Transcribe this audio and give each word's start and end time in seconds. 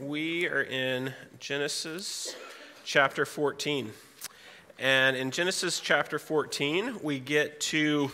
we 0.00 0.46
are 0.48 0.62
in 0.62 1.14
Genesis 1.40 2.36
chapter 2.84 3.24
14. 3.24 3.92
And 4.78 5.16
in 5.16 5.30
Genesis 5.30 5.80
chapter 5.80 6.18
14, 6.18 6.98
we 7.02 7.18
get 7.18 7.60
to 7.60 8.10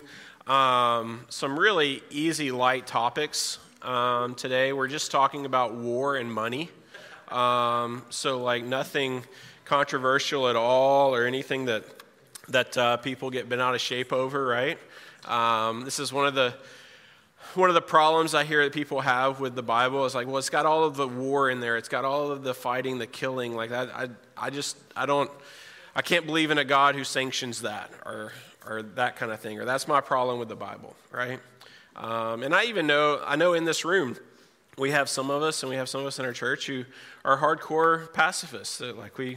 um, 0.46 1.24
some 1.28 1.58
really 1.58 2.02
easy, 2.10 2.52
light 2.52 2.86
topics. 2.86 3.58
Um, 3.80 4.36
today, 4.36 4.72
we're 4.72 4.86
just 4.86 5.10
talking 5.10 5.44
about 5.44 5.74
war 5.74 6.16
and 6.16 6.32
money. 6.32 6.70
Um, 7.28 8.02
so, 8.10 8.40
like, 8.40 8.64
nothing 8.64 9.24
controversial 9.64 10.48
at 10.48 10.54
all 10.56 11.14
or 11.14 11.26
anything 11.26 11.64
that, 11.64 11.84
that 12.48 12.78
uh, 12.78 12.96
people 12.98 13.30
get 13.30 13.48
bent 13.48 13.60
out 13.60 13.74
of 13.74 13.80
shape 13.80 14.12
over, 14.12 14.46
right? 14.46 14.78
Um, 15.24 15.80
this 15.80 15.98
is 15.98 16.12
one 16.12 16.26
of 16.26 16.34
the 16.34 16.54
one 17.56 17.68
of 17.68 17.74
the 17.74 17.82
problems 17.82 18.34
I 18.34 18.44
hear 18.44 18.64
that 18.64 18.72
people 18.72 19.00
have 19.00 19.40
with 19.40 19.54
the 19.54 19.62
Bible 19.62 20.04
is 20.04 20.14
like, 20.14 20.26
well, 20.26 20.38
it's 20.38 20.50
got 20.50 20.66
all 20.66 20.84
of 20.84 20.96
the 20.96 21.08
war 21.08 21.50
in 21.50 21.60
there. 21.60 21.76
It's 21.76 21.88
got 21.88 22.04
all 22.04 22.30
of 22.30 22.42
the 22.42 22.54
fighting, 22.54 22.98
the 22.98 23.06
killing. 23.06 23.54
Like 23.54 23.70
that, 23.70 23.90
I, 23.94 24.08
I 24.36 24.50
just, 24.50 24.76
I 24.96 25.06
don't, 25.06 25.30
I 25.94 26.02
can't 26.02 26.26
believe 26.26 26.50
in 26.50 26.58
a 26.58 26.64
God 26.64 26.94
who 26.94 27.04
sanctions 27.04 27.62
that 27.62 27.90
or, 28.06 28.32
or 28.66 28.82
that 28.82 29.16
kind 29.16 29.32
of 29.32 29.40
thing. 29.40 29.58
Or 29.58 29.64
that's 29.64 29.88
my 29.88 30.00
problem 30.00 30.38
with 30.38 30.48
the 30.48 30.56
Bible, 30.56 30.94
right? 31.10 31.40
Um, 31.96 32.42
and 32.42 32.54
I 32.54 32.64
even 32.64 32.86
know, 32.86 33.20
I 33.24 33.36
know 33.36 33.52
in 33.54 33.64
this 33.64 33.84
room, 33.84 34.16
we 34.78 34.90
have 34.92 35.08
some 35.08 35.30
of 35.30 35.42
us, 35.42 35.62
and 35.62 35.68
we 35.68 35.76
have 35.76 35.88
some 35.88 36.00
of 36.00 36.06
us 36.06 36.18
in 36.18 36.24
our 36.24 36.32
church 36.32 36.66
who 36.66 36.84
are 37.24 37.38
hardcore 37.38 38.12
pacifists. 38.14 38.80
Like 38.80 39.18
we, 39.18 39.36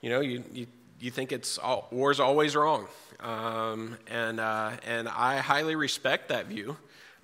you 0.00 0.10
know, 0.10 0.20
you, 0.20 0.42
you, 0.52 0.66
you 0.98 1.10
think 1.10 1.30
it's 1.30 1.58
all, 1.58 1.88
war's 1.92 2.18
always 2.18 2.56
wrong. 2.56 2.88
Um, 3.20 3.96
and, 4.08 4.40
uh, 4.40 4.72
and 4.84 5.08
I 5.08 5.38
highly 5.38 5.76
respect 5.76 6.30
that 6.30 6.46
view. 6.46 6.76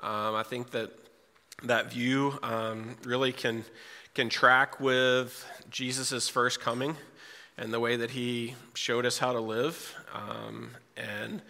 Um, 0.03 0.35
I 0.35 0.43
think 0.43 0.71
that 0.71 0.91
that 1.63 1.93
view 1.93 2.39
um, 2.43 2.97
really 3.05 3.33
can, 3.33 3.65
can 4.15 4.31
track 4.31 4.81
with 4.81 5.45
Jesus' 5.71 6.29
first 6.29 6.59
coming 6.61 6.97
and 7.59 7.73
the 7.73 7.81
way 7.81 7.97
that 7.97 8.11
he 8.11 8.55
showed 8.73 9.05
us 9.05 9.19
how 9.19 9.33
to 9.33 9.41
live. 9.41 9.95
Um, 10.15 10.71
and, 10.97 11.43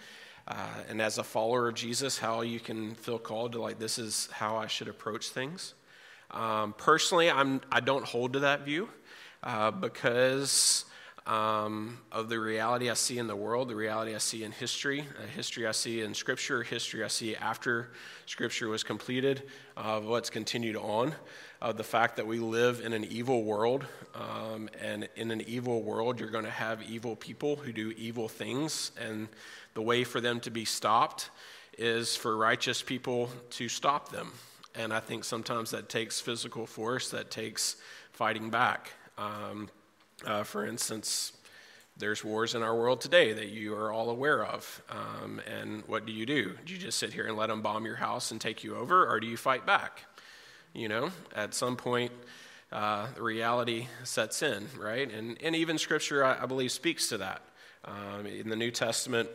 uh, 0.49 0.83
and 0.89 1.01
as 1.01 1.19
a 1.19 1.23
follower 1.23 1.69
of 1.69 1.77
Jesus, 1.77 2.19
how 2.19 2.41
you 2.41 2.59
can 2.59 2.97
feel 2.97 3.21
called 3.21 3.53
to, 3.53 3.61
like, 3.61 3.79
this 3.79 3.99
is 3.99 4.29
how 4.33 4.57
I 4.57 4.67
should 4.67 4.89
approach 4.89 5.29
things. 5.29 5.75
Um, 6.33 6.75
personally, 6.77 7.31
I'm, 7.31 7.61
I 7.71 7.79
don't 7.79 8.05
hold 8.05 8.33
to 8.33 8.41
that 8.41 8.65
view 8.65 8.89
uh, 9.45 9.71
because 9.71 10.85
um, 11.31 11.97
of 12.11 12.29
the 12.29 12.41
reality 12.41 12.91
I 12.91 12.95
see 12.95 13.19
in 13.19 13.29
the 13.29 13.37
world, 13.37 13.69
the 13.69 13.77
reality 13.77 14.17
I 14.17 14.19
see 14.19 14.43
in 14.43 14.51
history, 14.51 15.03
uh, 15.17 15.27
history 15.29 15.65
I 15.65 15.71
see 15.71 16.01
in 16.01 16.13
Scripture, 16.13 16.65
history 16.65 17.05
I 17.05 17.09
see 17.09 17.37
after 17.37 17.93
Scripture 18.27 18.69
was 18.69 18.83
completed, 18.83 19.45
of 19.77 20.05
what's 20.07 20.29
continued 20.29 20.75
on, 20.75 21.15
of 21.63 21.77
the 21.77 21.85
fact 21.85 22.17
that 22.17 22.27
we 22.27 22.41
live 22.41 22.81
in 22.85 22.93
an 22.93 23.05
evil 23.05 23.45
world. 23.45 23.87
Um, 24.13 24.69
and 24.83 25.09
in 25.15 25.31
an 25.31 25.41
evil 25.43 25.83
world, 25.83 26.19
you're 26.19 26.31
going 26.31 26.47
to 26.47 26.51
have 26.51 26.83
evil 26.83 27.15
people 27.15 27.55
who 27.55 27.73
do 27.73 27.93
evil 27.97 28.27
things. 28.27 28.91
And 29.01 29.29
the 29.75 29.83
way 29.83 30.03
for 30.03 30.21
them 30.21 30.41
to 30.41 30.51
be 30.51 30.65
stopped 30.65 31.31
is 31.79 32.17
for 32.17 32.37
righteous 32.37 32.83
people 32.83 33.31
to 33.51 33.69
stop 33.69 34.11
them. 34.11 34.33
And 34.75 34.93
I 34.93 34.99
think 34.99 35.23
sometimes 35.23 35.71
that 35.71 35.89
takes 35.89 36.21
physical 36.21 36.67
force, 36.67 37.11
that 37.11 37.31
takes 37.31 37.77
fighting 38.11 38.51
back. 38.51 38.91
Um, 39.17 39.69
uh, 40.27 40.43
for 40.45 40.67
instance, 40.67 41.33
there's 41.97 42.25
wars 42.25 42.55
in 42.55 42.63
our 42.63 42.77
world 42.77 43.01
today 43.01 43.33
that 43.33 43.49
you 43.49 43.75
are 43.75 43.93
all 43.93 44.11
aware 44.11 44.45
of. 44.45 44.83
Um, 44.89 45.41
and 45.47 45.83
what 45.87 46.07
do 46.07 46.13
you 46.13 46.25
do? 46.25 46.57
Do 46.65 46.73
you 46.73 46.79
just 46.79 46.99
sit 46.99 47.13
here 47.13 47.27
and 47.27 47.37
let 47.37 47.49
them 47.49 47.61
bomb 47.61 47.85
your 47.85 47.97
house 47.97 48.31
and 48.31 48.41
take 48.41 48.65
you 48.65 48.77
over, 48.77 49.07
or 49.07 49.21
do 49.21 49.27
you 49.27 49.37
fight 49.37 49.67
back? 49.67 50.05
You 50.73 50.89
know, 50.89 51.11
at 51.35 51.53
some 51.53 51.77
point, 51.77 52.13
uh, 52.73 53.09
reality 53.19 53.89
sets 54.05 54.43
in, 54.43 54.69
right? 54.79 55.13
And, 55.13 55.37
and 55.43 55.57
even 55.57 55.79
Scripture, 55.79 56.25
I, 56.25 56.43
I 56.43 56.47
believe, 56.47 56.73
speaks 56.73 57.09
to 57.09 57.19
that. 57.19 57.43
Um, 57.85 58.27
in 58.27 58.49
the 58.49 58.57
New 58.57 58.71
Testament, 58.71 59.29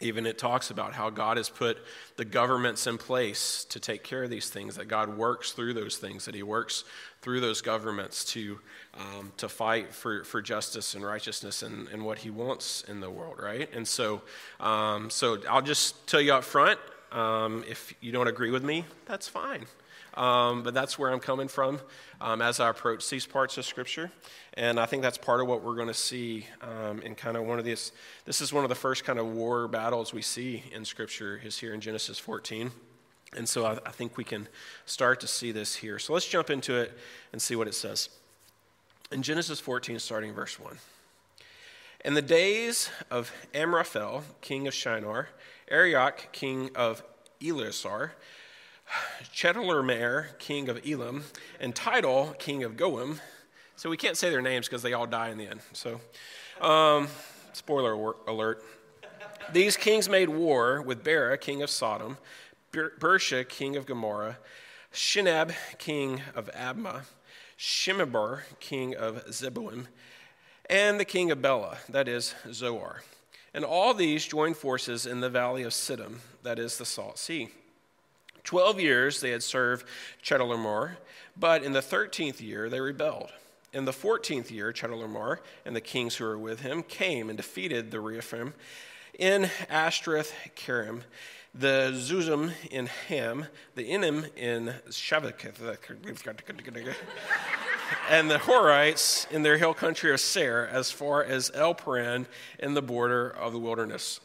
even 0.00 0.26
it 0.26 0.36
talks 0.36 0.70
about 0.70 0.92
how 0.92 1.08
God 1.08 1.38
has 1.38 1.48
put 1.48 1.78
the 2.16 2.24
governments 2.24 2.86
in 2.86 2.98
place 2.98 3.64
to 3.70 3.80
take 3.80 4.04
care 4.04 4.24
of 4.24 4.30
these 4.30 4.50
things, 4.50 4.76
that 4.76 4.88
God 4.88 5.16
works 5.16 5.52
through 5.52 5.74
those 5.74 5.96
things, 5.96 6.26
that 6.26 6.34
He 6.34 6.42
works 6.42 6.84
through 7.22 7.40
those 7.40 7.62
governments 7.62 8.24
to, 8.26 8.60
um, 8.94 9.32
to 9.38 9.48
fight 9.48 9.94
for, 9.94 10.22
for 10.24 10.42
justice 10.42 10.94
and 10.94 11.04
righteousness 11.04 11.62
and, 11.62 11.88
and 11.88 12.04
what 12.04 12.18
He 12.18 12.30
wants 12.30 12.84
in 12.88 13.00
the 13.00 13.10
world, 13.10 13.36
right? 13.40 13.72
And 13.74 13.88
so, 13.88 14.22
um, 14.60 15.08
so 15.08 15.38
I'll 15.48 15.62
just 15.62 16.06
tell 16.06 16.20
you 16.20 16.34
up 16.34 16.44
front 16.44 16.78
um, 17.12 17.64
if 17.68 17.94
you 18.00 18.12
don't 18.12 18.28
agree 18.28 18.50
with 18.50 18.64
me, 18.64 18.84
that's 19.06 19.28
fine. 19.28 19.66
Um, 20.16 20.62
but 20.62 20.72
that's 20.72 20.98
where 20.98 21.12
I'm 21.12 21.20
coming 21.20 21.48
from 21.48 21.78
um, 22.20 22.40
as 22.40 22.58
I 22.58 22.70
approach 22.70 23.08
these 23.10 23.26
parts 23.26 23.58
of 23.58 23.66
Scripture. 23.66 24.10
And 24.54 24.80
I 24.80 24.86
think 24.86 25.02
that's 25.02 25.18
part 25.18 25.40
of 25.40 25.46
what 25.46 25.62
we're 25.62 25.74
going 25.74 25.88
to 25.88 25.94
see 25.94 26.46
um, 26.62 27.02
in 27.02 27.14
kind 27.14 27.36
of 27.36 27.44
one 27.44 27.58
of 27.58 27.64
these. 27.64 27.92
This 28.24 28.40
is 28.40 28.52
one 28.52 28.64
of 28.64 28.70
the 28.70 28.74
first 28.74 29.04
kind 29.04 29.18
of 29.18 29.26
war 29.26 29.68
battles 29.68 30.14
we 30.14 30.22
see 30.22 30.62
in 30.72 30.84
Scripture, 30.84 31.40
is 31.44 31.58
here 31.58 31.74
in 31.74 31.80
Genesis 31.80 32.18
14. 32.18 32.70
And 33.36 33.46
so 33.46 33.66
I, 33.66 33.72
I 33.84 33.90
think 33.90 34.16
we 34.16 34.24
can 34.24 34.48
start 34.86 35.20
to 35.20 35.26
see 35.26 35.52
this 35.52 35.76
here. 35.76 35.98
So 35.98 36.14
let's 36.14 36.26
jump 36.26 36.48
into 36.48 36.76
it 36.76 36.96
and 37.32 37.42
see 37.42 37.54
what 37.54 37.68
it 37.68 37.74
says. 37.74 38.08
In 39.12 39.22
Genesis 39.22 39.60
14, 39.60 39.98
starting 39.98 40.32
verse 40.32 40.58
1. 40.58 40.78
In 42.04 42.14
the 42.14 42.22
days 42.22 42.88
of 43.10 43.32
Amraphel, 43.52 44.22
king 44.40 44.66
of 44.66 44.74
Shinar, 44.74 45.28
Arioch, 45.68 46.28
king 46.32 46.70
of 46.74 47.02
Elasar, 47.40 48.10
Chedorlaomer, 49.34 50.38
king 50.38 50.68
of 50.68 50.80
Elam, 50.86 51.24
and 51.60 51.74
Tidal, 51.74 52.34
king 52.38 52.64
of 52.64 52.76
Goim. 52.76 53.20
So 53.76 53.90
we 53.90 53.96
can't 53.96 54.16
say 54.16 54.30
their 54.30 54.42
names 54.42 54.66
because 54.66 54.82
they 54.82 54.92
all 54.92 55.06
die 55.06 55.28
in 55.28 55.38
the 55.38 55.46
end. 55.46 55.60
So, 55.72 56.00
um, 56.60 57.08
spoiler 57.52 58.14
alert. 58.26 58.62
These 59.52 59.76
kings 59.76 60.08
made 60.08 60.28
war 60.28 60.82
with 60.82 61.04
Bera, 61.04 61.36
king 61.38 61.62
of 61.62 61.70
Sodom, 61.70 62.18
Ber- 62.72 62.94
Birsha, 62.98 63.48
king 63.48 63.76
of 63.76 63.86
Gomorrah, 63.86 64.38
Shinab, 64.92 65.52
king 65.78 66.22
of 66.34 66.50
Admah, 66.52 67.02
Shemeber, 67.58 68.40
king 68.60 68.96
of 68.96 69.24
Zeboim, 69.26 69.86
and 70.68 70.98
the 70.98 71.04
king 71.04 71.30
of 71.30 71.40
Bela, 71.40 71.78
that 71.88 72.08
is 72.08 72.34
Zoar. 72.52 73.02
And 73.54 73.64
all 73.64 73.94
these 73.94 74.26
joined 74.26 74.56
forces 74.56 75.06
in 75.06 75.20
the 75.20 75.30
valley 75.30 75.62
of 75.62 75.72
Siddim, 75.72 76.16
that 76.42 76.58
is 76.58 76.78
the 76.78 76.84
Salt 76.84 77.18
Sea. 77.18 77.50
Twelve 78.46 78.80
years 78.80 79.20
they 79.20 79.30
had 79.30 79.42
served 79.42 79.84
Chedorlaomer, 80.22 80.98
but 81.36 81.64
in 81.64 81.72
the 81.72 81.82
thirteenth 81.82 82.40
year 82.40 82.70
they 82.70 82.80
rebelled. 82.80 83.32
In 83.72 83.86
the 83.86 83.92
fourteenth 83.92 84.52
year, 84.52 84.72
Chedorlaomer 84.72 85.38
and 85.64 85.74
the 85.74 85.80
kings 85.80 86.14
who 86.14 86.24
were 86.24 86.38
with 86.38 86.60
him 86.60 86.84
came 86.84 87.28
and 87.28 87.36
defeated 87.36 87.90
the 87.90 87.98
Rephaim 87.98 88.54
in 89.18 89.50
Ashtoreth 89.68 90.32
Karim, 90.54 91.02
the 91.52 91.90
Zuzim 91.92 92.52
in 92.70 92.86
Ham, 92.86 93.46
the 93.74 93.90
Inim 93.90 94.30
in 94.36 94.74
Shavaketh, 94.90 95.58
and 98.08 98.30
the 98.30 98.38
Horites 98.38 99.28
in 99.32 99.42
their 99.42 99.58
hill 99.58 99.74
country 99.74 100.12
of 100.12 100.20
Seir, 100.20 100.68
as 100.70 100.92
far 100.92 101.24
as 101.24 101.50
El 101.52 101.74
Paran 101.74 102.28
in 102.60 102.74
the 102.74 102.82
border 102.82 103.28
of 103.28 103.52
the 103.52 103.58
wilderness. 103.58 104.20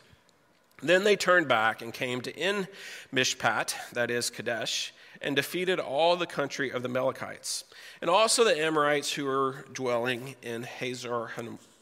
Then 0.82 1.04
they 1.04 1.16
turned 1.16 1.48
back 1.48 1.82
and 1.82 1.94
came 1.94 2.22
to 2.22 2.38
En 2.38 2.68
Mishpat, 3.14 3.76
that 3.94 4.10
is 4.10 4.30
Kadesh, 4.30 4.94
and 5.22 5.36
defeated 5.36 5.80
all 5.80 6.16
the 6.16 6.26
country 6.26 6.72
of 6.72 6.82
the 6.82 6.90
Amalekites, 6.90 7.64
and 8.02 8.10
also 8.10 8.44
the 8.44 8.60
Amorites 8.60 9.14
who 9.14 9.26
were 9.26 9.66
dwelling 9.72 10.36
in 10.42 10.64
Hazar 10.64 11.32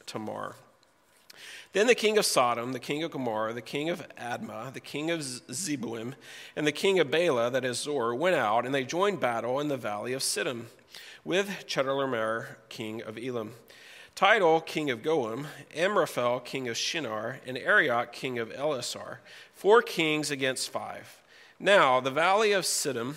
Tamar. 0.06 0.56
Then 1.72 1.88
the 1.88 1.96
king 1.96 2.18
of 2.18 2.26
Sodom, 2.26 2.74
the 2.74 2.80
king 2.80 3.04
of 3.04 3.12
Gomorrah, 3.12 3.54
the 3.54 3.62
king 3.62 3.90
of 3.90 4.04
Admah, 4.18 4.74
the 4.74 4.80
king 4.80 5.12
of 5.12 5.20
Zeboim, 5.20 6.16
and 6.56 6.66
the 6.66 6.72
king 6.72 7.00
of 7.00 7.12
Bela, 7.12 7.52
that 7.52 7.64
is 7.64 7.78
Zoar, 7.78 8.16
went 8.16 8.36
out, 8.36 8.66
and 8.66 8.74
they 8.74 8.84
joined 8.84 9.20
battle 9.20 9.60
in 9.60 9.68
the 9.68 9.78
valley 9.78 10.14
of 10.14 10.22
Siddim 10.22 10.66
with 11.24 11.66
Chedorlaomer, 11.68 12.56
king 12.70 13.04
of 13.04 13.20
Elam. 13.20 13.54
Tidal, 14.20 14.60
king 14.60 14.90
of 14.90 15.02
Goim, 15.02 15.48
Amraphel, 15.74 16.42
king 16.42 16.68
of 16.68 16.76
Shinar, 16.76 17.40
and 17.48 17.58
Arioch, 17.58 18.12
king 18.12 18.38
of 18.38 18.50
Elasar, 18.50 19.20
four 19.54 19.82
kings 19.82 20.30
against 20.30 20.72
five. 20.72 21.22
Now 21.58 22.02
the 22.02 22.12
valley 22.12 22.52
of 22.52 22.66
Siddim 22.66 23.16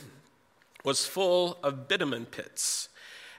was 0.85 1.05
full 1.05 1.59
of 1.61 1.89
bitumen 1.89 2.27
pits, 2.27 2.89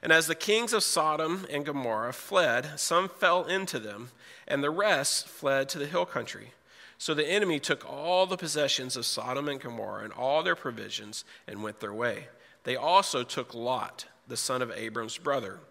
And 0.02 0.12
as 0.12 0.28
the 0.28 0.36
kings 0.36 0.74
of 0.74 0.84
Sodom 0.84 1.48
and 1.50 1.66
Gomorrah 1.66 2.12
fled, 2.12 2.78
some 2.78 3.08
fell 3.08 3.46
into 3.46 3.80
them, 3.80 4.12
and 4.46 4.62
the 4.62 4.70
rest 4.70 5.30
fled 5.30 5.70
to 5.70 5.80
the 5.80 5.88
hill 5.88 6.06
country. 6.06 6.52
So 6.98 7.14
the 7.14 7.26
enemy 7.26 7.62
took 7.62 7.90
all 7.90 8.26
the 8.26 8.36
possessions 8.36 8.98
of 8.98 9.06
Sodom 9.06 9.48
and 9.48 9.62
Gomorrah 9.62 10.04
and 10.04 10.12
all 10.12 10.44
their 10.44 10.58
provisions 10.58 11.24
and 11.48 11.64
went 11.64 11.80
their 11.80 11.94
way. 11.94 12.28
They 12.66 12.76
also 12.76 13.24
took 13.24 13.54
Lot, 13.54 14.08
the 14.28 14.36
son 14.36 14.62
of 14.62 14.70
Abram's 14.72 15.18
brother, 15.18 15.62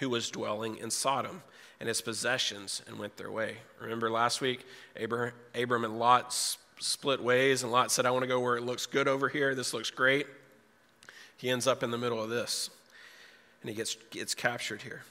who 0.00 0.08
was 0.08 0.30
dwelling 0.30 0.76
in 0.76 0.90
Sodom, 0.90 1.42
and 1.80 1.88
his 1.88 2.00
possessions 2.00 2.82
and 2.86 2.98
went 2.98 3.16
their 3.16 3.30
way. 3.30 3.58
Remember 3.80 4.10
last 4.10 4.40
week, 4.40 4.64
Abram, 5.00 5.32
Abram 5.54 5.84
and 5.84 5.98
Lot 5.98 6.32
split 6.78 7.22
ways, 7.22 7.62
and 7.62 7.72
Lot 7.72 7.90
said, 7.90 8.06
I 8.06 8.10
want 8.10 8.22
to 8.22 8.28
go 8.28 8.40
where 8.40 8.56
it 8.56 8.62
looks 8.62 8.86
good 8.86 9.08
over 9.08 9.28
here. 9.28 9.54
This 9.54 9.74
looks 9.74 9.90
great. 9.90 10.26
He 11.36 11.50
ends 11.50 11.66
up 11.66 11.82
in 11.82 11.90
the 11.90 11.98
middle 11.98 12.22
of 12.22 12.30
this 12.30 12.70
and 13.64 13.70
he 13.70 13.74
gets, 13.74 13.96
gets 14.10 14.34
captured 14.34 14.82
here. 14.82 15.02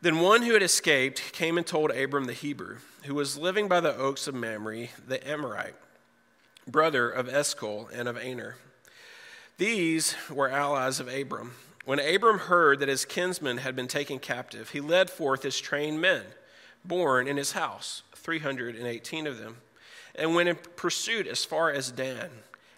Then 0.00 0.18
one 0.18 0.42
who 0.42 0.54
had 0.54 0.62
escaped 0.62 1.32
came 1.32 1.56
and 1.56 1.64
told 1.64 1.92
Abram 1.92 2.24
the 2.24 2.32
Hebrew, 2.32 2.78
who 3.04 3.14
was 3.14 3.38
living 3.38 3.68
by 3.68 3.78
the 3.78 3.96
oaks 3.96 4.26
of 4.26 4.34
Mamre, 4.34 4.88
the 5.06 5.26
Amorite, 5.26 5.76
brother 6.66 7.08
of 7.08 7.28
Eshcol 7.28 7.88
and 7.94 8.08
of 8.08 8.18
Aner. 8.18 8.56
These 9.56 10.16
were 10.28 10.50
allies 10.50 10.98
of 10.98 11.06
Abram. 11.06 11.52
When 11.84 11.98
Abram 11.98 12.38
heard 12.38 12.78
that 12.78 12.88
his 12.88 13.04
kinsman 13.04 13.58
had 13.58 13.74
been 13.74 13.88
taken 13.88 14.18
captive, 14.18 14.70
he 14.70 14.80
led 14.80 15.10
forth 15.10 15.42
his 15.42 15.58
trained 15.58 16.00
men, 16.00 16.22
born 16.84 17.26
in 17.26 17.36
his 17.36 17.52
house, 17.52 18.02
318 18.14 19.26
of 19.26 19.38
them, 19.38 19.56
and 20.14 20.34
went 20.34 20.48
in 20.48 20.56
pursuit 20.76 21.26
as 21.26 21.44
far 21.44 21.70
as 21.70 21.90
Dan. 21.90 22.30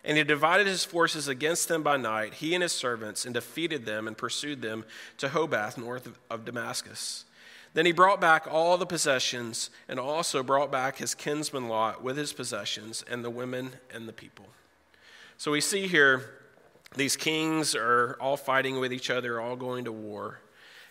And 0.05 0.17
he 0.17 0.25
divided 0.25 0.67
his 0.67 0.85
forces 0.85 1.29
against 1.29 1.69
them 1.69 1.83
by 1.83 1.97
night, 1.97 2.35
he 2.35 2.55
and 2.55 2.63
his 2.63 2.73
servants, 2.73 3.25
and 3.25 3.35
defeated 3.35 3.85
them 3.85 4.07
and 4.07 4.17
pursued 4.17 4.63
them 4.63 4.85
to 5.19 5.29
Hobath, 5.29 5.77
north 5.77 6.09
of 6.31 6.45
Damascus. 6.45 7.25
Then 7.75 7.87
he 7.87 7.93
brought 7.93 8.21
back 8.21 8.47
all 8.51 8.79
the 8.79 8.87
possessions, 8.87 9.71
and 9.89 9.99
also 9.99 10.43
brought 10.43 10.71
back 10.71 10.99
his 10.99 11.15
kinsman 11.15 11.69
Lot 11.69 12.03
with 12.03 12.17
his 12.17 12.33
possessions, 12.33 13.05
and 13.11 13.25
the 13.25 13.31
women 13.31 13.73
and 13.93 14.09
the 14.09 14.13
people. 14.13 14.47
So 15.37 15.51
we 15.51 15.61
see 15.61 15.89
here 15.89 16.44
these 16.97 17.17
kings 17.17 17.75
are 17.75 18.17
all 18.21 18.37
fighting 18.37 18.79
with 18.81 18.93
each 18.93 19.11
other, 19.11 19.41
all 19.41 19.57
going 19.57 19.85
to 19.85 19.93
war. 19.93 20.41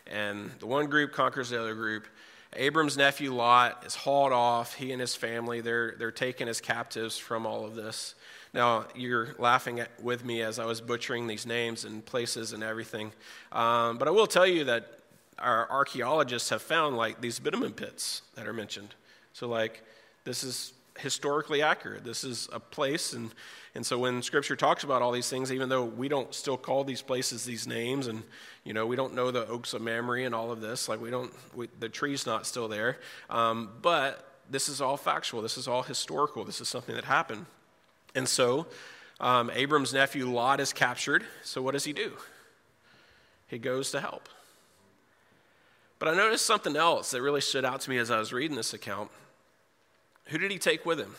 And 0.08 0.52
the 0.60 0.68
one 0.68 0.88
group 0.88 1.14
conquers 1.14 1.50
the 1.50 1.60
other 1.60 1.76
group. 1.76 2.08
Abram's 2.56 2.98
nephew 2.98 3.34
Lot 3.34 3.84
is 3.86 3.96
hauled 3.96 4.34
off. 4.34 4.76
He 4.76 4.92
and 4.92 5.02
his 5.02 5.16
family, 5.16 5.62
they're, 5.62 5.96
they're 5.98 6.12
taken 6.12 6.48
as 6.48 6.62
captives 6.62 7.18
from 7.18 7.46
all 7.46 7.66
of 7.66 7.76
this. 7.76 8.16
Now, 8.54 8.86
you're 8.96 9.34
laughing 9.40 9.80
at, 9.80 9.90
with 10.04 10.24
me 10.24 10.44
as 10.44 10.60
I 10.60 10.66
was 10.66 10.80
butchering 10.80 11.26
these 11.26 11.48
names 11.48 11.86
and 11.86 12.06
places 12.06 12.54
and 12.54 12.62
everything. 12.64 13.12
Um, 13.52 13.98
but 13.98 14.08
I 14.08 14.12
will 14.12 14.28
tell 14.28 14.46
you 14.46 14.66
that 14.66 15.00
our 15.40 15.70
archaeologists 15.72 16.50
have 16.50 16.62
found 16.62 16.96
like 16.96 17.20
these 17.20 17.40
bitumen 17.40 17.74
pits 17.74 18.22
that 18.36 18.48
are 18.48 18.54
mentioned. 18.54 18.94
So, 19.34 19.48
like, 19.48 19.82
this 20.24 20.44
is 20.44 20.74
historically 21.00 21.62
accurate. 21.62 22.04
This 22.04 22.24
is 22.24 22.50
a 22.52 22.60
place. 22.60 23.14
And, 23.14 23.32
and 23.76 23.86
so, 23.86 23.98
when 23.98 24.22
scripture 24.22 24.56
talks 24.56 24.84
about 24.84 25.02
all 25.02 25.12
these 25.12 25.30
things, 25.30 25.52
even 25.52 25.70
though 25.70 25.86
we 25.86 26.08
don't 26.08 26.34
still 26.34 26.58
call 26.58 26.84
these 26.84 27.02
places 27.02 27.46
these 27.46 27.68
names, 27.68 28.08
and, 28.08 28.24
you 28.64 28.74
know, 28.74 28.86
we 28.86 28.96
don't 28.96 29.14
know 29.14 29.32
the 29.32 29.48
oaks 29.48 29.74
of 29.74 29.82
Mamre 29.82 30.24
and 30.24 30.36
all 30.36 30.52
of 30.52 30.62
this, 30.62 30.88
like, 30.88 31.02
we 31.02 31.10
don't, 31.10 31.34
we, 31.56 31.68
the 31.80 31.90
tree's 31.90 32.26
not 32.26 32.46
still 32.46 32.68
there. 32.68 33.00
Um, 33.30 33.70
but 33.82 34.34
this 34.50 34.70
is 34.70 34.82
all 34.82 34.98
factual. 34.98 35.42
This 35.42 35.58
is 35.58 35.68
all 35.68 35.84
historical. 35.84 36.44
This 36.44 36.62
is 36.62 36.68
something 36.68 36.96
that 36.96 37.06
happened. 37.06 37.46
And 38.16 38.28
so 38.28 38.68
um, 39.20 39.50
Abram's 39.54 39.94
nephew 39.94 40.30
Lot 40.30 40.60
is 40.60 40.74
captured. 40.74 41.24
So 41.44 41.62
what 41.62 41.72
does 41.72 41.86
he 41.86 41.94
do? 41.94 42.14
He 43.48 43.58
goes 43.58 43.92
to 43.92 44.02
help. 44.02 44.30
But 46.00 46.10
I 46.10 46.16
noticed 46.16 46.46
something 46.46 46.76
else 46.76 47.12
that 47.12 47.22
really 47.22 47.42
stood 47.42 47.64
out 47.64 47.82
to 47.82 47.90
me 47.90 47.98
as 47.98 48.12
I 48.12 48.20
was 48.20 48.34
reading 48.34 48.58
this 48.58 48.74
account. 48.74 49.10
Who 50.26 50.38
did 50.38 50.52
he 50.52 50.58
take 50.58 50.86
with 50.86 51.00
him? 51.00 51.16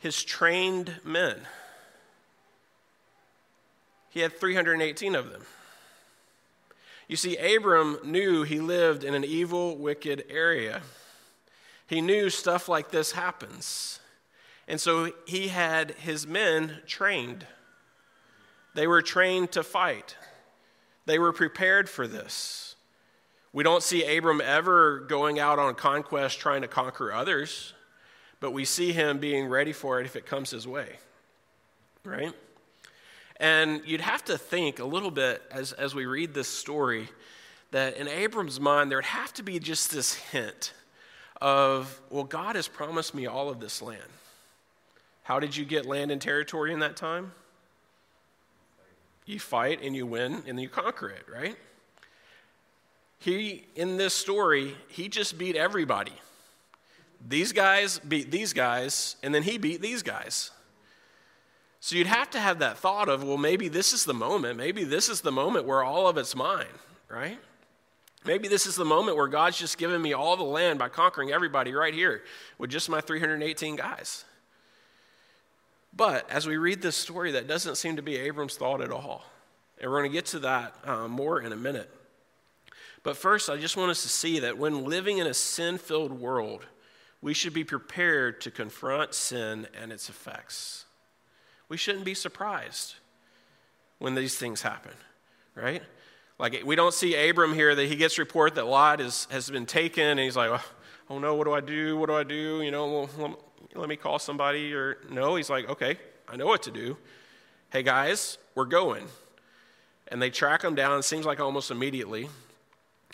His 0.00 0.22
trained 0.22 1.00
men. 1.04 1.36
He 4.10 4.20
had 4.20 4.38
318 4.38 5.14
of 5.14 5.30
them. 5.30 5.42
You 7.08 7.16
see, 7.16 7.36
Abram 7.36 7.98
knew 8.04 8.42
he 8.42 8.60
lived 8.60 9.04
in 9.04 9.14
an 9.14 9.24
evil, 9.24 9.76
wicked 9.76 10.24
area. 10.28 10.82
He 11.86 12.00
knew 12.00 12.30
stuff 12.30 12.68
like 12.68 12.90
this 12.90 13.12
happens. 13.12 14.00
And 14.66 14.80
so 14.80 15.12
he 15.26 15.48
had 15.48 15.92
his 15.92 16.26
men 16.26 16.80
trained. 16.86 17.46
They 18.74 18.86
were 18.86 19.02
trained 19.02 19.52
to 19.52 19.62
fight, 19.62 20.16
they 21.04 21.18
were 21.18 21.32
prepared 21.32 21.88
for 21.88 22.06
this. 22.06 22.71
We 23.52 23.62
don't 23.62 23.82
see 23.82 24.16
Abram 24.16 24.40
ever 24.40 25.00
going 25.00 25.38
out 25.38 25.58
on 25.58 25.74
conquest 25.74 26.38
trying 26.38 26.62
to 26.62 26.68
conquer 26.68 27.12
others, 27.12 27.74
but 28.40 28.52
we 28.52 28.64
see 28.64 28.92
him 28.92 29.18
being 29.18 29.46
ready 29.46 29.72
for 29.72 30.00
it 30.00 30.06
if 30.06 30.16
it 30.16 30.24
comes 30.24 30.50
his 30.50 30.66
way, 30.66 30.96
right? 32.04 32.32
And 33.36 33.82
you'd 33.84 34.00
have 34.00 34.24
to 34.26 34.38
think 34.38 34.78
a 34.78 34.84
little 34.84 35.10
bit 35.10 35.42
as, 35.50 35.72
as 35.72 35.94
we 35.94 36.06
read 36.06 36.32
this 36.32 36.48
story 36.48 37.08
that 37.72 37.96
in 37.96 38.08
Abram's 38.08 38.60
mind, 38.60 38.90
there'd 38.90 39.04
have 39.04 39.34
to 39.34 39.42
be 39.42 39.58
just 39.58 39.90
this 39.90 40.14
hint 40.14 40.72
of, 41.40 42.00
well, 42.08 42.24
God 42.24 42.56
has 42.56 42.68
promised 42.68 43.14
me 43.14 43.26
all 43.26 43.50
of 43.50 43.60
this 43.60 43.82
land. 43.82 44.00
How 45.24 45.40
did 45.40 45.56
you 45.56 45.64
get 45.64 45.86
land 45.86 46.10
and 46.10 46.20
territory 46.20 46.72
in 46.72 46.80
that 46.80 46.96
time? 46.96 47.32
You 49.26 49.38
fight 49.38 49.82
and 49.82 49.94
you 49.94 50.06
win 50.06 50.42
and 50.46 50.60
you 50.60 50.68
conquer 50.68 51.08
it, 51.08 51.24
right? 51.32 51.56
He, 53.22 53.66
in 53.76 53.98
this 53.98 54.14
story, 54.14 54.74
he 54.88 55.08
just 55.08 55.38
beat 55.38 55.54
everybody. 55.54 56.12
These 57.28 57.52
guys 57.52 58.00
beat 58.00 58.32
these 58.32 58.52
guys, 58.52 59.14
and 59.22 59.32
then 59.32 59.44
he 59.44 59.58
beat 59.58 59.80
these 59.80 60.02
guys. 60.02 60.50
So 61.78 61.94
you'd 61.94 62.08
have 62.08 62.30
to 62.30 62.40
have 62.40 62.58
that 62.58 62.78
thought 62.78 63.08
of, 63.08 63.22
well, 63.22 63.36
maybe 63.36 63.68
this 63.68 63.92
is 63.92 64.04
the 64.04 64.14
moment. 64.14 64.56
Maybe 64.56 64.82
this 64.82 65.08
is 65.08 65.20
the 65.20 65.30
moment 65.30 65.66
where 65.66 65.84
all 65.84 66.08
of 66.08 66.18
it's 66.18 66.34
mine, 66.34 66.66
right? 67.08 67.38
Maybe 68.24 68.48
this 68.48 68.66
is 68.66 68.74
the 68.74 68.84
moment 68.84 69.16
where 69.16 69.28
God's 69.28 69.56
just 69.56 69.78
given 69.78 70.02
me 70.02 70.12
all 70.14 70.36
the 70.36 70.42
land 70.42 70.80
by 70.80 70.88
conquering 70.88 71.30
everybody 71.30 71.72
right 71.74 71.94
here 71.94 72.24
with 72.58 72.70
just 72.70 72.90
my 72.90 73.00
318 73.00 73.76
guys. 73.76 74.24
But 75.94 76.28
as 76.28 76.44
we 76.44 76.56
read 76.56 76.82
this 76.82 76.96
story, 76.96 77.30
that 77.32 77.46
doesn't 77.46 77.76
seem 77.76 77.94
to 77.94 78.02
be 78.02 78.16
Abram's 78.16 78.56
thought 78.56 78.80
at 78.80 78.90
all. 78.90 79.22
And 79.80 79.92
we're 79.92 80.00
going 80.00 80.10
to 80.10 80.16
get 80.16 80.26
to 80.26 80.40
that 80.40 80.74
uh, 80.82 81.06
more 81.06 81.40
in 81.40 81.52
a 81.52 81.56
minute. 81.56 81.88
But 83.02 83.16
first, 83.16 83.50
I 83.50 83.56
just 83.56 83.76
want 83.76 83.90
us 83.90 84.02
to 84.02 84.08
see 84.08 84.38
that 84.40 84.58
when 84.58 84.84
living 84.84 85.18
in 85.18 85.26
a 85.26 85.34
sin 85.34 85.78
filled 85.78 86.12
world, 86.12 86.66
we 87.20 87.34
should 87.34 87.52
be 87.52 87.64
prepared 87.64 88.40
to 88.42 88.50
confront 88.50 89.14
sin 89.14 89.66
and 89.80 89.92
its 89.92 90.08
effects. 90.08 90.84
We 91.68 91.76
shouldn't 91.76 92.04
be 92.04 92.14
surprised 92.14 92.94
when 93.98 94.14
these 94.14 94.36
things 94.36 94.62
happen, 94.62 94.92
right? 95.54 95.82
Like, 96.38 96.62
we 96.64 96.74
don't 96.74 96.94
see 96.94 97.28
Abram 97.28 97.54
here 97.54 97.74
that 97.74 97.86
he 97.86 97.96
gets 97.96 98.18
report 98.18 98.56
that 98.56 98.66
Lot 98.66 99.00
is, 99.00 99.26
has 99.30 99.48
been 99.48 99.66
taken, 99.66 100.04
and 100.04 100.20
he's 100.20 100.36
like, 100.36 100.50
oh, 100.50 100.64
oh 101.10 101.18
no, 101.18 101.34
what 101.34 101.44
do 101.44 101.52
I 101.52 101.60
do? 101.60 101.96
What 101.96 102.06
do 102.06 102.14
I 102.14 102.24
do? 102.24 102.62
You 102.62 102.70
know, 102.70 103.08
let 103.74 103.88
me 103.88 103.96
call 103.96 104.18
somebody. 104.18 104.74
Or 104.74 104.98
no, 105.10 105.36
he's 105.36 105.50
like, 105.50 105.68
okay, 105.68 105.98
I 106.28 106.36
know 106.36 106.46
what 106.46 106.64
to 106.64 106.70
do. 106.70 106.96
Hey 107.70 107.82
guys, 107.82 108.38
we're 108.54 108.64
going. 108.64 109.06
And 110.08 110.20
they 110.20 110.30
track 110.30 110.62
him 110.62 110.74
down, 110.74 110.98
it 110.98 111.04
seems 111.04 111.24
like 111.24 111.40
almost 111.40 111.70
immediately, 111.70 112.28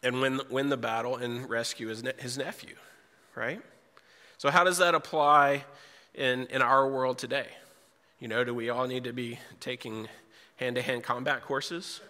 and 0.02 0.20
win, 0.20 0.40
win 0.50 0.68
the 0.68 0.76
battle 0.76 1.16
and 1.16 1.48
rescue 1.48 1.88
his, 1.88 2.02
his 2.18 2.38
nephew, 2.38 2.76
right? 3.34 3.60
So, 4.36 4.50
how 4.50 4.64
does 4.64 4.78
that 4.78 4.94
apply 4.94 5.64
in, 6.14 6.46
in 6.46 6.62
our 6.62 6.88
world 6.88 7.18
today? 7.18 7.48
You 8.20 8.28
know, 8.28 8.44
do 8.44 8.54
we 8.54 8.70
all 8.70 8.86
need 8.86 9.04
to 9.04 9.12
be 9.12 9.38
taking 9.60 10.08
hand 10.56 10.76
to 10.76 10.82
hand 10.82 11.02
combat 11.02 11.42
courses? 11.42 12.00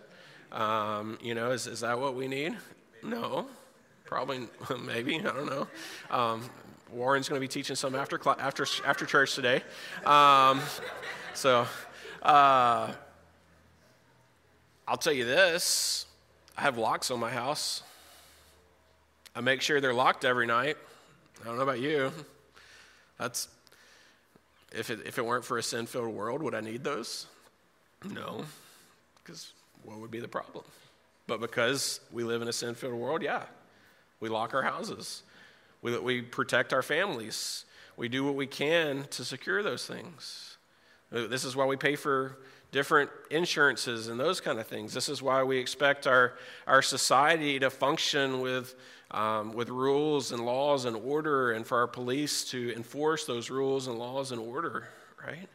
Um, 0.53 1.19
you 1.23 1.35
know, 1.35 1.51
is, 1.51 1.67
is 1.67 1.81
that 1.81 1.99
what 1.99 2.15
we 2.15 2.29
need? 2.29 2.57
No. 3.03 3.47
Probably, 4.05 4.49
maybe, 4.81 5.19
I 5.19 5.23
don't 5.23 5.47
know. 5.47 5.69
Um, 6.11 6.43
Warren's 6.91 7.29
going 7.29 7.41
to 7.41 7.45
be 7.47 7.49
teaching 7.49 7.77
some 7.77 7.95
after, 7.95 8.19
after, 8.39 8.67
after 8.87 9.05
church 9.05 9.35
today. 9.35 9.63
Um, 10.07 10.61
so, 11.35 11.67
uh, 12.23 12.93
I'll 14.87 14.97
tell 14.97 15.13
you 15.13 15.27
this 15.27 16.07
I 16.59 16.63
have 16.63 16.77
locks 16.77 17.13
on 17.13 17.21
my 17.21 17.31
house. 17.31 17.85
I 19.33 19.41
make 19.41 19.63
sure 19.63 19.81
they're 19.81 19.95
locked 19.95 20.25
every 20.25 20.45
night. 20.45 20.77
I 21.41 21.45
don't 21.45 21.57
know 21.57 21.63
about 21.63 21.79
you. 21.79 22.11
That's 23.17 23.47
if 24.73 24.91
it, 24.91 25.07
if 25.07 25.19
it 25.19 25.25
weren't 25.25 25.45
for 25.45 25.59
a 25.59 25.63
sin 25.63 25.87
filled 25.87 26.13
world, 26.13 26.43
would 26.43 26.57
I 26.57 26.61
need 26.61 26.83
those? 26.83 27.27
No, 28.05 28.45
because 29.23 29.53
what 29.85 30.01
would 30.01 30.11
be 30.11 30.19
the 30.19 30.27
problem? 30.27 30.65
But 31.29 31.41
because 31.41 32.01
we 32.11 32.25
live 32.25 32.43
in 32.43 32.49
a 32.49 32.53
sin 32.53 32.75
filled 32.75 32.95
world, 32.95 33.23
yeah, 33.23 33.45
we 34.19 34.29
lock 34.29 34.53
our 34.53 34.63
houses, 34.63 35.23
we, 35.81 35.97
we 36.01 36.23
protect 36.23 36.73
our 36.73 36.83
families, 36.83 37.67
we 37.97 38.09
do 38.09 38.25
what 38.25 38.35
we 38.35 38.49
can 38.49 39.05
to 39.11 39.25
secure 39.25 39.63
those 39.63 39.87
things. 39.87 40.57
This 41.13 41.45
is 41.45 41.55
why 41.55 41.67
we 41.67 41.77
pay 41.77 41.95
for 41.95 42.37
different 42.71 43.11
insurances 43.31 44.09
and 44.09 44.21
those 44.21 44.41
kind 44.41 44.59
of 44.59 44.67
things. 44.67 44.93
This 44.93 45.09
is 45.09 45.23
why 45.23 45.43
we 45.43 45.59
expect 45.59 46.07
our, 46.07 46.35
our 46.67 46.83
society 46.83 47.59
to 47.59 47.71
function 47.71 48.41
with, 48.41 48.75
um, 49.11 49.53
with 49.53 49.71
rules 49.71 50.33
and 50.33 50.45
laws 50.45 50.85
and 50.85 50.97
order, 50.97 51.53
and 51.53 51.67
for 51.67 51.79
our 51.79 51.87
police 51.87 52.45
to 52.51 52.75
enforce 52.75 53.25
those 53.25 53.51
rules 53.51 53.87
and 53.87 53.99
laws 53.99 54.33
and 54.33 54.41
order, 54.41 54.89
right? 55.27 55.49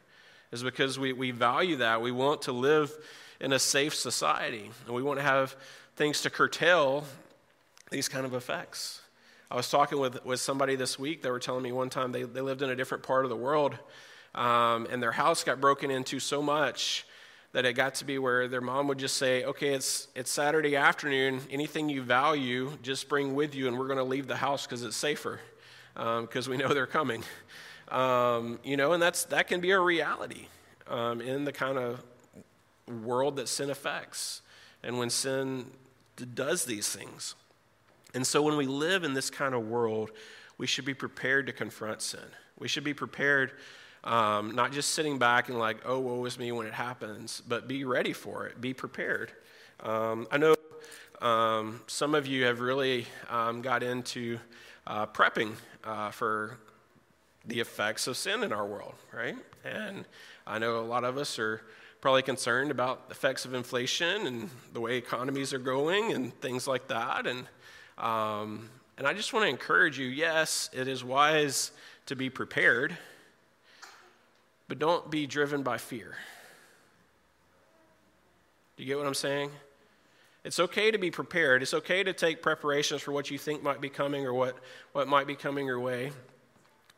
Is 0.52 0.64
because 0.64 0.98
we, 0.98 1.14
we 1.14 1.32
value 1.32 1.78
that. 1.78 2.02
We 2.02 2.12
want 2.12 2.44
to 2.44 2.52
live 2.52 2.92
in 3.40 3.54
a 3.54 3.60
safe 3.60 3.94
society, 3.94 4.72
and 4.86 4.96
we 4.96 5.04
want 5.04 5.20
to 5.20 5.24
have 5.24 5.56
things 5.96 6.22
to 6.22 6.30
curtail 6.30 7.04
these 7.92 8.10
kind 8.10 8.26
of 8.26 8.34
effects. 8.34 9.02
I 9.52 9.56
was 9.56 9.70
talking 9.70 10.00
with, 10.00 10.26
with 10.26 10.40
somebody 10.40 10.76
this 10.76 10.98
week. 10.98 11.22
They 11.22 11.30
were 11.30 11.40
telling 11.40 11.62
me 11.62 11.72
one 11.72 11.92
time 11.92 12.12
they, 12.12 12.24
they 12.24 12.42
lived 12.42 12.64
in 12.64 12.72
a 12.72 12.76
different 12.76 13.04
part 13.04 13.24
of 13.24 13.30
the 13.30 13.36
world 13.36 13.78
um, 14.36 14.88
and 14.90 15.02
their 15.02 15.12
house 15.12 15.44
got 15.44 15.62
broken 15.62 15.92
into 15.92 16.20
so 16.20 16.42
much 16.42 17.06
that 17.52 17.66
it 17.66 17.74
got 17.74 17.96
to 17.96 18.06
be 18.06 18.18
where 18.18 18.48
their 18.48 18.62
mom 18.62 18.88
would 18.88 18.98
just 18.98 19.18
say, 19.18 19.44
Okay, 19.44 19.74
it's, 19.74 20.08
it's 20.16 20.32
Saturday 20.32 20.76
afternoon. 20.76 21.42
Anything 21.52 21.90
you 21.90 22.02
value, 22.02 22.72
just 22.82 23.08
bring 23.08 23.36
with 23.36 23.54
you, 23.56 23.68
and 23.68 23.78
we're 23.78 23.88
going 23.88 23.98
to 23.98 24.04
leave 24.04 24.28
the 24.28 24.36
house 24.36 24.66
because 24.66 24.84
it's 24.84 24.98
safer 24.98 25.40
because 25.94 26.48
um, 26.48 26.52
we 26.52 26.58
know 26.58 26.74
they're 26.74 26.88
coming. 26.88 27.24
Um, 27.90 28.60
you 28.64 28.76
know, 28.76 28.94
and 28.94 29.02
that's, 29.02 29.26
that 29.26 29.48
can 29.48 29.62
be 29.62 29.72
a 29.72 29.80
reality 29.80 30.48
um, 30.88 31.22
in 31.22 31.44
the 31.44 31.52
kind 31.52 31.78
of 31.78 32.04
world 32.88 33.36
that 33.36 33.48
sin 33.48 33.70
affects 33.70 34.42
and 34.82 34.98
when 34.98 35.10
sin 35.10 35.66
does 36.34 36.66
these 36.66 36.90
things. 36.90 37.36
And 38.14 38.26
so 38.26 38.42
when 38.42 38.58
we 38.58 38.66
live 38.66 39.04
in 39.04 39.14
this 39.14 39.30
kind 39.30 39.56
of 39.56 39.68
world, 39.68 40.12
we 40.58 40.68
should 40.68 40.86
be 40.86 40.94
prepared 40.94 41.48
to 41.48 41.54
confront 41.54 42.02
sin. 42.02 42.20
We 42.60 42.68
should 42.68 42.84
be 42.84 42.94
prepared 42.94 43.54
um, 44.04 44.54
not 44.54 44.72
just 44.72 44.92
sitting 44.92 45.18
back 45.18 45.50
and 45.50 45.58
like, 45.58 45.78
oh, 45.86 46.00
woe 46.00 46.26
is 46.26 46.38
me 46.38 46.52
when 46.52 46.68
it 46.68 46.74
happens, 46.74 47.42
but 47.48 47.68
be 47.68 47.86
ready 47.86 48.14
for 48.14 48.48
it, 48.48 48.60
be 48.60 48.74
prepared. 48.74 49.32
Um, 49.82 50.28
I 50.32 50.38
know 50.38 50.56
um, 51.22 51.82
some 51.88 52.16
of 52.16 52.28
you 52.28 52.46
have 52.46 52.60
really 52.60 53.06
um, 53.30 53.62
got 53.62 53.82
into 53.82 54.40
uh, 54.86 55.06
prepping 55.06 55.54
uh, 55.84 56.12
for 56.12 56.58
the 57.46 57.60
effects 57.60 58.08
of 58.08 58.18
sin 58.18 58.44
in 58.44 58.52
our 58.52 58.66
world, 58.66 58.96
right? 59.14 59.36
And 59.64 60.06
I 60.46 60.60
know 60.60 60.80
a 60.80 60.82
lot 60.82 61.04
of 61.04 61.18
us 61.18 61.40
are 61.40 61.62
probably 62.02 62.22
concerned 62.22 62.72
about 62.72 63.08
the 63.08 63.14
effects 63.14 63.46
of 63.46 63.54
inflation 63.54 64.28
and 64.28 64.50
the 64.74 64.82
way 64.82 64.98
economies 64.98 65.54
are 65.54 65.60
going 65.60 66.12
and 66.12 66.34
things 66.42 66.68
like 66.68 66.88
that. 66.90 67.26
And, 67.26 67.48
um, 67.98 68.70
and 68.98 69.08
I 69.08 69.14
just 69.14 69.32
want 69.32 69.46
to 69.46 69.50
encourage 69.50 69.98
you 69.98 70.08
yes, 70.08 70.70
it 70.74 70.90
is 70.90 71.06
wise 71.06 71.72
to 72.08 72.18
be 72.18 72.30
prepared 72.30 72.98
but 74.68 74.80
don't 74.80 75.10
be 75.10 75.28
driven 75.28 75.64
by 75.64 75.78
fear. 75.78 76.16
Do 78.76 78.84
you 78.84 78.88
get 78.88 78.98
what 78.98 79.08
I'm 79.08 79.14
saying? 79.14 79.52
It's 80.44 80.60
okay 80.60 80.92
to 80.92 80.98
be 80.98 81.12
prepared. 81.12 81.62
It's 81.62 81.74
okay 81.74 82.04
to 82.04 82.12
take 82.12 82.42
preparations 82.42 83.02
for 83.02 83.12
what 83.12 83.32
you 83.32 83.38
think 83.38 83.64
might 83.64 83.80
be 83.80 83.90
coming 83.90 84.26
or 84.26 84.34
what, 84.34 84.58
what 84.92 85.08
might 85.08 85.28
be 85.28 85.36
coming 85.36 85.66
your 85.66 85.80
way. 85.80 86.12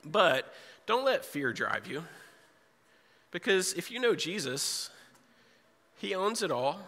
But 0.03 0.51
don't 0.85 1.05
let 1.05 1.25
fear 1.25 1.53
drive 1.53 1.87
you. 1.87 2.03
Because 3.31 3.73
if 3.73 3.91
you 3.91 3.99
know 3.99 4.15
Jesus, 4.15 4.89
He 5.97 6.15
owns 6.15 6.41
it 6.41 6.51
all, 6.51 6.79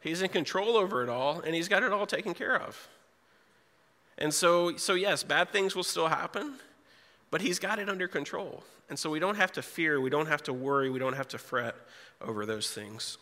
He's 0.00 0.20
in 0.20 0.28
control 0.28 0.76
over 0.76 1.02
it 1.02 1.08
all, 1.08 1.40
and 1.40 1.54
He's 1.54 1.68
got 1.68 1.82
it 1.82 1.92
all 1.92 2.06
taken 2.06 2.34
care 2.34 2.60
of. 2.60 2.88
And 4.18 4.32
so, 4.34 4.76
so 4.76 4.94
yes, 4.94 5.22
bad 5.22 5.50
things 5.50 5.74
will 5.74 5.84
still 5.84 6.08
happen, 6.08 6.54
but 7.30 7.40
He's 7.40 7.58
got 7.58 7.78
it 7.78 7.88
under 7.88 8.08
control. 8.08 8.64
And 8.88 8.98
so 8.98 9.10
we 9.10 9.18
don't 9.18 9.36
have 9.36 9.52
to 9.52 9.62
fear, 9.62 10.00
we 10.00 10.10
don't 10.10 10.26
have 10.26 10.42
to 10.44 10.52
worry, 10.52 10.90
we 10.90 10.98
don't 10.98 11.14
have 11.14 11.28
to 11.28 11.38
fret 11.38 11.74
over 12.20 12.44
those 12.44 12.70
things. 12.70 13.18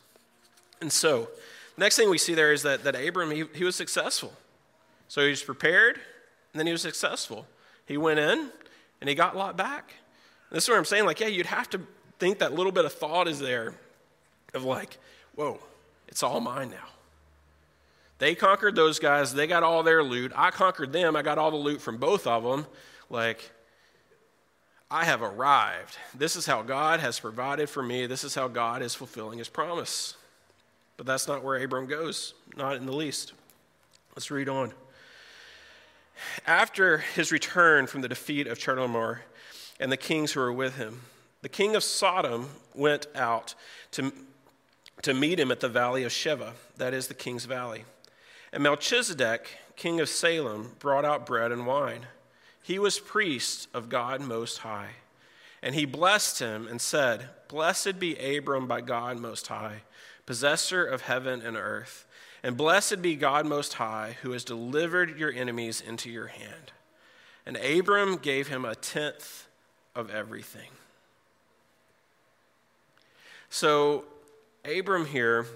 And 0.81 0.91
so, 0.91 1.29
next 1.77 1.97
thing 1.97 2.11
we 2.11 2.19
see 2.19 2.35
there 2.35 2.53
is 2.53 2.63
that, 2.63 2.85
that 2.85 2.95
Abram, 2.97 3.31
he, 3.31 3.45
he 3.55 3.65
was 3.65 3.77
successful. 3.77 4.33
So 5.09 5.23
he 5.23 5.31
was 5.31 5.43
prepared, 5.43 5.97
and 6.53 6.59
then 6.59 6.67
he 6.67 6.73
was 6.73 6.83
successful. 6.83 7.47
He 7.87 7.97
went 7.97 8.19
in, 8.19 8.51
and 9.01 9.09
he 9.09 9.15
got 9.15 9.37
Lot 9.37 9.57
back. 9.57 9.95
And 10.51 10.57
this 10.57 10.65
is 10.65 10.71
what 10.71 10.79
I'm 10.79 10.85
saying. 10.85 11.07
Like, 11.07 11.21
yeah, 11.21 11.29
you'd 11.29 11.47
have 11.47 11.71
to 11.71 11.81
think 12.19 12.39
that 12.39 12.53
little 12.55 12.73
bit 12.73 12.85
of 12.85 12.93
thought 12.93 13.29
is 13.29 13.39
there 13.39 13.75
of 14.55 14.65
like, 14.65 14.99
whoa, 15.35 15.61
it's 16.09 16.23
all 16.23 16.41
mine 16.41 16.71
now. 16.71 16.89
They 18.19 18.35
conquered 18.35 18.77
those 18.77 18.99
guys, 18.99 19.35
they 19.35 19.47
got 19.47 19.63
all 19.63 19.83
their 19.83 20.03
loot. 20.03 20.33
I 20.37 20.51
conquered 20.51 20.93
them, 20.93 21.17
I 21.17 21.23
got 21.23 21.39
all 21.39 21.51
the 21.51 21.57
loot 21.57 21.81
from 21.81 21.97
both 21.97 22.27
of 22.27 22.45
them. 22.45 22.67
Like, 23.11 23.51
I 24.93 25.07
have 25.07 25.23
arrived. 25.23 25.97
This 26.15 26.37
is 26.37 26.45
how 26.45 26.61
God 26.61 27.01
has 27.01 27.19
provided 27.19 27.71
for 27.71 27.83
me. 27.83 28.07
This 28.07 28.25
is 28.25 28.35
how 28.35 28.47
God 28.47 28.83
is 28.83 28.95
fulfilling 28.95 29.39
his 29.39 29.49
promise. 29.49 30.17
But 30.99 31.07
that's 31.07 31.27
not 31.27 31.43
where 31.43 31.57
Abram 31.65 31.87
goes, 31.87 32.35
not 32.59 32.77
in 32.77 32.85
the 32.85 32.93
least. 32.93 33.33
Let's 34.15 34.31
read 34.31 34.51
on. 34.51 34.75
After 36.47 36.99
his 36.99 37.33
return 37.33 37.87
from 37.87 38.03
the 38.03 38.09
defeat 38.09 38.47
of 38.47 38.59
Chedorlaomer 38.59 39.21
and 39.81 39.91
the 39.91 39.97
kings 39.97 40.33
who 40.33 40.41
were 40.41 40.53
with 40.53 40.77
him, 40.77 41.01
the 41.41 41.49
king 41.49 41.75
of 41.75 41.83
Sodom 41.83 42.51
went 42.75 43.07
out 43.15 43.55
to, 43.93 44.13
to 45.01 45.15
meet 45.15 45.41
him 45.41 45.51
at 45.51 45.61
the 45.61 45.71
valley 45.71 46.05
of 46.05 46.13
Shaveh, 46.13 46.53
that 46.77 46.93
is 46.93 47.07
the 47.07 47.15
king's 47.15 47.47
valley. 47.47 47.87
And 48.53 48.63
Melchizedek, 48.63 49.57
king 49.75 50.01
of 50.01 50.11
Salem, 50.11 50.73
brought 50.79 51.07
out 51.07 51.25
bread 51.25 51.51
and 51.51 51.67
wine. 51.67 52.09
He 52.63 52.79
was 52.79 52.99
priest 52.99 53.69
of 53.75 53.89
God 53.89 54.21
Most 54.21 54.59
High. 54.59 54.91
And 55.63 55.75
he 55.75 55.85
blessed 55.85 56.41
him 56.41 56.67
and 56.67 56.81
said, 56.81 57.29
Blessed 57.49 57.99
be 57.99 58.17
Abram 58.37 58.67
by 58.67 58.81
God 58.81 59.19
Most 59.19 59.47
High, 59.47 59.83
possessor 60.27 60.85
of 60.85 61.03
heaven 61.03 61.41
and 61.43 61.57
earth. 61.57 62.07
And 62.43 62.57
blessed 62.57 63.01
be 63.01 63.15
God 63.15 63.47
Most 63.47 63.75
High, 63.75 64.17
who 64.23 64.33
has 64.33 64.43
delivered 64.43 65.19
your 65.19 65.33
enemies 65.33 65.81
into 65.81 66.11
your 66.11 66.27
hand. 66.27 66.73
And 67.47 67.57
Abram 67.57 68.17
gave 68.17 68.49
him 68.49 68.65
a 68.65 68.75
tenth 68.75 69.47
of 69.95 70.11
everything. 70.11 70.71
So, 73.51 74.05
Abram 74.65 75.07
here, 75.07 75.47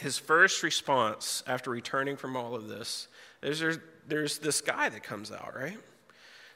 his 0.00 0.18
first 0.18 0.62
response 0.62 1.42
after 1.46 1.70
returning 1.70 2.16
from 2.16 2.36
all 2.36 2.54
of 2.54 2.68
this, 2.68 3.08
there's, 3.40 3.78
there's 4.08 4.38
this 4.38 4.60
guy 4.60 4.88
that 4.88 5.02
comes 5.02 5.30
out, 5.30 5.54
right? 5.54 5.78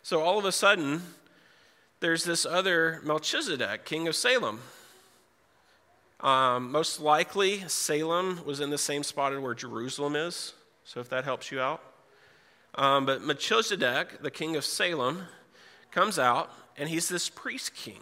So 0.07 0.23
all 0.23 0.39
of 0.39 0.45
a 0.45 0.53
sudden, 0.53 1.03
there's 1.99 2.23
this 2.23 2.47
other 2.47 3.01
Melchizedek, 3.03 3.85
king 3.85 4.07
of 4.07 4.15
Salem. 4.15 4.61
Um, 6.21 6.71
most 6.71 7.01
likely, 7.01 7.67
Salem 7.67 8.45
was 8.45 8.61
in 8.61 8.71
the 8.71 8.79
same 8.79 9.03
spot 9.03 9.37
where 9.43 9.53
Jerusalem 9.53 10.15
is, 10.15 10.53
so 10.85 11.01
if 11.01 11.09
that 11.09 11.25
helps 11.25 11.51
you 11.51 11.61
out. 11.61 11.83
Um, 12.77 13.05
but 13.05 13.23
Melchizedek, 13.23 14.23
the 14.23 14.31
king 14.31 14.55
of 14.55 14.65
Salem, 14.65 15.25
comes 15.91 16.21
out, 16.21 16.53
and 16.77 16.89
he's 16.89 17.09
this 17.09 17.29
priest 17.29 17.75
king. 17.75 17.99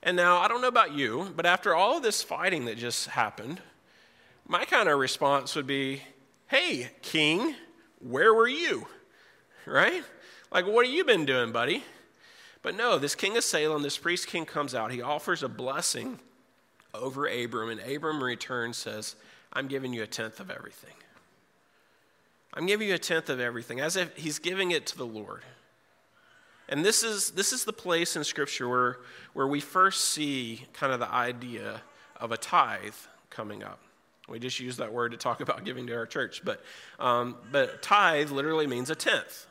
And 0.00 0.16
now, 0.16 0.36
I 0.36 0.46
don't 0.46 0.60
know 0.60 0.68
about 0.68 0.92
you, 0.92 1.32
but 1.34 1.44
after 1.44 1.74
all 1.74 1.96
of 1.96 2.04
this 2.04 2.22
fighting 2.22 2.66
that 2.66 2.78
just 2.78 3.08
happened, 3.08 3.60
my 4.46 4.64
kind 4.64 4.88
of 4.88 5.00
response 5.00 5.56
would 5.56 5.66
be, 5.66 6.02
Hey, 6.46 6.90
king, 7.02 7.56
where 7.98 8.32
were 8.32 8.46
you? 8.46 8.86
Right? 9.66 10.04
Like, 10.50 10.66
what 10.66 10.86
have 10.86 10.94
you 10.94 11.04
been 11.04 11.26
doing, 11.26 11.52
buddy? 11.52 11.84
But 12.62 12.76
no, 12.76 12.98
this 12.98 13.14
king 13.14 13.36
of 13.36 13.44
Salem, 13.44 13.82
this 13.82 13.98
priest 13.98 14.26
king 14.26 14.46
comes 14.46 14.74
out. 14.74 14.92
He 14.92 15.02
offers 15.02 15.42
a 15.42 15.48
blessing 15.48 16.18
over 16.94 17.26
Abram, 17.26 17.70
and 17.70 17.80
Abram 17.80 18.16
in 18.16 18.22
return 18.22 18.72
says, 18.72 19.14
I'm 19.52 19.68
giving 19.68 19.92
you 19.92 20.02
a 20.02 20.06
tenth 20.06 20.40
of 20.40 20.50
everything. 20.50 20.94
I'm 22.54 22.66
giving 22.66 22.88
you 22.88 22.94
a 22.94 22.98
tenth 22.98 23.28
of 23.28 23.40
everything, 23.40 23.80
as 23.80 23.96
if 23.96 24.16
he's 24.16 24.38
giving 24.38 24.70
it 24.70 24.86
to 24.86 24.98
the 24.98 25.06
Lord. 25.06 25.42
And 26.68 26.84
this 26.84 27.02
is, 27.02 27.30
this 27.30 27.52
is 27.52 27.64
the 27.64 27.72
place 27.72 28.16
in 28.16 28.24
Scripture 28.24 28.68
where, 28.68 28.98
where 29.32 29.46
we 29.46 29.60
first 29.60 30.08
see 30.08 30.62
kind 30.72 30.92
of 30.92 31.00
the 31.00 31.10
idea 31.10 31.82
of 32.16 32.32
a 32.32 32.36
tithe 32.36 32.94
coming 33.30 33.62
up. 33.62 33.80
We 34.28 34.38
just 34.38 34.60
use 34.60 34.76
that 34.78 34.92
word 34.92 35.12
to 35.12 35.18
talk 35.18 35.40
about 35.42 35.64
giving 35.64 35.86
to 35.86 35.94
our 35.94 36.06
church. 36.06 36.42
But, 36.44 36.62
um, 36.98 37.36
but 37.52 37.82
tithe 37.82 38.30
literally 38.30 38.66
means 38.66 38.90
a 38.90 38.94
tenth. 38.94 39.46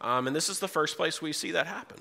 Um, 0.00 0.26
and 0.26 0.34
this 0.34 0.48
is 0.48 0.60
the 0.60 0.68
first 0.68 0.96
place 0.96 1.20
we 1.20 1.32
see 1.32 1.50
that 1.52 1.66
happen, 1.66 1.98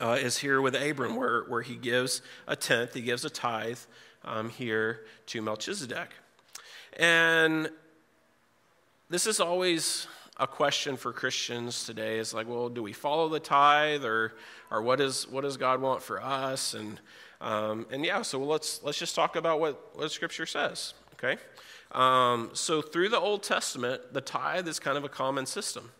uh, 0.00 0.18
is 0.20 0.38
here 0.38 0.60
with 0.60 0.74
Abram, 0.74 1.16
where, 1.16 1.44
where 1.44 1.62
he 1.62 1.76
gives 1.76 2.22
a 2.46 2.56
tenth, 2.56 2.94
he 2.94 3.02
gives 3.02 3.24
a 3.24 3.30
tithe 3.30 3.78
um, 4.24 4.50
here 4.50 5.06
to 5.26 5.40
Melchizedek. 5.40 6.10
And 6.98 7.70
this 9.08 9.26
is 9.26 9.40
always 9.40 10.06
a 10.38 10.46
question 10.46 10.96
for 10.96 11.12
Christians 11.12 11.86
today 11.86 12.18
is 12.18 12.34
like, 12.34 12.46
well, 12.46 12.68
do 12.68 12.82
we 12.82 12.92
follow 12.92 13.28
the 13.28 13.40
tithe 13.40 14.04
or, 14.04 14.34
or 14.70 14.82
what, 14.82 15.00
is, 15.00 15.26
what 15.28 15.42
does 15.42 15.56
God 15.56 15.80
want 15.80 16.02
for 16.02 16.22
us? 16.22 16.74
And, 16.74 17.00
um, 17.40 17.86
and 17.90 18.04
yeah, 18.04 18.22
so 18.22 18.42
let's, 18.42 18.82
let's 18.82 18.98
just 18.98 19.14
talk 19.14 19.36
about 19.36 19.60
what, 19.60 19.96
what 19.96 20.10
Scripture 20.10 20.44
says, 20.44 20.92
okay? 21.14 21.40
Um, 21.92 22.50
so 22.52 22.82
through 22.82 23.08
the 23.08 23.20
Old 23.20 23.42
Testament, 23.42 24.12
the 24.12 24.20
tithe 24.20 24.68
is 24.68 24.78
kind 24.78 24.98
of 24.98 25.04
a 25.04 25.08
common 25.08 25.46
system. 25.46 25.92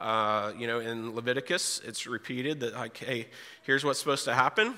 Uh, 0.00 0.52
you 0.58 0.66
know, 0.66 0.80
in 0.80 1.14
Leviticus, 1.14 1.82
it's 1.84 2.06
repeated 2.06 2.60
that, 2.60 2.74
like, 2.74 2.96
hey, 2.96 3.28
here's 3.62 3.84
what's 3.84 3.98
supposed 3.98 4.24
to 4.24 4.34
happen. 4.34 4.74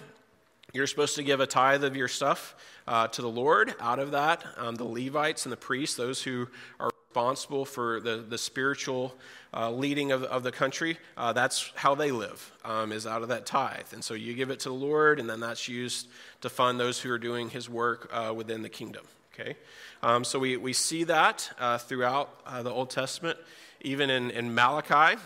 You're 0.72 0.86
supposed 0.86 1.16
to 1.16 1.22
give 1.22 1.40
a 1.40 1.46
tithe 1.46 1.84
of 1.84 1.94
your 1.94 2.08
stuff 2.08 2.56
uh, 2.88 3.06
to 3.08 3.22
the 3.22 3.28
Lord. 3.28 3.74
Out 3.78 3.98
of 3.98 4.10
that, 4.12 4.44
um, 4.56 4.74
the 4.74 4.84
Levites 4.84 5.44
and 5.46 5.52
the 5.52 5.56
priests, 5.56 5.96
those 5.96 6.22
who 6.22 6.48
are 6.80 6.90
responsible 7.08 7.64
for 7.66 8.00
the, 8.00 8.24
the 8.26 8.38
spiritual 8.38 9.14
uh, 9.54 9.70
leading 9.70 10.12
of, 10.12 10.24
of 10.24 10.42
the 10.42 10.50
country, 10.50 10.96
uh, 11.16 11.32
that's 11.32 11.70
how 11.74 11.94
they 11.94 12.10
live, 12.10 12.50
um, 12.64 12.90
is 12.90 13.06
out 13.06 13.22
of 13.22 13.28
that 13.28 13.44
tithe. 13.44 13.92
And 13.92 14.02
so 14.02 14.14
you 14.14 14.32
give 14.34 14.50
it 14.50 14.60
to 14.60 14.70
the 14.70 14.74
Lord, 14.74 15.20
and 15.20 15.28
then 15.28 15.40
that's 15.40 15.68
used 15.68 16.08
to 16.40 16.48
fund 16.48 16.80
those 16.80 16.98
who 16.98 17.12
are 17.12 17.18
doing 17.18 17.50
his 17.50 17.68
work 17.68 18.10
uh, 18.10 18.32
within 18.34 18.62
the 18.62 18.70
kingdom. 18.70 19.04
Okay? 19.32 19.56
Um, 20.02 20.24
so 20.24 20.38
we, 20.38 20.56
we 20.56 20.72
see 20.72 21.04
that 21.04 21.50
uh, 21.58 21.78
throughout 21.78 22.40
uh, 22.46 22.62
the 22.62 22.70
Old 22.70 22.90
Testament, 22.90 23.38
even 23.80 24.10
in, 24.10 24.30
in 24.30 24.54
Malachi 24.54 25.18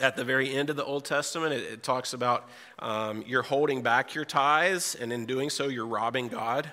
at 0.00 0.16
the 0.16 0.24
very 0.24 0.54
end 0.54 0.70
of 0.70 0.76
the 0.76 0.84
Old 0.84 1.04
Testament, 1.04 1.52
it, 1.52 1.64
it 1.64 1.82
talks 1.82 2.12
about 2.12 2.48
um, 2.78 3.24
you're 3.26 3.42
holding 3.42 3.82
back 3.82 4.14
your 4.14 4.24
tithes, 4.24 4.94
and 4.94 5.12
in 5.12 5.26
doing 5.26 5.50
so, 5.50 5.68
you're 5.68 5.86
robbing 5.86 6.28
God. 6.28 6.70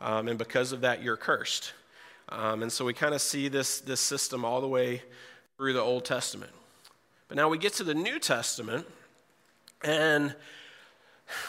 Um, 0.00 0.28
and 0.28 0.38
because 0.38 0.72
of 0.72 0.80
that, 0.80 1.02
you're 1.02 1.16
cursed. 1.16 1.74
Um, 2.28 2.62
and 2.62 2.72
so 2.72 2.84
we 2.84 2.94
kind 2.94 3.14
of 3.14 3.20
see 3.20 3.48
this, 3.48 3.80
this 3.80 4.00
system 4.00 4.44
all 4.44 4.60
the 4.60 4.68
way 4.68 5.02
through 5.56 5.74
the 5.74 5.80
Old 5.80 6.04
Testament. 6.04 6.52
But 7.28 7.36
now 7.36 7.48
we 7.48 7.58
get 7.58 7.74
to 7.74 7.84
the 7.84 7.94
New 7.94 8.18
Testament, 8.18 8.86
and 9.82 10.34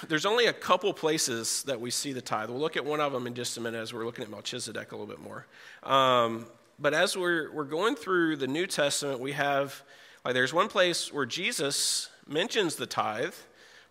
there's 0.07 0.25
only 0.25 0.47
a 0.47 0.53
couple 0.53 0.93
places 0.93 1.63
that 1.63 1.79
we 1.79 1.91
see 1.91 2.13
the 2.13 2.21
tithe. 2.21 2.49
We'll 2.49 2.59
look 2.59 2.77
at 2.77 2.85
one 2.85 2.99
of 3.01 3.11
them 3.11 3.27
in 3.27 3.33
just 3.33 3.57
a 3.57 3.61
minute 3.61 3.79
as 3.79 3.93
we're 3.93 4.05
looking 4.05 4.23
at 4.23 4.29
Melchizedek 4.29 4.91
a 4.91 4.95
little 4.95 5.07
bit 5.07 5.21
more. 5.21 5.45
Um, 5.83 6.45
but 6.79 6.93
as 6.93 7.15
we're, 7.15 7.51
we're 7.51 7.63
going 7.63 7.95
through 7.95 8.37
the 8.37 8.47
New 8.47 8.67
Testament, 8.67 9.19
we 9.19 9.33
have 9.33 9.83
like 10.25 10.33
there's 10.35 10.53
one 10.53 10.69
place 10.69 11.11
where 11.11 11.25
Jesus 11.25 12.09
mentions 12.27 12.75
the 12.75 12.85
tithe, 12.85 13.33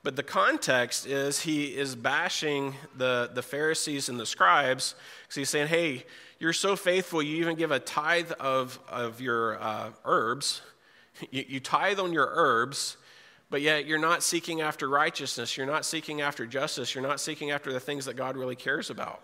but 0.03 0.17
the 0.17 0.23
context 0.23 1.07
is 1.07 1.41
he 1.41 1.77
is 1.77 1.95
bashing 1.95 2.75
the, 2.97 3.31
the 3.35 3.43
Pharisees 3.43 4.09
and 4.09 4.19
the 4.19 4.25
scribes 4.25 4.95
because 5.23 5.37
he's 5.37 5.51
saying, 5.51 5.69
hey, 5.69 6.05
you're 6.39 6.55
so 6.55 6.75
faithful, 6.75 7.23
you 7.23 7.37
even 7.37 7.55
give 7.55 7.71
a 7.71 7.79
tithe 7.79 8.33
of, 8.41 8.81
of 8.89 9.21
your 9.21 9.61
uh, 9.63 9.91
herbs. 10.05 10.63
You, 11.31 11.45
you 11.47 11.61
tithe 11.61 12.01
on 12.01 12.13
your 12.15 12.29
herbs, 12.33 12.97
but 13.53 13.61
yet 13.61 13.85
you're 13.85 13.99
not 13.99 14.23
seeking 14.23 14.63
after 14.63 14.89
righteousness. 14.89 15.59
You're 15.59 15.67
not 15.67 15.85
seeking 15.85 16.23
after 16.23 16.47
justice. 16.47 16.95
You're 16.95 17.07
not 17.07 17.21
seeking 17.21 17.51
after 17.51 17.71
the 17.71 17.79
things 17.79 18.07
that 18.07 18.17
God 18.17 18.35
really 18.35 18.57
cares 18.57 18.89
about. 18.89 19.21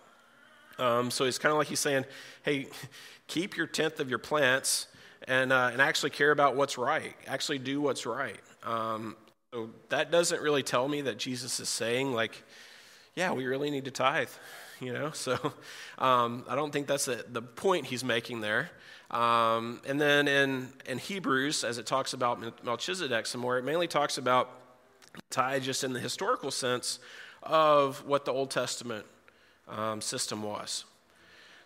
Um, 0.78 1.10
so 1.10 1.24
it's 1.24 1.38
kind 1.38 1.50
of 1.50 1.56
like 1.56 1.68
he's 1.68 1.80
saying, 1.80 2.04
hey, 2.42 2.68
keep 3.26 3.56
your 3.56 3.66
tenth 3.66 4.00
of 4.00 4.10
your 4.10 4.18
plants 4.18 4.86
and, 5.26 5.50
uh, 5.50 5.70
and 5.72 5.80
actually 5.80 6.10
care 6.10 6.30
about 6.30 6.56
what's 6.56 6.76
right, 6.76 7.16
actually 7.26 7.58
do 7.58 7.80
what's 7.80 8.04
right. 8.04 8.38
Um, 8.64 9.16
so 9.50 9.70
that 9.88 10.10
doesn't 10.10 10.42
really 10.42 10.62
tell 10.62 10.88
me 10.88 11.00
that 11.00 11.16
Jesus 11.16 11.58
is 11.58 11.70
saying, 11.70 12.12
like, 12.12 12.42
yeah, 13.14 13.32
we 13.32 13.46
really 13.46 13.70
need 13.70 13.86
to 13.86 13.90
tithe, 13.90 14.28
you 14.78 14.92
know? 14.92 15.10
So 15.14 15.38
um, 15.96 16.44
I 16.46 16.54
don't 16.54 16.70
think 16.70 16.86
that's 16.86 17.08
a, 17.08 17.24
the 17.32 17.40
point 17.40 17.86
he's 17.86 18.04
making 18.04 18.42
there. 18.42 18.68
Um, 19.10 19.80
and 19.86 20.00
then 20.00 20.28
in, 20.28 20.68
in 20.86 20.98
Hebrews, 20.98 21.64
as 21.64 21.78
it 21.78 21.86
talks 21.86 22.12
about 22.12 22.64
Melchizedek 22.64 23.26
some 23.26 23.40
more, 23.40 23.58
it 23.58 23.64
mainly 23.64 23.88
talks 23.88 24.18
about 24.18 24.50
tithe 25.30 25.62
just 25.62 25.82
in 25.82 25.92
the 25.92 26.00
historical 26.00 26.50
sense 26.50 26.98
of 27.42 28.04
what 28.06 28.24
the 28.24 28.32
Old 28.32 28.50
Testament 28.50 29.06
um, 29.66 30.00
system 30.00 30.42
was. 30.42 30.84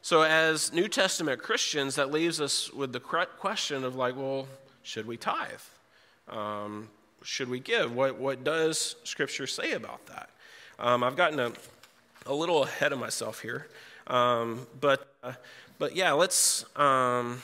So, 0.05 0.23
as 0.23 0.73
New 0.73 0.89
Testament 0.89 1.41
Christians, 1.41 1.95
that 1.95 2.11
leaves 2.11 2.41
us 2.41 2.73
with 2.73 2.93
the 2.93 3.01
question 3.01 3.85
of, 3.85 3.95
like, 3.95 4.17
well, 4.17 4.49
should 4.83 5.07
we 5.07 5.17
tithe? 5.17 5.61
Um, 6.29 6.89
should 7.23 7.49
we 7.49 7.61
give? 7.61 7.95
What, 7.95 8.19
what 8.19 8.43
does 8.43 8.97
Scripture 9.05 9.47
say 9.47 9.73
about 9.73 10.05
that? 10.07 10.31
Um, 10.81 11.05
I've 11.05 11.15
gotten 11.15 11.39
a, 11.39 11.53
a 12.27 12.35
little 12.35 12.65
ahead 12.65 12.93
of 12.93 12.99
myself 12.99 13.43
here. 13.43 13.69
Um, 14.09 14.67
but, 14.81 15.07
uh, 15.23 15.35
but 15.83 15.97
yeah, 15.97 16.13
let's, 16.13 16.65
um, 16.77 17.43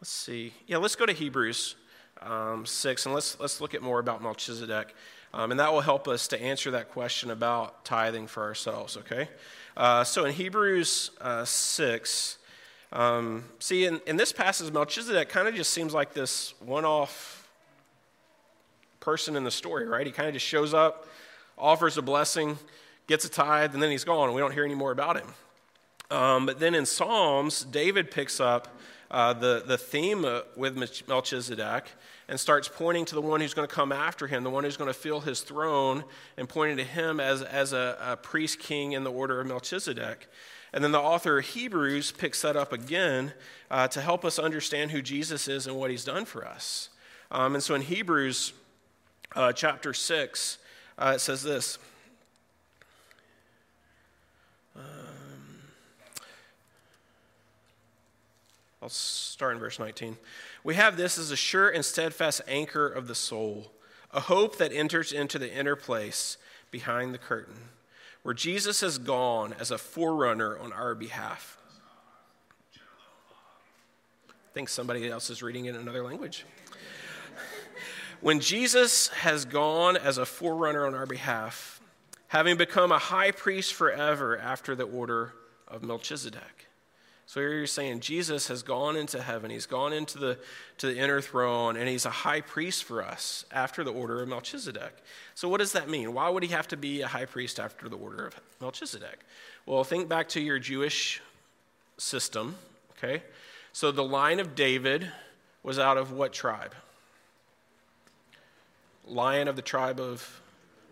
let's 0.00 0.10
see. 0.10 0.52
Yeah, 0.66 0.78
let's 0.78 0.96
go 0.96 1.06
to 1.06 1.12
Hebrews 1.12 1.76
um, 2.20 2.66
6 2.66 3.06
and 3.06 3.14
let's, 3.14 3.38
let's 3.38 3.60
look 3.60 3.72
at 3.72 3.82
more 3.82 4.00
about 4.00 4.20
Melchizedek. 4.20 4.96
Um, 5.32 5.52
and 5.52 5.60
that 5.60 5.72
will 5.72 5.80
help 5.80 6.08
us 6.08 6.26
to 6.26 6.42
answer 6.42 6.72
that 6.72 6.90
question 6.90 7.30
about 7.30 7.84
tithing 7.84 8.26
for 8.26 8.42
ourselves, 8.42 8.96
okay? 8.96 9.28
Uh, 9.76 10.02
so 10.02 10.24
in 10.24 10.32
Hebrews 10.32 11.12
uh, 11.20 11.44
6, 11.44 12.38
um, 12.92 13.44
see, 13.60 13.84
in, 13.84 14.00
in 14.04 14.16
this 14.16 14.32
passage, 14.32 14.72
Melchizedek 14.72 15.28
kind 15.28 15.46
of 15.46 15.54
just 15.54 15.72
seems 15.72 15.94
like 15.94 16.14
this 16.14 16.52
one 16.58 16.84
off 16.84 17.48
person 18.98 19.36
in 19.36 19.44
the 19.44 19.52
story, 19.52 19.86
right? 19.86 20.04
He 20.04 20.10
kind 20.10 20.26
of 20.26 20.34
just 20.34 20.46
shows 20.46 20.74
up, 20.74 21.06
offers 21.56 21.96
a 21.96 22.02
blessing, 22.02 22.58
gets 23.06 23.24
a 23.24 23.28
tithe, 23.28 23.74
and 23.74 23.80
then 23.80 23.92
he's 23.92 24.02
gone, 24.02 24.34
we 24.34 24.40
don't 24.40 24.50
hear 24.50 24.64
any 24.64 24.74
more 24.74 24.90
about 24.90 25.16
him. 25.16 25.28
Um, 26.14 26.46
but 26.46 26.60
then 26.60 26.76
in 26.76 26.86
Psalms, 26.86 27.64
David 27.64 28.10
picks 28.10 28.38
up 28.38 28.68
uh, 29.10 29.32
the, 29.32 29.64
the 29.66 29.76
theme 29.76 30.24
uh, 30.24 30.42
with 30.54 30.76
Melchizedek 31.08 31.86
and 32.28 32.38
starts 32.38 32.68
pointing 32.68 33.04
to 33.06 33.16
the 33.16 33.20
one 33.20 33.40
who's 33.40 33.52
going 33.52 33.66
to 33.66 33.74
come 33.74 33.90
after 33.90 34.28
him, 34.28 34.44
the 34.44 34.50
one 34.50 34.62
who's 34.62 34.76
going 34.76 34.88
to 34.88 34.98
fill 34.98 35.20
his 35.20 35.40
throne, 35.40 36.04
and 36.36 36.48
pointing 36.48 36.76
to 36.76 36.84
him 36.84 37.18
as, 37.18 37.42
as 37.42 37.72
a, 37.72 37.98
a 38.00 38.16
priest 38.16 38.60
king 38.60 38.92
in 38.92 39.02
the 39.02 39.10
order 39.10 39.40
of 39.40 39.48
Melchizedek. 39.48 40.28
And 40.72 40.84
then 40.84 40.92
the 40.92 41.00
author 41.00 41.38
of 41.38 41.46
Hebrews 41.46 42.12
picks 42.12 42.42
that 42.42 42.56
up 42.56 42.72
again 42.72 43.32
uh, 43.68 43.88
to 43.88 44.00
help 44.00 44.24
us 44.24 44.38
understand 44.38 44.92
who 44.92 45.02
Jesus 45.02 45.48
is 45.48 45.66
and 45.66 45.76
what 45.76 45.90
he's 45.90 46.04
done 46.04 46.26
for 46.26 46.46
us. 46.46 46.90
Um, 47.32 47.54
and 47.54 47.62
so 47.62 47.74
in 47.74 47.82
Hebrews 47.82 48.52
uh, 49.34 49.52
chapter 49.52 49.92
6, 49.92 50.58
uh, 50.96 51.12
it 51.16 51.20
says 51.20 51.42
this. 51.42 51.78
I'll 58.84 58.90
start 58.90 59.54
in 59.54 59.60
verse 59.60 59.78
19. 59.78 60.18
We 60.62 60.74
have 60.74 60.98
this 60.98 61.16
as 61.16 61.30
a 61.30 61.36
sure 61.36 61.70
and 61.70 61.82
steadfast 61.82 62.42
anchor 62.46 62.86
of 62.86 63.08
the 63.08 63.14
soul, 63.14 63.72
a 64.10 64.20
hope 64.20 64.58
that 64.58 64.74
enters 64.74 65.10
into 65.10 65.38
the 65.38 65.50
inner 65.50 65.74
place 65.74 66.36
behind 66.70 67.14
the 67.14 67.18
curtain, 67.18 67.56
where 68.24 68.34
Jesus 68.34 68.82
has 68.82 68.98
gone 68.98 69.54
as 69.58 69.70
a 69.70 69.78
forerunner 69.78 70.58
on 70.58 70.70
our 70.70 70.94
behalf. 70.94 71.56
I 74.28 74.52
think 74.52 74.68
somebody 74.68 75.08
else 75.08 75.30
is 75.30 75.42
reading 75.42 75.64
it 75.64 75.70
in 75.70 75.80
another 75.80 76.04
language. 76.04 76.44
When 78.20 78.38
Jesus 78.38 79.08
has 79.08 79.46
gone 79.46 79.96
as 79.96 80.18
a 80.18 80.26
forerunner 80.26 80.86
on 80.86 80.94
our 80.94 81.06
behalf, 81.06 81.80
having 82.28 82.58
become 82.58 82.92
a 82.92 82.98
high 82.98 83.30
priest 83.30 83.72
forever 83.72 84.36
after 84.36 84.74
the 84.74 84.84
order 84.84 85.32
of 85.66 85.82
Melchizedek. 85.82 86.63
So 87.34 87.40
here 87.40 87.52
you're 87.52 87.66
saying 87.66 87.98
Jesus 87.98 88.46
has 88.46 88.62
gone 88.62 88.94
into 88.94 89.20
heaven. 89.20 89.50
He's 89.50 89.66
gone 89.66 89.92
into 89.92 90.18
the, 90.18 90.38
to 90.78 90.86
the 90.86 90.96
inner 90.96 91.20
throne, 91.20 91.76
and 91.76 91.88
he's 91.88 92.06
a 92.06 92.10
high 92.10 92.40
priest 92.40 92.84
for 92.84 93.02
us 93.02 93.44
after 93.50 93.82
the 93.82 93.90
order 93.90 94.22
of 94.22 94.28
Melchizedek. 94.28 94.92
So 95.34 95.48
what 95.48 95.58
does 95.58 95.72
that 95.72 95.90
mean? 95.90 96.14
Why 96.14 96.28
would 96.28 96.44
he 96.44 96.50
have 96.50 96.68
to 96.68 96.76
be 96.76 97.00
a 97.00 97.08
high 97.08 97.24
priest 97.24 97.58
after 97.58 97.88
the 97.88 97.96
order 97.96 98.24
of 98.24 98.36
Melchizedek? 98.60 99.18
Well, 99.66 99.82
think 99.82 100.08
back 100.08 100.28
to 100.28 100.40
your 100.40 100.60
Jewish 100.60 101.20
system, 101.98 102.54
okay? 102.96 103.24
So 103.72 103.90
the 103.90 104.04
line 104.04 104.38
of 104.38 104.54
David 104.54 105.10
was 105.64 105.76
out 105.76 105.98
of 105.98 106.12
what 106.12 106.32
tribe? 106.32 106.76
Lion 109.08 109.48
of 109.48 109.56
the 109.56 109.62
tribe 109.62 109.98
of 109.98 110.40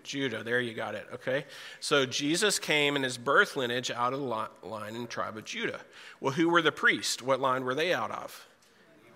Judah. 0.03 0.43
There 0.43 0.61
you 0.61 0.75
got 0.75 0.95
it, 0.95 1.07
okay? 1.15 1.45
So 1.81 2.07
Jesus 2.07 2.59
came 2.59 2.97
in 2.97 3.03
his 3.03 3.19
birth 3.19 3.57
lineage 3.57 3.91
out 3.91 4.13
of 4.13 4.21
the 4.21 4.69
line 4.69 4.95
and 4.95 5.09
tribe 5.09 5.37
of 5.37 5.45
Judah. 5.45 5.81
Well, 6.21 6.33
who 6.33 6.49
were 6.49 6.63
the 6.63 6.73
priests? 6.73 7.23
What 7.23 7.41
line 7.41 7.65
were 7.65 7.75
they 7.75 7.93
out 7.93 8.11
of? 8.11 8.47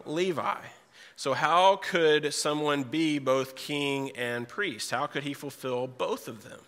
Levi. 0.04 0.58
So, 1.18 1.32
how 1.32 1.76
could 1.76 2.34
someone 2.34 2.82
be 2.82 3.18
both 3.18 3.56
king 3.56 4.10
and 4.10 4.46
priest? 4.46 4.90
How 4.90 5.06
could 5.06 5.22
he 5.22 5.32
fulfill 5.32 5.86
both 5.86 6.28
of 6.28 6.44
them? 6.44 6.60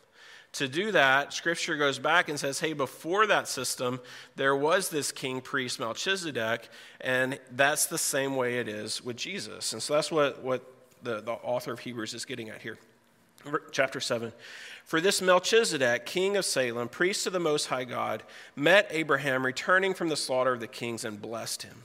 To 0.53 0.67
do 0.67 0.91
that, 0.93 1.35
scripture 1.35 1.77
goes 1.77 1.99
back 1.99 2.31
and 2.31 2.41
says, 2.41 2.59
hey, 2.59 2.73
before 2.73 3.27
that 3.27 3.47
system, 3.47 4.01
there 4.35 4.57
was 4.57 4.89
this 4.89 5.13
king 5.13 5.43
priest 5.43 5.79
Melchizedek, 5.79 6.71
and 7.03 7.39
that's 7.53 7.87
the 7.87 7.99
same 7.99 8.35
way 8.35 8.59
it 8.59 8.67
is 8.67 9.05
with 9.05 9.17
Jesus. 9.17 9.75
And 9.75 9.83
so 9.83 9.95
that's 9.95 10.11
what, 10.11 10.43
what 10.43 10.65
the, 11.03 11.21
the 11.21 11.33
author 11.33 11.73
of 11.73 11.81
Hebrews 11.81 12.15
is 12.15 12.25
getting 12.25 12.49
at 12.49 12.63
here 12.63 12.79
chapter 13.73 14.01
7. 14.01 14.33
For 14.85 15.01
this 15.01 15.21
Melchizedek, 15.21 16.07
king 16.07 16.37
of 16.37 16.45
Salem, 16.45 16.89
priest 16.89 17.27
of 17.27 17.33
the 17.33 17.39
Most 17.39 17.67
High 17.67 17.85
God, 17.85 18.23
met 18.57 18.89
Abraham 18.91 19.45
returning 19.45 19.95
from 19.95 20.09
the 20.09 20.17
slaughter 20.17 20.55
of 20.55 20.61
the 20.61 20.67
kings 20.67 21.05
and 21.05 21.21
blessed 21.21 21.63
him. 21.63 21.83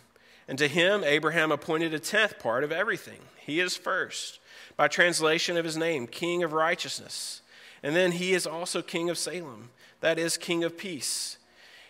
And 0.48 0.58
to 0.58 0.68
him, 0.68 1.04
Abraham 1.04 1.52
appointed 1.52 1.94
a 1.94 2.00
tenth 2.00 2.40
part 2.40 2.64
of 2.64 2.72
everything. 2.72 3.20
He 3.38 3.60
is 3.60 3.76
first, 3.76 4.40
by 4.78 4.88
translation 4.88 5.58
of 5.58 5.66
his 5.66 5.78
name, 5.78 6.08
king 6.08 6.44
of 6.44 6.54
righteousness. 6.54 7.42
And 7.82 7.96
then 7.96 8.14
he 8.14 8.34
is 8.34 8.48
also 8.48 8.82
king 8.82 9.10
of 9.10 9.18
Salem, 9.18 9.70
that 10.00 10.18
is, 10.18 10.38
king 10.38 10.64
of 10.64 10.78
peace. 10.78 11.38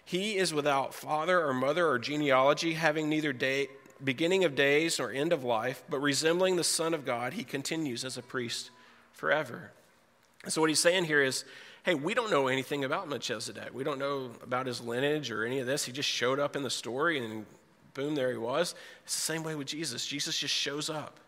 He 0.03 0.37
is 0.37 0.53
without 0.53 0.93
father 0.93 1.45
or 1.45 1.53
mother 1.53 1.87
or 1.87 1.99
genealogy, 1.99 2.73
having 2.73 3.07
neither 3.07 3.33
day, 3.33 3.67
beginning 4.03 4.43
of 4.43 4.55
days 4.55 4.99
nor 4.99 5.11
end 5.11 5.31
of 5.31 5.43
life, 5.43 5.83
but 5.89 5.99
resembling 5.99 6.55
the 6.55 6.63
Son 6.63 6.93
of 6.93 7.05
God, 7.05 7.33
he 7.33 7.43
continues 7.43 8.03
as 8.03 8.17
a 8.17 8.23
priest 8.23 8.71
forever. 9.23 9.71
So, 10.49 10.59
what 10.59 10.69
he's 10.69 10.81
saying 10.81 11.05
here 11.05 11.23
is 11.23 11.45
hey, 11.83 11.95
we 11.95 12.13
don't 12.13 12.29
know 12.29 12.47
anything 12.47 12.83
about 12.83 13.07
Melchizedek. 13.07 13.73
We 13.73 13.85
don't 13.85 13.99
know 13.99 14.31
about 14.43 14.65
his 14.65 14.81
lineage 14.81 15.31
or 15.31 15.45
any 15.45 15.59
of 15.59 15.65
this. 15.65 15.85
He 15.85 15.93
just 15.93 16.09
showed 16.09 16.39
up 16.39 16.57
in 16.57 16.63
the 16.63 16.69
story 16.69 17.23
and 17.23 17.45
boom, 17.93 18.15
there 18.15 18.31
he 18.31 18.37
was. 18.37 18.75
It's 19.05 19.15
the 19.15 19.21
same 19.21 19.43
way 19.43 19.55
with 19.55 19.67
Jesus. 19.67 20.05
Jesus 20.05 20.37
just 20.37 20.53
shows 20.53 20.89
up. 20.89 21.21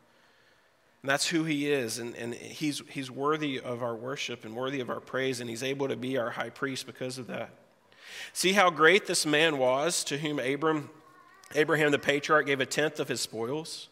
And 1.03 1.09
that's 1.09 1.27
who 1.27 1.45
he 1.45 1.71
is. 1.71 1.99
And, 1.99 2.15
and 2.15 2.33
he's, 2.33 2.81
he's 2.89 3.09
worthy 3.09 3.61
of 3.61 3.81
our 3.81 3.95
worship 3.95 4.43
and 4.43 4.55
worthy 4.55 4.81
of 4.81 4.89
our 4.89 4.99
praise. 4.99 5.39
And 5.39 5.49
he's 5.49 5.63
able 5.63 5.87
to 5.87 5.95
be 5.95 6.17
our 6.17 6.31
high 6.31 6.49
priest 6.49 6.85
because 6.85 7.17
of 7.17 7.27
that. 7.27 7.51
See 8.33 8.53
how 8.53 8.69
great 8.69 9.07
this 9.07 9.25
man 9.25 9.57
was 9.57 10.03
to 10.05 10.17
whom 10.17 10.39
Abram, 10.39 10.89
Abraham 11.53 11.91
the 11.91 11.99
patriarch 11.99 12.45
gave 12.45 12.59
a 12.59 12.65
tenth 12.65 12.99
of 12.99 13.07
his 13.07 13.21
spoils? 13.21 13.87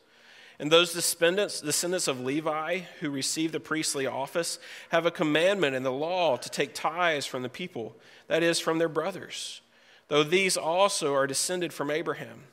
And 0.63 0.71
those 0.71 0.93
descendants, 0.93 1.59
descendants 1.59 2.07
of 2.07 2.21
Levi 2.21 2.83
who 3.01 3.09
received 3.09 3.53
the 3.53 3.59
priestly 3.59 4.07
office 4.07 4.59
have 4.91 5.05
a 5.05 5.11
commandment 5.11 5.75
in 5.75 5.83
the 5.83 5.91
law 5.91 6.37
to 6.37 6.49
take 6.49 6.73
tithes 6.73 7.25
from 7.25 7.43
the 7.43 7.49
people, 7.49 7.97
that 8.29 8.43
is, 8.43 8.61
from 8.61 8.77
their 8.77 8.87
brothers, 8.87 9.59
though 10.07 10.23
these 10.23 10.55
also 10.55 11.13
are 11.13 11.27
descended 11.27 11.73
from 11.73 11.91
Abraham. 11.91 12.43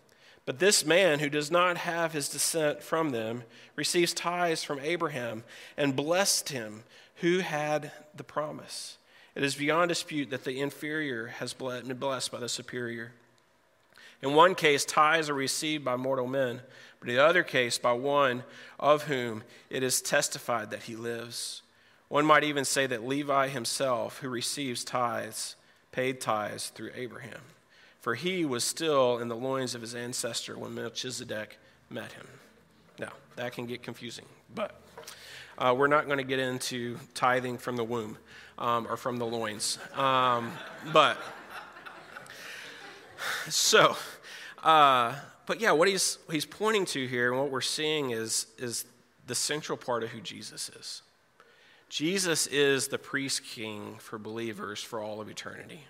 But 0.44 0.58
this 0.58 0.84
man 0.84 1.20
who 1.20 1.28
does 1.28 1.52
not 1.52 1.76
have 1.76 2.12
his 2.12 2.28
descent 2.28 2.82
from 2.82 3.10
them 3.10 3.44
receives 3.76 4.12
tithes 4.12 4.64
from 4.64 4.80
Abraham 4.80 5.44
and 5.76 5.94
blessed 5.94 6.48
him 6.48 6.82
who 7.18 7.38
had 7.38 7.92
the 8.16 8.24
promise. 8.24 8.98
It 9.36 9.44
is 9.44 9.54
beyond 9.54 9.88
dispute 9.88 10.30
that 10.30 10.42
the 10.42 10.60
inferior 10.60 11.28
has 11.28 11.52
been 11.52 11.94
blessed 11.94 12.32
by 12.32 12.40
the 12.40 12.48
superior. 12.48 13.12
In 14.22 14.34
one 14.34 14.54
case, 14.54 14.84
tithes 14.84 15.30
are 15.30 15.34
received 15.34 15.84
by 15.84 15.96
mortal 15.96 16.26
men, 16.26 16.60
but 17.00 17.08
in 17.08 17.16
the 17.16 17.24
other 17.24 17.42
case, 17.42 17.78
by 17.78 17.92
one 17.92 18.44
of 18.78 19.04
whom 19.04 19.42
it 19.70 19.82
is 19.82 20.02
testified 20.02 20.70
that 20.70 20.84
he 20.84 20.94
lives. 20.94 21.62
One 22.08 22.26
might 22.26 22.44
even 22.44 22.64
say 22.64 22.86
that 22.86 23.06
Levi 23.06 23.48
himself, 23.48 24.18
who 24.18 24.28
receives 24.28 24.84
tithes, 24.84 25.56
paid 25.92 26.20
tithes 26.20 26.68
through 26.68 26.90
Abraham, 26.94 27.40
for 28.00 28.14
he 28.14 28.44
was 28.44 28.64
still 28.64 29.18
in 29.18 29.28
the 29.28 29.36
loins 29.36 29.74
of 29.74 29.80
his 29.80 29.94
ancestor 29.94 30.58
when 30.58 30.74
Melchizedek 30.74 31.58
met 31.88 32.12
him. 32.12 32.26
Now, 32.98 33.12
that 33.36 33.52
can 33.52 33.66
get 33.66 33.82
confusing, 33.82 34.26
but 34.54 34.74
uh, 35.56 35.74
we're 35.76 35.86
not 35.86 36.06
going 36.06 36.18
to 36.18 36.24
get 36.24 36.38
into 36.38 36.98
tithing 37.14 37.58
from 37.58 37.76
the 37.76 37.84
womb 37.84 38.18
um, 38.58 38.86
or 38.88 38.96
from 38.96 39.16
the 39.16 39.26
loins. 39.26 39.78
Um, 39.94 40.52
but, 40.92 41.16
so, 43.48 43.96
uh, 44.62 45.14
but 45.50 45.60
yeah, 45.60 45.72
what 45.72 45.88
he's, 45.88 46.18
he's 46.30 46.44
pointing 46.46 46.84
to 46.84 47.08
here 47.08 47.32
and 47.32 47.40
what 47.40 47.50
we're 47.50 47.60
seeing 47.60 48.10
is, 48.10 48.46
is 48.56 48.84
the 49.26 49.34
central 49.34 49.76
part 49.76 50.04
of 50.04 50.10
who 50.10 50.20
Jesus 50.20 50.70
is. 50.78 51.02
Jesus 51.88 52.46
is 52.46 52.86
the 52.86 52.98
priest 52.98 53.42
king 53.42 53.96
for 53.98 54.16
believers 54.16 54.80
for 54.80 55.00
all 55.00 55.20
of 55.20 55.28
eternity. 55.28 55.80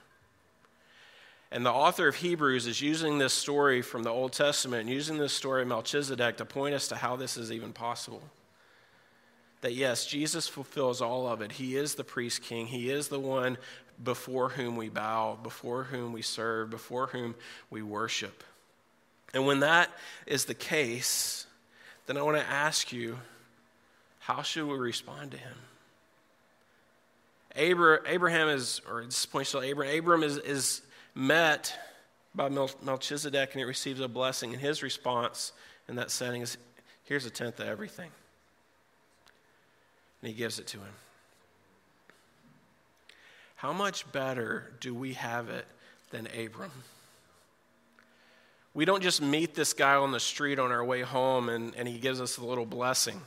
And 1.50 1.66
the 1.66 1.70
author 1.70 2.08
of 2.08 2.16
Hebrews 2.16 2.66
is 2.66 2.80
using 2.80 3.18
this 3.18 3.34
story 3.34 3.82
from 3.82 4.02
the 4.02 4.08
Old 4.08 4.32
Testament, 4.32 4.88
using 4.88 5.18
this 5.18 5.34
story 5.34 5.60
of 5.60 5.68
Melchizedek 5.68 6.38
to 6.38 6.46
point 6.46 6.74
us 6.74 6.88
to 6.88 6.96
how 6.96 7.16
this 7.16 7.36
is 7.36 7.52
even 7.52 7.74
possible. 7.74 8.22
That 9.60 9.74
yes, 9.74 10.06
Jesus 10.06 10.48
fulfills 10.48 11.02
all 11.02 11.28
of 11.28 11.42
it. 11.42 11.52
He 11.52 11.76
is 11.76 11.96
the 11.96 12.02
priest 12.02 12.42
king, 12.42 12.66
He 12.66 12.88
is 12.88 13.08
the 13.08 13.20
one 13.20 13.58
before 14.02 14.48
whom 14.48 14.76
we 14.76 14.88
bow, 14.88 15.38
before 15.42 15.84
whom 15.84 16.14
we 16.14 16.22
serve, 16.22 16.70
before 16.70 17.08
whom 17.08 17.34
we 17.68 17.82
worship. 17.82 18.42
And 19.32 19.46
when 19.46 19.60
that 19.60 19.90
is 20.26 20.44
the 20.44 20.54
case, 20.54 21.46
then 22.06 22.16
I 22.16 22.22
want 22.22 22.36
to 22.38 22.46
ask 22.46 22.92
you 22.92 23.18
how 24.18 24.42
should 24.42 24.66
we 24.66 24.76
respond 24.76 25.32
to 25.32 25.36
him? 25.36 25.56
Abraham 27.56 28.48
is, 28.48 28.80
or 28.88 29.00
at 29.00 29.06
this 29.06 29.26
points 29.26 29.52
to 29.52 29.60
Abraham, 29.60 29.98
Abram 29.98 30.22
is, 30.22 30.36
is 30.38 30.82
met 31.14 31.76
by 32.34 32.48
Melchizedek 32.48 33.50
and 33.52 33.58
he 33.58 33.64
receives 33.64 34.00
a 34.00 34.08
blessing. 34.08 34.52
And 34.52 34.60
his 34.60 34.82
response 34.82 35.52
in 35.88 35.96
that 35.96 36.10
setting 36.10 36.42
is 36.42 36.58
here's 37.04 37.26
a 37.26 37.30
tenth 37.30 37.58
of 37.58 37.66
everything. 37.66 38.10
And 40.22 40.28
he 40.28 40.34
gives 40.34 40.58
it 40.58 40.66
to 40.68 40.78
him. 40.78 40.94
How 43.56 43.72
much 43.72 44.10
better 44.12 44.72
do 44.80 44.94
we 44.94 45.14
have 45.14 45.48
it 45.48 45.66
than 46.10 46.28
Abram? 46.28 46.70
We 48.72 48.84
don't 48.84 49.02
just 49.02 49.20
meet 49.20 49.54
this 49.54 49.72
guy 49.72 49.94
on 49.94 50.12
the 50.12 50.20
street 50.20 50.58
on 50.58 50.70
our 50.70 50.84
way 50.84 51.02
home 51.02 51.48
and, 51.48 51.74
and 51.74 51.88
he 51.88 51.98
gives 51.98 52.20
us 52.20 52.38
a 52.38 52.44
little 52.44 52.66
blessing. 52.66 53.20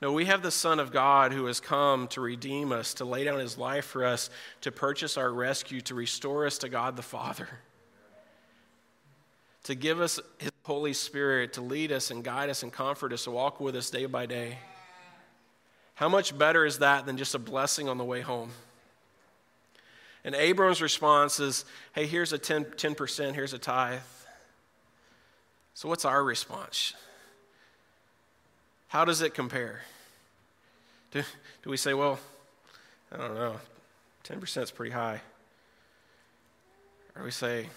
No, 0.00 0.12
we 0.12 0.26
have 0.26 0.42
the 0.42 0.50
Son 0.50 0.80
of 0.80 0.92
God 0.92 1.32
who 1.32 1.46
has 1.46 1.60
come 1.60 2.08
to 2.08 2.20
redeem 2.20 2.72
us, 2.72 2.94
to 2.94 3.04
lay 3.04 3.24
down 3.24 3.38
his 3.38 3.56
life 3.56 3.86
for 3.86 4.04
us, 4.04 4.28
to 4.62 4.72
purchase 4.72 5.16
our 5.16 5.32
rescue, 5.32 5.80
to 5.82 5.94
restore 5.94 6.46
us 6.46 6.58
to 6.58 6.68
God 6.68 6.96
the 6.96 7.02
Father, 7.02 7.48
to 9.64 9.74
give 9.74 10.00
us 10.00 10.20
his 10.38 10.50
Holy 10.64 10.92
Spirit, 10.92 11.54
to 11.54 11.62
lead 11.62 11.92
us 11.92 12.10
and 12.10 12.22
guide 12.24 12.50
us 12.50 12.62
and 12.62 12.72
comfort 12.72 13.12
us, 13.12 13.24
to 13.24 13.30
walk 13.30 13.60
with 13.60 13.76
us 13.76 13.88
day 13.88 14.06
by 14.06 14.26
day. 14.26 14.58
How 15.94 16.08
much 16.08 16.36
better 16.36 16.66
is 16.66 16.80
that 16.80 17.06
than 17.06 17.16
just 17.16 17.34
a 17.34 17.38
blessing 17.38 17.88
on 17.88 17.96
the 17.96 18.04
way 18.04 18.20
home? 18.20 18.50
And 20.24 20.34
Abram's 20.34 20.80
response 20.80 21.38
is 21.38 21.64
hey, 21.92 22.06
here's 22.06 22.32
a 22.32 22.38
10, 22.38 22.64
10%, 22.64 23.34
here's 23.34 23.52
a 23.52 23.58
tithe. 23.58 24.00
So, 25.74 25.88
what's 25.88 26.04
our 26.04 26.22
response? 26.22 26.94
How 28.88 29.04
does 29.04 29.22
it 29.22 29.34
compare? 29.34 29.82
Do, 31.10 31.22
do 31.62 31.70
we 31.70 31.76
say, 31.76 31.94
well, 31.94 32.18
I 33.12 33.16
don't 33.16 33.34
know, 33.34 33.56
10% 34.24 34.62
is 34.62 34.70
pretty 34.70 34.92
high? 34.92 35.20
Or 37.16 37.24
we 37.24 37.30
say, 37.30 37.68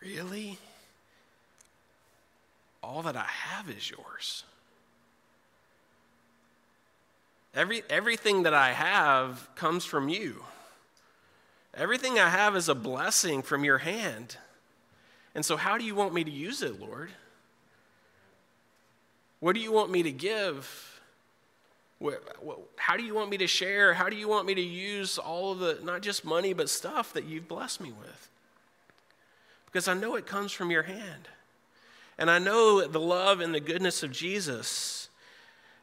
really? 0.00 0.58
All 2.82 3.02
that 3.02 3.16
I 3.16 3.26
have 3.26 3.68
is 3.68 3.90
yours. 3.90 4.44
Every, 7.54 7.82
everything 7.90 8.44
that 8.44 8.54
I 8.54 8.72
have 8.72 9.48
comes 9.56 9.84
from 9.84 10.08
you. 10.08 10.44
Everything 11.76 12.18
I 12.18 12.30
have 12.30 12.56
is 12.56 12.68
a 12.68 12.74
blessing 12.74 13.42
from 13.42 13.62
your 13.62 13.78
hand. 13.78 14.38
And 15.34 15.44
so, 15.44 15.56
how 15.56 15.76
do 15.76 15.84
you 15.84 15.94
want 15.94 16.14
me 16.14 16.24
to 16.24 16.30
use 16.30 16.62
it, 16.62 16.80
Lord? 16.80 17.10
What 19.40 19.54
do 19.54 19.60
you 19.60 19.70
want 19.70 19.90
me 19.90 20.02
to 20.02 20.10
give? 20.10 21.00
How 22.76 22.96
do 22.96 23.02
you 23.02 23.14
want 23.14 23.30
me 23.30 23.36
to 23.38 23.46
share? 23.46 23.92
How 23.92 24.08
do 24.08 24.16
you 24.16 24.28
want 24.28 24.46
me 24.46 24.54
to 24.54 24.62
use 24.62 25.18
all 25.18 25.52
of 25.52 25.58
the, 25.58 25.78
not 25.82 26.00
just 26.00 26.24
money, 26.24 26.54
but 26.54 26.70
stuff 26.70 27.12
that 27.12 27.24
you've 27.24 27.48
blessed 27.48 27.82
me 27.82 27.92
with? 27.92 28.30
Because 29.66 29.88
I 29.88 29.94
know 29.94 30.14
it 30.16 30.26
comes 30.26 30.52
from 30.52 30.70
your 30.70 30.84
hand. 30.84 31.28
And 32.18 32.30
I 32.30 32.38
know 32.38 32.86
the 32.86 33.00
love 33.00 33.40
and 33.40 33.54
the 33.54 33.60
goodness 33.60 34.02
of 34.02 34.10
Jesus. 34.10 35.10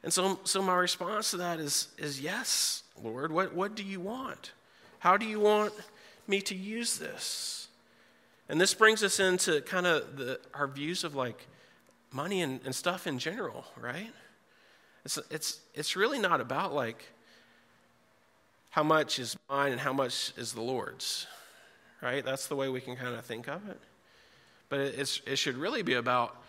And 0.01 0.11
so, 0.11 0.39
so 0.43 0.63
my 0.63 0.75
response 0.75 1.29
to 1.31 1.37
that 1.37 1.59
is, 1.59 1.89
is 1.99 2.19
yes, 2.19 2.83
Lord. 3.01 3.31
What, 3.31 3.53
what 3.53 3.75
do 3.75 3.83
you 3.83 3.99
want? 3.99 4.51
How 5.03 5.17
do 5.17 5.25
you 5.25 5.37
want 5.37 5.73
me 6.27 6.39
to 6.43 6.55
use 6.55 6.97
this? 6.97 7.67
And 8.47 8.61
this 8.61 8.73
brings 8.73 9.03
us 9.03 9.19
into 9.19 9.59
kind 9.59 9.85
of 9.85 10.15
the, 10.15 10.39
our 10.53 10.65
views 10.65 11.03
of 11.03 11.13
like 11.13 11.45
money 12.09 12.41
and, 12.41 12.61
and 12.63 12.73
stuff 12.73 13.05
in 13.05 13.19
general, 13.19 13.65
right? 13.77 14.13
It's, 15.03 15.19
it's, 15.29 15.59
it's 15.73 15.97
really 15.97 16.19
not 16.19 16.39
about 16.39 16.73
like 16.73 17.03
how 18.69 18.83
much 18.83 19.19
is 19.19 19.35
mine 19.49 19.73
and 19.73 19.81
how 19.81 19.91
much 19.91 20.31
is 20.37 20.53
the 20.53 20.61
Lord's, 20.61 21.27
right? 22.01 22.23
That's 22.23 22.47
the 22.47 22.55
way 22.55 22.69
we 22.69 22.79
can 22.79 22.95
kind 22.95 23.13
of 23.13 23.25
think 23.25 23.49
of 23.49 23.67
it. 23.67 23.81
But 24.69 24.79
it's, 24.79 25.21
it 25.27 25.35
should 25.35 25.57
really 25.57 25.81
be 25.81 25.95
about 25.95 26.41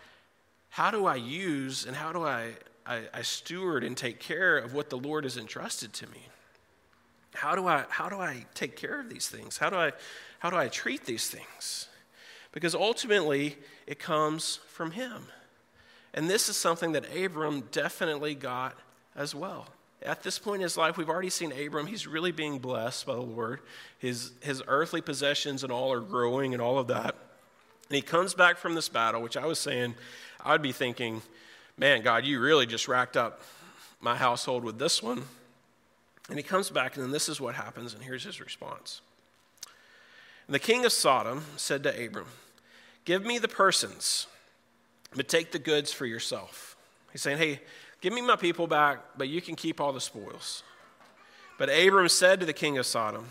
how 0.69 0.91
do 0.91 1.05
I 1.07 1.15
use 1.15 1.85
and 1.85 1.93
how 1.93 2.13
do 2.13 2.23
I, 2.23 2.51
I, 2.85 3.01
I 3.15 3.21
steward 3.21 3.83
and 3.83 3.97
take 3.97 4.21
care 4.21 4.57
of 4.57 4.73
what 4.73 4.89
the 4.89 4.97
Lord 4.97 5.25
has 5.25 5.35
entrusted 5.35 5.91
to 5.91 6.07
me? 6.07 6.29
How 7.35 7.55
do 7.55 7.67
I, 7.67 7.85
how 7.89 8.09
do 8.09 8.17
I 8.17 8.45
take 8.53 8.75
care 8.75 8.99
of 8.99 9.09
these 9.09 9.27
things? 9.27 9.57
How 9.57 9.69
do, 9.69 9.75
I, 9.75 9.91
how 10.39 10.49
do 10.49 10.55
I 10.55 10.67
treat 10.67 11.05
these 11.05 11.29
things? 11.29 11.87
Because 12.51 12.73
ultimately, 12.73 13.57
it 13.85 13.99
comes 13.99 14.59
from 14.67 14.91
Him. 14.91 15.27
And 16.13 16.29
this 16.29 16.47
is 16.47 16.55
something 16.55 16.93
that 16.93 17.05
Abram 17.15 17.63
definitely 17.71 18.35
got 18.35 18.75
as 19.15 19.35
well. 19.35 19.67
At 20.01 20.23
this 20.23 20.39
point 20.39 20.57
in 20.57 20.61
his 20.61 20.77
life, 20.77 20.97
we've 20.97 21.09
already 21.09 21.29
seen 21.29 21.51
Abram. 21.51 21.87
He's 21.87 22.07
really 22.07 22.31
being 22.31 22.59
blessed 22.59 23.05
by 23.05 23.15
the 23.15 23.21
Lord. 23.21 23.59
His, 23.97 24.31
his 24.41 24.61
earthly 24.67 25.01
possessions 25.01 25.63
and 25.63 25.71
all 25.71 25.91
are 25.91 25.99
growing 25.99 26.53
and 26.53 26.61
all 26.61 26.77
of 26.77 26.87
that. 26.87 27.15
And 27.89 27.95
he 27.95 28.01
comes 28.01 28.33
back 28.33 28.57
from 28.57 28.75
this 28.75 28.87
battle, 28.87 29.21
which 29.21 29.35
I 29.35 29.45
was 29.45 29.59
saying, 29.59 29.95
I'd 30.43 30.61
be 30.61 30.71
thinking, 30.71 31.21
man, 31.77 32.01
God, 32.01 32.25
you 32.25 32.39
really 32.39 32.65
just 32.65 32.87
racked 32.87 33.17
up 33.17 33.41
my 33.99 34.15
household 34.15 34.63
with 34.63 34.77
this 34.77 35.01
one. 35.01 35.23
And 36.29 36.37
he 36.37 36.43
comes 36.43 36.69
back, 36.69 36.95
and 36.95 37.03
then 37.03 37.11
this 37.11 37.29
is 37.29 37.39
what 37.39 37.55
happens, 37.55 37.93
and 37.93 38.03
here's 38.03 38.23
his 38.23 38.41
response. 38.41 39.01
And 40.47 40.55
the 40.55 40.59
king 40.59 40.85
of 40.85 40.91
Sodom 40.91 41.43
said 41.57 41.83
to 41.83 42.05
Abram, 42.05 42.27
Give 43.03 43.23
me 43.23 43.37
the 43.37 43.47
persons, 43.47 44.27
but 45.15 45.27
take 45.27 45.51
the 45.51 45.59
goods 45.59 45.91
for 45.93 46.05
yourself. 46.05 46.75
He's 47.11 47.21
saying, 47.21 47.37
Hey, 47.37 47.61
Give 48.05 48.13
me 48.13 48.21
my 48.21 48.35
people 48.35 48.67
back, 48.67 48.99
but 49.17 49.29
you 49.29 49.41
can 49.41 49.55
keep 49.55 49.81
all 49.81 49.91
the 49.91 49.99
spoils. 49.99 50.61
But 51.57 51.69
Abram 51.69 52.07
said 52.07 52.39
to 52.39 52.45
the 52.45 52.53
king 52.53 52.77
of 52.77 52.85
Sodom, 52.85 53.29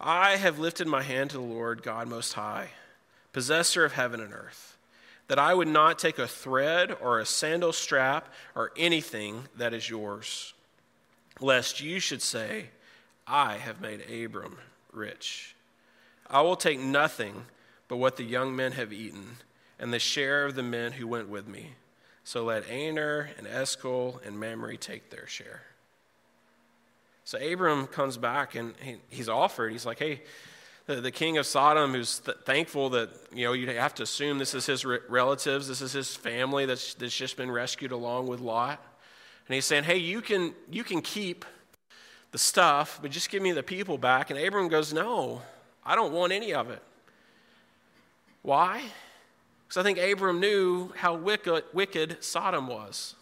I 0.00 0.36
have 0.36 0.58
lifted 0.58 0.86
my 0.86 1.02
hand 1.02 1.28
to 1.28 1.36
the 1.36 1.42
Lord 1.42 1.82
God 1.82 2.08
Most 2.08 2.32
High, 2.32 2.68
possessor 3.34 3.84
of 3.84 3.92
heaven 3.92 4.18
and 4.20 4.32
earth, 4.32 4.78
that 5.28 5.38
I 5.38 5.52
would 5.52 5.68
not 5.68 5.98
take 5.98 6.18
a 6.18 6.26
thread 6.26 6.96
or 7.02 7.18
a 7.18 7.26
sandal 7.26 7.70
strap 7.70 8.32
or 8.54 8.72
anything 8.78 9.44
that 9.58 9.74
is 9.74 9.90
yours, 9.90 10.54
lest 11.40 11.80
you 11.80 11.98
should 11.98 12.22
say, 12.22 12.66
I 13.26 13.58
have 13.58 13.80
made 13.80 14.02
Abram 14.10 14.58
rich. 14.92 15.54
I 16.28 16.40
will 16.40 16.56
take 16.56 16.80
nothing 16.80 17.46
but 17.88 17.96
what 17.96 18.16
the 18.16 18.24
young 18.24 18.56
men 18.56 18.72
have 18.72 18.92
eaten, 18.92 19.36
and 19.78 19.92
the 19.92 19.98
share 19.98 20.46
of 20.46 20.54
the 20.54 20.62
men 20.62 20.92
who 20.92 21.06
went 21.06 21.28
with 21.28 21.46
me. 21.46 21.72
So 22.24 22.44
let 22.44 22.68
Aner 22.70 23.30
and 23.36 23.46
Eshcol 23.46 24.20
and 24.24 24.38
Mamre 24.38 24.76
take 24.76 25.10
their 25.10 25.26
share. 25.26 25.62
So 27.24 27.38
Abram 27.38 27.86
comes 27.86 28.16
back 28.16 28.54
and 28.54 28.74
he, 28.80 28.96
he's 29.10 29.28
offered. 29.28 29.72
He's 29.72 29.86
like, 29.86 29.98
hey, 29.98 30.22
the, 30.86 30.96
the 30.96 31.10
king 31.10 31.38
of 31.38 31.46
Sodom, 31.46 31.92
who's 31.92 32.20
th- 32.20 32.36
thankful 32.44 32.90
that, 32.90 33.10
you 33.34 33.46
know, 33.46 33.52
you 33.52 33.66
have 33.68 33.94
to 33.96 34.02
assume 34.02 34.38
this 34.38 34.54
is 34.54 34.66
his 34.66 34.84
re- 34.84 34.98
relatives, 35.08 35.68
this 35.68 35.80
is 35.80 35.92
his 35.92 36.14
family 36.14 36.66
that's, 36.66 36.94
that's 36.94 37.16
just 37.16 37.36
been 37.36 37.50
rescued 37.50 37.92
along 37.92 38.26
with 38.26 38.40
Lot. 38.40 38.80
And 39.48 39.54
he's 39.54 39.64
saying, 39.64 39.84
hey, 39.84 39.96
you 39.98 40.20
can, 40.20 40.54
you 40.70 40.84
can 40.84 41.02
keep 41.02 41.44
the 42.30 42.38
stuff, 42.38 42.98
but 43.02 43.10
just 43.10 43.30
give 43.30 43.42
me 43.42 43.52
the 43.52 43.62
people 43.62 43.98
back. 43.98 44.30
And 44.30 44.38
Abram 44.38 44.68
goes, 44.68 44.92
no, 44.92 45.42
I 45.84 45.94
don't 45.94 46.12
want 46.12 46.32
any 46.32 46.54
of 46.54 46.70
it. 46.70 46.82
Why? 48.42 48.82
Because 49.66 49.76
I 49.76 49.82
think 49.82 49.98
Abram 49.98 50.40
knew 50.40 50.92
how 50.96 51.14
wicked, 51.14 51.64
wicked 51.72 52.22
Sodom 52.22 52.66
was. 52.66 53.14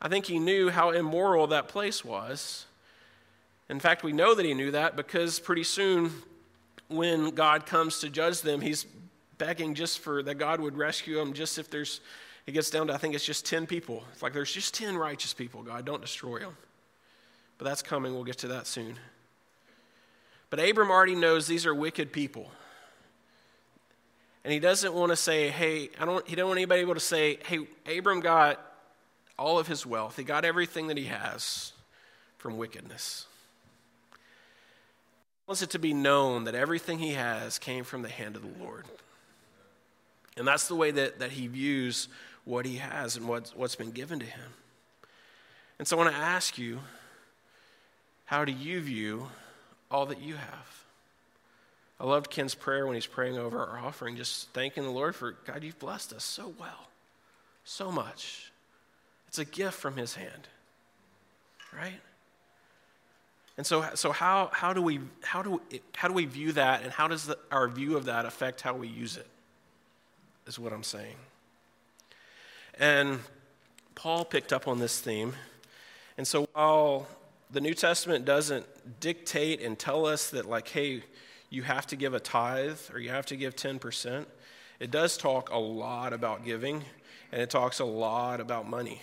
I 0.00 0.08
think 0.08 0.26
he 0.26 0.38
knew 0.38 0.70
how 0.70 0.90
immoral 0.90 1.46
that 1.48 1.68
place 1.68 2.04
was. 2.04 2.66
In 3.68 3.80
fact, 3.80 4.02
we 4.02 4.12
know 4.12 4.34
that 4.34 4.44
he 4.44 4.52
knew 4.54 4.72
that 4.72 4.96
because 4.96 5.40
pretty 5.40 5.64
soon, 5.64 6.10
when 6.88 7.30
God 7.30 7.64
comes 7.64 8.00
to 8.00 8.10
judge 8.10 8.42
them, 8.42 8.60
he's 8.60 8.86
begging 9.38 9.74
just 9.74 10.00
for 10.00 10.22
that 10.22 10.34
God 10.34 10.60
would 10.60 10.76
rescue 10.76 11.16
them, 11.16 11.32
just 11.32 11.58
if 11.58 11.70
there's, 11.70 12.00
it 12.46 12.52
gets 12.52 12.70
down 12.70 12.88
to, 12.88 12.94
I 12.94 12.98
think 12.98 13.14
it's 13.14 13.24
just 13.24 13.46
10 13.46 13.66
people. 13.66 14.04
It's 14.12 14.22
like 14.22 14.32
there's 14.32 14.52
just 14.52 14.74
10 14.74 14.96
righteous 14.96 15.32
people, 15.32 15.62
God, 15.62 15.84
don't 15.84 16.00
destroy 16.00 16.40
them. 16.40 16.56
But 17.58 17.66
that's 17.66 17.82
coming, 17.82 18.14
we'll 18.14 18.24
get 18.24 18.38
to 18.38 18.48
that 18.48 18.66
soon. 18.66 18.98
But 20.50 20.60
Abram 20.60 20.90
already 20.90 21.14
knows 21.14 21.46
these 21.46 21.66
are 21.66 21.74
wicked 21.74 22.12
people. 22.12 22.50
And 24.44 24.52
he 24.52 24.60
doesn't 24.60 24.92
want 24.92 25.10
to 25.10 25.16
say, 25.16 25.48
hey, 25.48 25.88
I 25.98 26.04
don't, 26.04 26.26
he 26.28 26.36
don't 26.36 26.48
want 26.48 26.58
anybody 26.58 26.82
able 26.82 26.94
to 26.94 27.00
say, 27.00 27.38
hey, 27.46 27.66
Abram 27.96 28.20
got 28.20 28.60
all 29.38 29.58
of 29.58 29.66
his 29.66 29.86
wealth. 29.86 30.16
He 30.16 30.24
got 30.24 30.44
everything 30.44 30.88
that 30.88 30.98
he 30.98 31.06
has 31.06 31.72
from 32.36 32.58
wickedness 32.58 33.26
wants 35.46 35.62
it 35.62 35.70
to 35.70 35.78
be 35.78 35.92
known 35.92 36.44
that 36.44 36.54
everything 36.54 36.98
he 36.98 37.12
has 37.12 37.58
came 37.58 37.84
from 37.84 38.02
the 38.02 38.08
hand 38.08 38.36
of 38.36 38.42
the 38.42 38.64
Lord. 38.64 38.86
And 40.36 40.46
that's 40.46 40.68
the 40.68 40.74
way 40.74 40.90
that, 40.90 41.18
that 41.18 41.32
he 41.32 41.46
views 41.46 42.08
what 42.44 42.66
he 42.66 42.76
has 42.76 43.16
and 43.16 43.28
what's, 43.28 43.54
what's 43.54 43.74
been 43.74 43.90
given 43.90 44.18
to 44.18 44.26
him. 44.26 44.52
And 45.78 45.88
so 45.88 45.96
I 45.96 46.04
want 46.04 46.14
to 46.14 46.20
ask 46.20 46.58
you 46.58 46.80
how 48.26 48.44
do 48.44 48.52
you 48.52 48.80
view 48.80 49.28
all 49.90 50.06
that 50.06 50.20
you 50.20 50.34
have? 50.34 50.84
I 52.00 52.04
loved 52.04 52.30
Ken's 52.30 52.54
prayer 52.54 52.86
when 52.86 52.94
he's 52.94 53.06
praying 53.06 53.38
over 53.38 53.58
our 53.58 53.78
offering, 53.78 54.16
just 54.16 54.48
thanking 54.50 54.82
the 54.82 54.90
Lord 54.90 55.14
for 55.14 55.32
God, 55.46 55.62
you've 55.62 55.78
blessed 55.78 56.12
us 56.12 56.24
so 56.24 56.52
well, 56.58 56.88
so 57.64 57.92
much. 57.92 58.50
It's 59.28 59.38
a 59.38 59.44
gift 59.44 59.74
from 59.74 59.96
his 59.96 60.14
hand, 60.14 60.48
right? 61.72 62.00
And 63.56 63.66
so, 63.66 63.84
so 63.94 64.10
how, 64.10 64.50
how, 64.52 64.72
do 64.72 64.82
we, 64.82 65.00
how, 65.22 65.42
do, 65.42 65.60
how 65.94 66.08
do 66.08 66.14
we 66.14 66.24
view 66.24 66.52
that, 66.52 66.82
and 66.82 66.90
how 66.90 67.06
does 67.06 67.26
the, 67.26 67.38
our 67.52 67.68
view 67.68 67.96
of 67.96 68.06
that 68.06 68.26
affect 68.26 68.60
how 68.60 68.74
we 68.74 68.88
use 68.88 69.16
it? 69.16 69.26
Is 70.46 70.58
what 70.58 70.72
I'm 70.72 70.82
saying. 70.82 71.16
And 72.78 73.20
Paul 73.94 74.24
picked 74.24 74.52
up 74.52 74.66
on 74.66 74.78
this 74.78 75.00
theme. 75.00 75.34
And 76.18 76.26
so 76.26 76.48
while 76.52 77.06
the 77.50 77.60
New 77.60 77.74
Testament 77.74 78.24
doesn't 78.24 78.66
dictate 79.00 79.60
and 79.60 79.78
tell 79.78 80.06
us 80.06 80.30
that, 80.30 80.46
like, 80.46 80.68
hey, 80.68 81.02
you 81.50 81.62
have 81.62 81.86
to 81.88 81.96
give 81.96 82.14
a 82.14 82.20
tithe 82.20 82.78
or 82.92 82.98
you 82.98 83.10
have 83.10 83.26
to 83.26 83.36
give 83.36 83.54
10%, 83.54 84.26
it 84.80 84.90
does 84.90 85.16
talk 85.16 85.50
a 85.50 85.58
lot 85.58 86.12
about 86.12 86.44
giving, 86.44 86.82
and 87.30 87.40
it 87.40 87.48
talks 87.48 87.78
a 87.78 87.84
lot 87.84 88.40
about 88.40 88.68
money. 88.68 89.00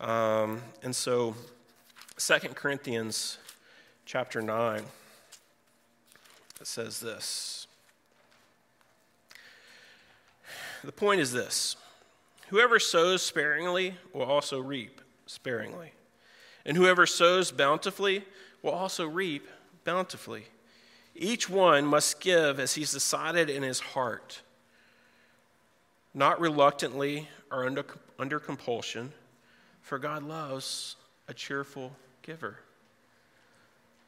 Um, 0.00 0.62
and 0.82 0.96
so, 0.96 1.34
Second 2.16 2.56
Corinthians 2.56 3.36
chapter 4.06 4.40
9, 4.40 4.82
it 6.60 6.66
says 6.66 7.00
this. 7.00 7.66
The 10.82 10.92
point 10.92 11.20
is 11.20 11.32
this 11.32 11.76
whoever 12.50 12.80
sows 12.80 13.22
sparingly 13.22 13.94
will 14.12 14.24
also 14.24 14.60
reap 14.60 15.00
sparingly, 15.26 15.92
and 16.66 16.76
whoever 16.76 17.06
sows 17.06 17.52
bountifully 17.52 18.24
will 18.62 18.72
also 18.72 19.06
reap 19.06 19.46
bountifully. 19.84 20.44
Each 21.14 21.48
one 21.48 21.86
must 21.86 22.20
give 22.20 22.58
as 22.58 22.74
he's 22.74 22.92
decided 22.92 23.48
in 23.48 23.62
his 23.62 23.80
heart, 23.80 24.42
not 26.12 26.40
reluctantly 26.40 27.28
or 27.52 27.66
under, 27.66 27.84
under 28.18 28.40
compulsion, 28.40 29.12
for 29.80 29.98
God 29.98 30.24
loves 30.24 30.96
a 31.28 31.34
cheerful 31.34 31.92
giver. 32.22 32.58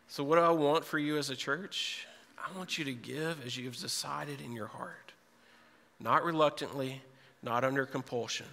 So, 0.09 0.25
what 0.25 0.37
do 0.37 0.43
I 0.43 0.51
want 0.51 0.85
for 0.85 0.99
you 0.99 1.17
as 1.17 1.31
a 1.31 1.37
church? 1.37 2.07
I 2.37 2.57
want 2.59 2.77
you 2.77 2.85
to 2.87 2.93
give 2.93 3.47
as 3.47 3.57
you 3.57 3.67
have 3.67 3.77
decided 3.77 4.41
in 4.41 4.53
your 4.53 4.67
heart, 4.67 5.13
not 6.01 6.25
reluctantly, 6.25 7.03
not 7.43 7.65
under 7.65 7.87
compulsion. 7.87 8.47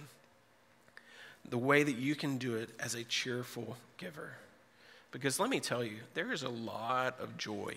The 1.48 1.58
way 1.58 1.82
that 1.82 1.96
you 1.96 2.14
can 2.14 2.38
do 2.38 2.56
it 2.56 2.70
as 2.78 2.94
a 2.94 3.04
cheerful 3.04 3.76
giver. 3.96 4.32
Because 5.10 5.40
let 5.40 5.50
me 5.50 5.60
tell 5.60 5.82
you, 5.82 5.98
there 6.14 6.32
is 6.32 6.42
a 6.42 6.48
lot 6.48 7.18
of 7.20 7.36
joy 7.36 7.74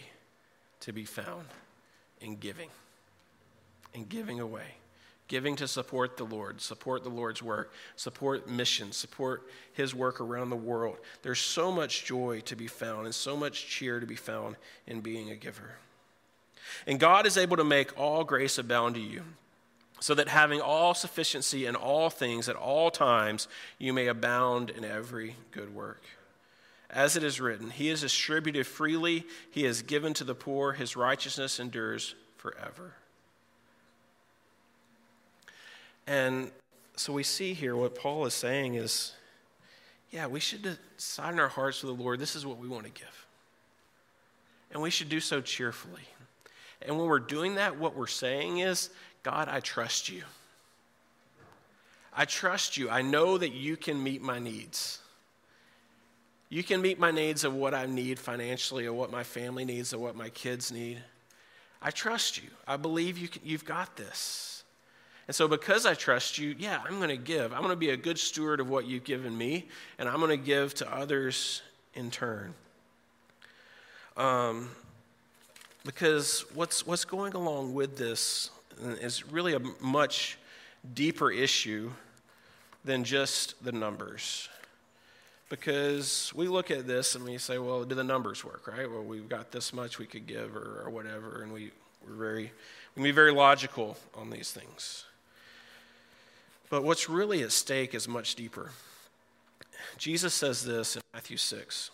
to 0.81 0.91
be 0.91 1.05
found 1.05 1.45
in 2.21 2.35
giving, 2.35 2.69
in 3.93 4.05
giving 4.05 4.39
away 4.39 4.75
giving 5.27 5.55
to 5.55 5.67
support 5.67 6.17
the 6.17 6.23
Lord, 6.23 6.61
support 6.61 7.03
the 7.03 7.09
Lord's 7.09 7.41
work, 7.41 7.73
support 7.95 8.49
missions, 8.49 8.97
support 8.97 9.43
His 9.73 9.95
work 9.95 10.21
around 10.21 10.49
the 10.49 10.55
world. 10.55 10.97
There's 11.21 11.39
so 11.39 11.71
much 11.71 12.05
joy 12.05 12.41
to 12.41 12.55
be 12.55 12.67
found 12.67 13.05
and 13.05 13.15
so 13.15 13.35
much 13.35 13.67
cheer 13.67 13.99
to 13.99 14.05
be 14.05 14.15
found 14.15 14.57
in 14.85 15.01
being 15.01 15.31
a 15.31 15.35
giver. 15.35 15.71
And 16.85 16.99
God 16.99 17.25
is 17.25 17.37
able 17.37 17.57
to 17.57 17.63
make 17.63 17.97
all 17.99 18.23
grace 18.23 18.57
abound 18.57 18.95
to 18.95 19.01
you, 19.01 19.23
so 20.03 20.13
that 20.13 20.27
having 20.27 20.59
all 20.59 20.93
sufficiency 20.93 21.65
in 21.65 21.77
all 21.77 22.09
things 22.09 22.49
at 22.49 22.57
all 22.57 22.91
times, 22.91 23.47
you 23.77 23.93
may 23.93 24.07
abound 24.07 24.69
in 24.69 24.83
every 24.83 25.37
good 25.51 25.73
work. 25.73 26.03
As 26.89 27.15
it 27.15 27.23
is 27.23 27.39
written, 27.39 27.69
He 27.69 27.87
has 27.87 28.01
distributed 28.01 28.67
freely, 28.67 29.25
He 29.49 29.63
has 29.63 29.81
given 29.81 30.13
to 30.15 30.25
the 30.25 30.35
poor, 30.35 30.73
His 30.73 30.97
righteousness 30.97 31.57
endures 31.57 32.15
forever. 32.35 32.95
And 36.05 36.51
so 36.97 37.13
we 37.13 37.23
see 37.23 37.53
here 37.53 37.73
what 37.73 37.95
Paul 37.95 38.25
is 38.25 38.33
saying 38.33 38.75
is 38.75 39.13
yeah, 40.11 40.27
we 40.27 40.41
should 40.41 40.67
decide 40.97 41.31
in 41.31 41.39
our 41.39 41.47
hearts 41.47 41.81
with 41.81 41.95
the 41.95 42.03
Lord, 42.03 42.19
this 42.19 42.35
is 42.35 42.45
what 42.45 42.57
we 42.57 42.67
want 42.67 42.83
to 42.83 42.91
give. 42.91 43.25
And 44.69 44.81
we 44.81 44.89
should 44.89 45.07
do 45.07 45.21
so 45.21 45.39
cheerfully. 45.39 46.03
And 46.81 46.97
when 46.97 47.07
we're 47.07 47.19
doing 47.19 47.55
that, 47.55 47.79
what 47.79 47.95
we're 47.95 48.07
saying 48.07 48.59
is, 48.59 48.89
God, 49.23 49.47
I 49.49 49.61
trust 49.61 50.09
you. 50.09 50.23
I 52.15 52.25
trust 52.25 52.77
you. 52.77 52.89
I 52.89 53.01
know 53.01 53.37
that 53.37 53.53
you 53.53 53.75
can 53.75 54.01
meet 54.03 54.21
my 54.21 54.37
needs. 54.37 54.99
You 56.49 56.61
can 56.63 56.81
meet 56.81 56.99
my 56.99 57.09
needs 57.09 57.43
of 57.43 57.55
what 57.55 57.73
I 57.73 57.87
need 57.87 58.19
financially, 58.19 58.85
or 58.85 58.93
what 58.93 59.11
my 59.11 59.23
family 59.23 59.65
needs, 59.65 59.93
or 59.93 59.97
what 59.97 60.15
my 60.15 60.29
kids 60.29 60.71
need. 60.71 61.01
I 61.81 61.89
trust 61.89 62.37
you. 62.37 62.49
I 62.67 62.77
believe 62.77 63.17
you 63.17 63.27
can, 63.27 63.41
you've 63.43 63.65
got 63.65 63.95
this. 63.95 64.63
And 65.27 65.35
so, 65.35 65.47
because 65.47 65.85
I 65.85 65.95
trust 65.95 66.37
you, 66.37 66.55
yeah, 66.59 66.81
I'm 66.85 66.97
going 66.97 67.09
to 67.09 67.17
give. 67.17 67.53
I'm 67.53 67.59
going 67.59 67.71
to 67.71 67.75
be 67.75 67.89
a 67.89 67.97
good 67.97 68.19
steward 68.19 68.59
of 68.59 68.69
what 68.69 68.85
you've 68.85 69.05
given 69.05 69.35
me, 69.35 69.67
and 69.97 70.07
I'm 70.07 70.17
going 70.17 70.29
to 70.29 70.45
give 70.45 70.75
to 70.75 70.95
others 70.95 71.61
in 71.95 72.11
turn. 72.11 72.53
Um, 74.15 74.69
because 75.85 76.45
what's, 76.53 76.85
what's 76.85 77.05
going 77.05 77.33
along 77.33 77.73
with 77.73 77.97
this 77.97 78.51
is 78.81 79.29
really 79.31 79.53
a 79.53 79.61
much 79.79 80.37
deeper 80.93 81.31
issue 81.31 81.91
than 82.83 83.03
just 83.03 83.63
the 83.63 83.71
numbers. 83.71 84.49
Because 85.49 86.31
we 86.35 86.47
look 86.47 86.71
at 86.71 86.87
this 86.87 87.15
and 87.15 87.25
we 87.25 87.37
say, 87.37 87.57
well, 87.59 87.83
do 87.83 87.95
the 87.95 88.03
numbers 88.03 88.43
work, 88.43 88.67
right? 88.67 88.89
Well, 88.89 89.03
we've 89.03 89.29
got 89.29 89.51
this 89.51 89.73
much 89.73 89.99
we 89.99 90.05
could 90.05 90.25
give 90.25 90.55
or, 90.55 90.83
or 90.85 90.89
whatever, 90.89 91.43
and 91.43 91.53
we, 91.53 91.71
we're 92.07 92.15
very, 92.15 92.43
we 92.43 92.51
can 92.95 93.03
be 93.03 93.11
very 93.11 93.31
logical 93.31 93.97
on 94.15 94.29
these 94.29 94.51
things. 94.51 95.05
But 96.69 96.83
what's 96.83 97.07
really 97.07 97.43
at 97.43 97.51
stake 97.51 97.93
is 97.93 98.07
much 98.07 98.35
deeper. 98.35 98.71
Jesus 99.97 100.33
says 100.33 100.65
this 100.65 100.95
in 100.95 101.01
Matthew 101.13 101.37
6 101.37 101.91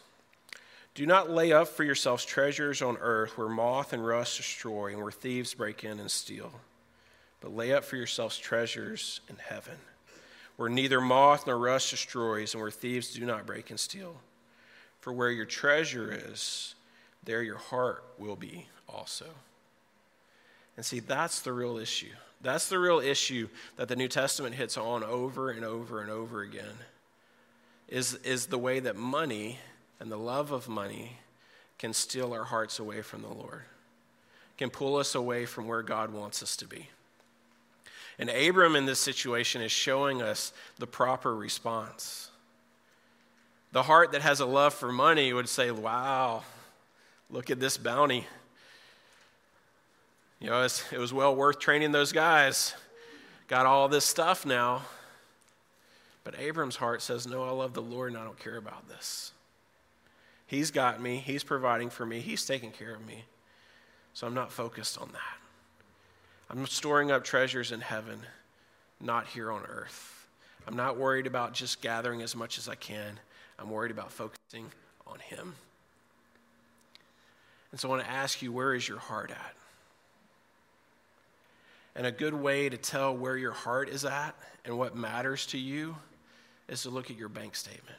Do 0.95 1.05
not 1.05 1.29
lay 1.29 1.51
up 1.51 1.67
for 1.67 1.83
yourselves 1.83 2.23
treasures 2.23 2.81
on 2.81 2.97
earth 3.01 3.37
where 3.37 3.49
moth 3.49 3.91
and 3.91 4.05
rust 4.05 4.37
destroy 4.37 4.93
and 4.93 5.01
where 5.01 5.11
thieves 5.11 5.53
break 5.53 5.83
in 5.83 5.99
and 5.99 6.09
steal, 6.09 6.51
but 7.41 7.55
lay 7.55 7.73
up 7.73 7.83
for 7.83 7.95
yourselves 7.95 8.37
treasures 8.37 9.21
in 9.29 9.37
heaven 9.37 9.77
where 10.59 10.67
neither 10.67 10.99
moth 10.99 11.47
nor 11.47 11.57
rust 11.57 11.89
destroys 11.89 12.53
and 12.53 12.61
where 12.61 12.69
thieves 12.69 13.13
do 13.13 13.25
not 13.25 13.45
break 13.45 13.69
and 13.69 13.79
steal. 13.79 14.17
For 14.99 15.13
where 15.13 15.31
your 15.31 15.45
treasure 15.45 16.11
is, 16.11 16.75
there 17.23 17.41
your 17.41 17.55
heart 17.55 18.03
will 18.17 18.35
be 18.35 18.67
also. 18.85 19.27
And 20.75 20.85
see, 20.85 20.99
that's 20.99 21.39
the 21.39 21.53
real 21.53 21.77
issue. 21.77 22.11
That's 22.41 22.67
the 22.67 22.77
real 22.77 22.99
issue 22.99 23.47
that 23.77 23.87
the 23.87 23.95
New 23.95 24.09
Testament 24.09 24.53
hits 24.53 24.77
on 24.77 25.01
over 25.01 25.49
and 25.49 25.63
over 25.63 26.01
and 26.01 26.11
over 26.11 26.41
again. 26.41 26.75
Is, 27.87 28.15
is 28.15 28.47
the 28.47 28.57
way 28.57 28.81
that 28.81 28.97
money 28.97 29.59
and 30.01 30.11
the 30.11 30.17
love 30.17 30.51
of 30.51 30.67
money 30.67 31.19
can 31.77 31.93
steal 31.93 32.33
our 32.33 32.43
hearts 32.43 32.79
away 32.79 33.01
from 33.01 33.21
the 33.21 33.29
Lord, 33.29 33.61
can 34.57 34.69
pull 34.69 34.97
us 34.97 35.15
away 35.15 35.45
from 35.45 35.69
where 35.69 35.83
God 35.83 36.11
wants 36.11 36.43
us 36.43 36.57
to 36.57 36.67
be. 36.67 36.89
And 38.19 38.29
Abram 38.29 38.75
in 38.75 38.85
this 38.85 38.99
situation 38.99 39.61
is 39.61 39.71
showing 39.71 40.21
us 40.21 40.51
the 40.77 40.85
proper 40.85 41.33
response. 41.33 42.29
The 43.71 43.83
heart 43.83 44.11
that 44.11 44.21
has 44.21 44.41
a 44.41 44.45
love 44.45 44.73
for 44.73 44.91
money 44.91 45.31
would 45.31 45.47
say, 45.47 45.71
Wow, 45.71 46.43
look 47.29 47.49
at 47.49 47.61
this 47.61 47.77
bounty. 47.77 48.27
You 50.39 50.49
know, 50.49 50.63
it 50.63 50.97
was 50.97 51.13
well 51.13 51.35
worth 51.35 51.59
training 51.59 51.93
those 51.93 52.11
guys. 52.11 52.75
Got 53.47 53.65
all 53.65 53.87
this 53.87 54.05
stuff 54.05 54.45
now. 54.45 54.83
But 56.25 56.39
Abram's 56.39 56.75
heart 56.75 57.01
says, 57.01 57.25
No, 57.25 57.43
I 57.43 57.51
love 57.51 57.73
the 57.73 57.81
Lord 57.81 58.11
and 58.11 58.21
I 58.21 58.25
don't 58.25 58.39
care 58.39 58.57
about 58.57 58.89
this. 58.89 59.31
He's 60.45 60.71
got 60.71 61.01
me, 61.01 61.17
He's 61.17 61.43
providing 61.43 61.89
for 61.89 62.05
me, 62.05 62.19
He's 62.19 62.45
taking 62.45 62.71
care 62.71 62.95
of 62.95 63.05
me. 63.05 63.23
So 64.13 64.27
I'm 64.27 64.33
not 64.33 64.51
focused 64.51 64.99
on 64.99 65.09
that. 65.13 65.38
I'm 66.49 66.65
storing 66.65 67.11
up 67.11 67.23
treasures 67.23 67.71
in 67.71 67.81
heaven, 67.81 68.19
not 68.99 69.27
here 69.27 69.51
on 69.51 69.63
earth. 69.65 70.27
I'm 70.67 70.75
not 70.75 70.97
worried 70.97 71.27
about 71.27 71.53
just 71.53 71.81
gathering 71.81 72.21
as 72.21 72.35
much 72.35 72.57
as 72.57 72.67
I 72.67 72.75
can. 72.75 73.19
I'm 73.59 73.69
worried 73.69 73.91
about 73.91 74.11
focusing 74.11 74.71
on 75.05 75.19
Him. 75.19 75.55
And 77.71 77.79
so 77.79 77.87
I 77.87 77.91
want 77.91 78.03
to 78.03 78.09
ask 78.09 78.41
you, 78.41 78.51
where 78.51 78.73
is 78.73 78.87
your 78.87 78.97
heart 78.97 79.31
at? 79.31 79.55
And 81.95 82.07
a 82.07 82.11
good 82.11 82.33
way 82.33 82.69
to 82.69 82.77
tell 82.77 83.15
where 83.15 83.37
your 83.37 83.51
heart 83.51 83.89
is 83.89 84.05
at 84.05 84.35
and 84.65 84.77
what 84.77 84.95
matters 84.95 85.45
to 85.47 85.57
you 85.57 85.95
is 86.67 86.83
to 86.83 86.89
look 86.89 87.11
at 87.11 87.17
your 87.17 87.29
bank 87.29 87.55
statement. 87.55 87.97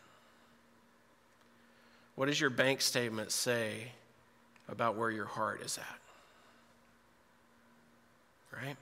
What 2.15 2.27
does 2.27 2.41
your 2.41 2.51
bank 2.51 2.81
statement 2.81 3.31
say 3.31 3.93
about 4.69 4.97
where 4.97 5.11
your 5.11 5.27
heart 5.27 5.63
is 5.63 5.79
at? 5.79 6.00
Right? 8.53 8.77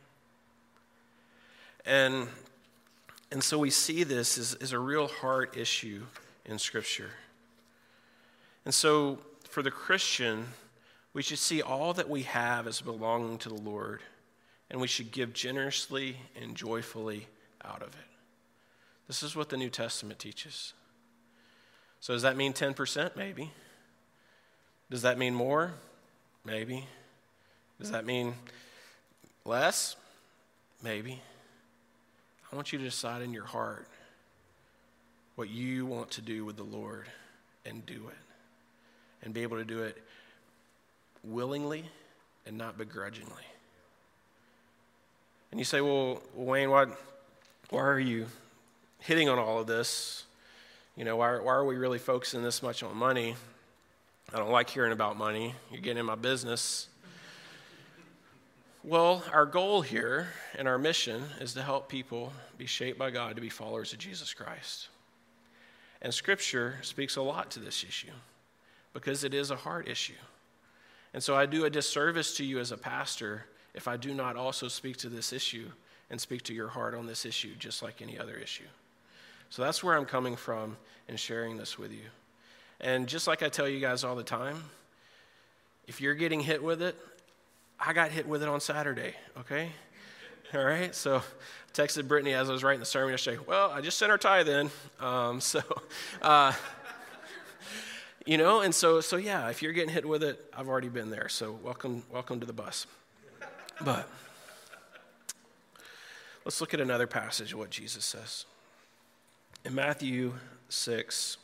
And, 1.84 2.28
and 3.30 3.42
so 3.42 3.58
we 3.58 3.70
see 3.70 4.04
this 4.04 4.38
as, 4.38 4.54
as 4.54 4.72
a 4.72 4.78
real 4.78 5.08
heart 5.08 5.56
issue 5.56 6.02
in 6.44 6.58
Scripture. 6.58 7.10
And 8.64 8.74
so 8.74 9.18
for 9.48 9.62
the 9.62 9.70
Christian, 9.70 10.46
we 11.14 11.22
should 11.22 11.38
see 11.38 11.62
all 11.62 11.94
that 11.94 12.08
we 12.08 12.22
have 12.22 12.66
as 12.66 12.80
belonging 12.80 13.38
to 13.38 13.48
the 13.48 13.54
Lord, 13.54 14.02
and 14.70 14.80
we 14.80 14.86
should 14.86 15.10
give 15.10 15.32
generously 15.32 16.16
and 16.40 16.54
joyfully 16.54 17.26
out 17.64 17.82
of 17.82 17.88
it. 17.88 18.08
This 19.06 19.22
is 19.22 19.34
what 19.34 19.48
the 19.48 19.56
New 19.56 19.70
Testament 19.70 20.18
teaches. 20.18 20.74
So, 22.00 22.12
does 22.12 22.22
that 22.22 22.36
mean 22.36 22.52
10%? 22.52 23.16
Maybe. 23.16 23.50
Does 24.90 25.02
that 25.02 25.18
mean 25.18 25.34
more? 25.34 25.72
Maybe. 26.44 26.86
Does 27.80 27.90
that 27.90 28.04
mean 28.04 28.34
Less? 29.48 29.96
Maybe. 30.82 31.22
I 32.52 32.54
want 32.54 32.70
you 32.70 32.78
to 32.78 32.84
decide 32.84 33.22
in 33.22 33.32
your 33.32 33.46
heart 33.46 33.88
what 35.36 35.48
you 35.48 35.86
want 35.86 36.10
to 36.12 36.20
do 36.20 36.44
with 36.44 36.58
the 36.58 36.64
Lord 36.64 37.06
and 37.64 37.84
do 37.86 37.94
it. 37.94 39.24
And 39.24 39.32
be 39.32 39.42
able 39.42 39.56
to 39.56 39.64
do 39.64 39.84
it 39.84 39.96
willingly 41.24 41.86
and 42.46 42.58
not 42.58 42.76
begrudgingly. 42.76 43.42
And 45.50 45.58
you 45.58 45.64
say, 45.64 45.80
well, 45.80 46.20
Wayne, 46.34 46.68
why, 46.68 46.84
why 47.70 47.80
are 47.80 47.98
you 47.98 48.26
hitting 48.98 49.30
on 49.30 49.38
all 49.38 49.60
of 49.60 49.66
this? 49.66 50.26
You 50.94 51.06
know, 51.06 51.16
why, 51.16 51.38
why 51.38 51.54
are 51.54 51.64
we 51.64 51.76
really 51.76 51.98
focusing 51.98 52.42
this 52.42 52.62
much 52.62 52.82
on 52.82 52.94
money? 52.94 53.34
I 54.30 54.36
don't 54.36 54.50
like 54.50 54.68
hearing 54.68 54.92
about 54.92 55.16
money. 55.16 55.54
You're 55.72 55.80
getting 55.80 56.00
in 56.00 56.06
my 56.06 56.16
business. 56.16 56.88
Well, 58.84 59.24
our 59.32 59.44
goal 59.44 59.82
here 59.82 60.28
and 60.56 60.68
our 60.68 60.78
mission 60.78 61.24
is 61.40 61.52
to 61.54 61.62
help 61.62 61.88
people 61.88 62.32
be 62.56 62.66
shaped 62.66 62.98
by 62.98 63.10
God 63.10 63.34
to 63.34 63.42
be 63.42 63.48
followers 63.48 63.92
of 63.92 63.98
Jesus 63.98 64.32
Christ. 64.32 64.88
And 66.00 66.14
Scripture 66.14 66.76
speaks 66.82 67.16
a 67.16 67.22
lot 67.22 67.50
to 67.52 67.60
this 67.60 67.82
issue 67.82 68.12
because 68.92 69.24
it 69.24 69.34
is 69.34 69.50
a 69.50 69.56
heart 69.56 69.88
issue. 69.88 70.14
And 71.12 71.20
so 71.20 71.34
I 71.34 71.44
do 71.44 71.64
a 71.64 71.70
disservice 71.70 72.36
to 72.36 72.44
you 72.44 72.60
as 72.60 72.70
a 72.70 72.76
pastor 72.76 73.46
if 73.74 73.88
I 73.88 73.96
do 73.96 74.14
not 74.14 74.36
also 74.36 74.68
speak 74.68 74.96
to 74.98 75.08
this 75.08 75.32
issue 75.32 75.68
and 76.08 76.20
speak 76.20 76.42
to 76.44 76.54
your 76.54 76.68
heart 76.68 76.94
on 76.94 77.06
this 77.06 77.26
issue, 77.26 77.56
just 77.58 77.82
like 77.82 78.00
any 78.00 78.16
other 78.16 78.36
issue. 78.36 78.64
So 79.50 79.62
that's 79.62 79.82
where 79.82 79.96
I'm 79.96 80.04
coming 80.04 80.36
from 80.36 80.76
in 81.08 81.16
sharing 81.16 81.56
this 81.56 81.78
with 81.78 81.92
you. 81.92 82.04
And 82.80 83.08
just 83.08 83.26
like 83.26 83.42
I 83.42 83.48
tell 83.48 83.68
you 83.68 83.80
guys 83.80 84.04
all 84.04 84.14
the 84.14 84.22
time, 84.22 84.62
if 85.88 86.00
you're 86.00 86.14
getting 86.14 86.40
hit 86.40 86.62
with 86.62 86.80
it, 86.80 86.96
I 87.80 87.92
got 87.92 88.10
hit 88.10 88.26
with 88.26 88.42
it 88.42 88.48
on 88.48 88.60
Saturday, 88.60 89.14
okay? 89.38 89.70
All 90.52 90.64
right, 90.64 90.94
so 90.94 91.18
I 91.18 91.22
texted 91.72 92.08
Brittany 92.08 92.34
as 92.34 92.50
I 92.50 92.52
was 92.52 92.64
writing 92.64 92.80
the 92.80 92.86
sermon 92.86 93.12
yesterday. 93.12 93.38
Well, 93.46 93.70
I 93.70 93.80
just 93.80 93.98
sent 93.98 94.10
her 94.10 94.18
tithe 94.18 94.48
in. 94.48 94.70
Um, 94.98 95.40
so, 95.42 95.62
uh, 96.20 96.52
you 98.26 98.36
know, 98.36 98.62
and 98.62 98.74
so, 98.74 99.00
so 99.00 99.16
yeah, 99.16 99.48
if 99.48 99.62
you're 99.62 99.72
getting 99.72 99.94
hit 99.94 100.06
with 100.06 100.24
it, 100.24 100.44
I've 100.56 100.68
already 100.68 100.88
been 100.88 101.10
there. 101.10 101.28
So 101.28 101.52
welcome, 101.62 102.02
welcome 102.10 102.40
to 102.40 102.46
the 102.46 102.52
bus. 102.52 102.86
But 103.80 104.08
let's 106.44 106.60
look 106.60 106.74
at 106.74 106.80
another 106.80 107.06
passage 107.06 107.52
of 107.52 107.60
what 107.60 107.70
Jesus 107.70 108.04
says. 108.04 108.44
In 109.64 109.74
Matthew 109.74 110.34
6, 110.68 111.36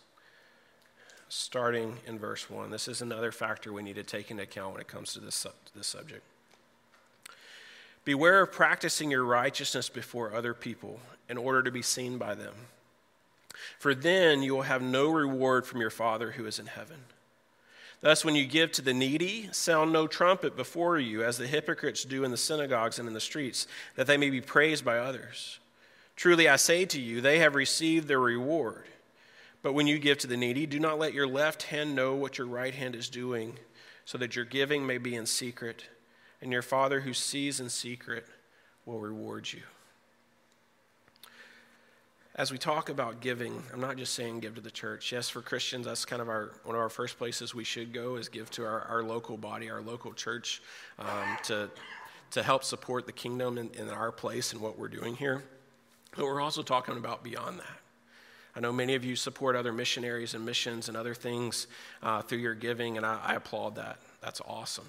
starting 1.35 1.99
in 2.07 2.19
verse 2.19 2.49
1. 2.49 2.71
This 2.71 2.89
is 2.89 3.03
another 3.03 3.33
factor 3.33 3.73
we 3.73 3.83
need 3.83 3.97
to 3.97 4.03
take 4.03 4.31
into 4.31 4.45
account 4.45 4.73
when 4.73 4.81
it 4.81 4.89
comes 4.89 5.13
to 5.15 5.21
this, 5.21 5.47
this 5.75 5.87
subject. 5.87 6.23
Beware 8.05 8.43
of 8.43 8.53
practicing 8.53 9.11
your 9.11 9.25
righteousness 9.25 9.89
before 9.89 10.35
other 10.35 10.55
people 10.55 11.01
in 11.29 11.39
order 11.39 11.63
to 11.63 11.71
be 11.71 11.83
seen 11.83 12.19
by 12.19 12.35
them. 12.35 12.55
For 13.79 13.95
then 13.95 14.43
you 14.43 14.55
will 14.55 14.63
have 14.63 14.83
no 14.83 15.09
reward 15.09 15.67
from 15.67 15.81
your 15.81 15.91
Father 15.91 16.33
who 16.33 16.47
is 16.47 16.59
in 16.59 16.67
heaven. 16.67 16.99
Thus, 18.01 18.25
when 18.25 18.35
you 18.35 18.45
give 18.45 18.71
to 18.73 18.83
the 18.83 18.93
needy, 18.93 19.49
sound 19.53 19.93
no 19.93 20.07
trumpet 20.07 20.57
before 20.57 20.99
you, 20.99 21.25
as 21.25 21.39
the 21.39 21.47
hypocrites 21.47 22.05
do 22.05 22.23
in 22.23 22.31
the 22.31 22.37
synagogues 22.37 22.99
and 22.99 23.09
in 23.09 23.15
the 23.15 23.21
streets, 23.21 23.67
that 23.97 24.07
they 24.07 24.19
may 24.19 24.29
be 24.29 24.43
praised 24.43 24.85
by 24.85 24.99
others. 24.99 25.59
Truly, 26.15 26.47
I 26.49 26.57
say 26.57 26.85
to 26.85 27.01
you, 27.01 27.21
they 27.21 27.39
have 27.39 27.55
received 27.55 28.07
their 28.07 28.21
reward. 28.21 28.85
But 29.65 29.73
when 29.73 29.87
you 29.87 29.99
give 29.99 30.19
to 30.19 30.27
the 30.27 30.37
needy, 30.37 30.67
do 30.67 30.79
not 30.79 30.99
let 30.99 31.15
your 31.15 31.27
left 31.27 31.63
hand 31.63 31.97
know 31.97 32.15
what 32.15 32.37
your 32.37 32.47
right 32.47 32.75
hand 32.75 32.95
is 32.95 33.09
doing, 33.09 33.59
so 34.05 34.19
that 34.19 34.37
your 34.37 34.45
giving 34.45 34.87
may 34.87 34.99
be 34.99 35.15
in 35.15 35.25
secret, 35.25 35.87
and 36.43 36.53
your 36.53 36.61
Father 36.61 37.01
who 37.01 37.15
sees 37.15 37.61
in 37.61 37.71
secret 37.71 38.27
will 38.85 39.01
reward 39.01 39.51
you. 39.51 39.63
As 42.35 42.53
we 42.53 42.59
talk 42.59 42.91
about 42.91 43.21
giving, 43.21 43.63
I'm 43.73 43.81
not 43.81 43.97
just 43.97 44.13
saying 44.13 44.41
give 44.41 44.57
to 44.57 44.61
the 44.61 44.71
church. 44.71 45.11
Yes, 45.11 45.31
for 45.31 45.41
Christians, 45.41 45.87
that's 45.87 46.05
kind 46.05 46.21
of 46.21 46.29
our 46.29 46.53
one 46.65 46.77
of 46.77 46.83
our 46.83 46.91
first 46.91 47.17
places 47.17 47.55
we 47.55 47.65
should 47.65 47.95
go 47.95 48.17
is 48.17 48.29
give 48.29 48.51
to 48.51 48.67
our, 48.67 48.83
our 48.83 49.03
local 49.03 49.39
body, 49.39 49.71
our 49.71 49.81
local 49.81 50.13
church, 50.13 50.61
um, 50.99 51.39
to 51.45 51.71
to 52.33 52.43
help 52.43 52.65
support 52.65 53.07
the 53.07 53.13
kingdom 53.13 53.57
in, 53.57 53.71
in 53.71 53.89
our 53.89 54.13
place 54.13 54.53
and 54.53 54.61
what 54.61 54.79
we're 54.79 54.89
doing 54.89 55.17
here. 55.17 55.43
But 56.15 56.27
we're 56.27 56.43
also 56.43 56.63
talking 56.63 56.99
about 56.99 57.25
beyond 57.25 57.61
that. 57.61 57.84
I 58.57 58.61
know 58.61 58.73
many 58.73 58.95
of 58.95 59.05
you 59.05 59.17
support 59.17 59.57
other 59.57 59.73
missionaries 59.73 60.35
and 60.35 60.47
missions 60.47 60.89
and 60.89 60.97
other 60.97 61.13
things 61.13 61.67
uh, 62.05 62.23
through 62.23 62.39
your 62.39 62.55
giving, 62.55 62.97
and 62.97 63.05
I, 63.05 63.19
I, 63.25 63.35
applaud 63.35 63.75
that. 63.77 63.99
That's 64.21 64.41
awesome. 64.47 64.87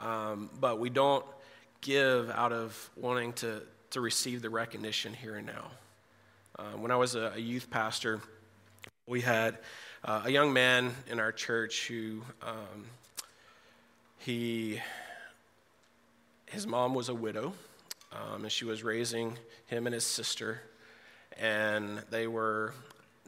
Um, 0.00 0.50
but 0.60 0.80
we 0.80 0.90
don't 0.90 1.24
give 1.82 2.30
out 2.30 2.52
of 2.52 2.90
wanting 2.96 3.32
to, 3.34 3.62
to 3.90 4.00
receive 4.00 4.42
the 4.42 4.50
recognition 4.50 5.14
here 5.14 5.36
and 5.36 5.46
now. 5.46 5.70
Uh, 6.58 6.76
when 6.76 6.90
I 6.90 6.96
was 6.96 7.14
a, 7.14 7.32
a, 7.36 7.38
youth 7.38 7.70
pastor, 7.70 8.20
we 9.06 9.20
had 9.20 9.58
uh, 10.04 10.22
a 10.24 10.30
young 10.30 10.52
man 10.52 10.90
in 11.08 11.20
our 11.20 11.30
church 11.30 11.86
who 11.86 12.22
um, 12.42 12.86
he 14.18 14.80
his 16.46 16.66
mom 16.66 16.94
was 16.94 17.08
a 17.08 17.14
widow, 17.14 17.52
um, 18.12 18.42
and 18.42 18.50
she 18.50 18.64
was 18.64 18.82
raising 18.82 19.38
him 19.66 19.86
and 19.86 19.94
his 19.94 20.04
sister 20.04 20.62
and 21.38 22.02
they 22.10 22.26
were 22.26 22.74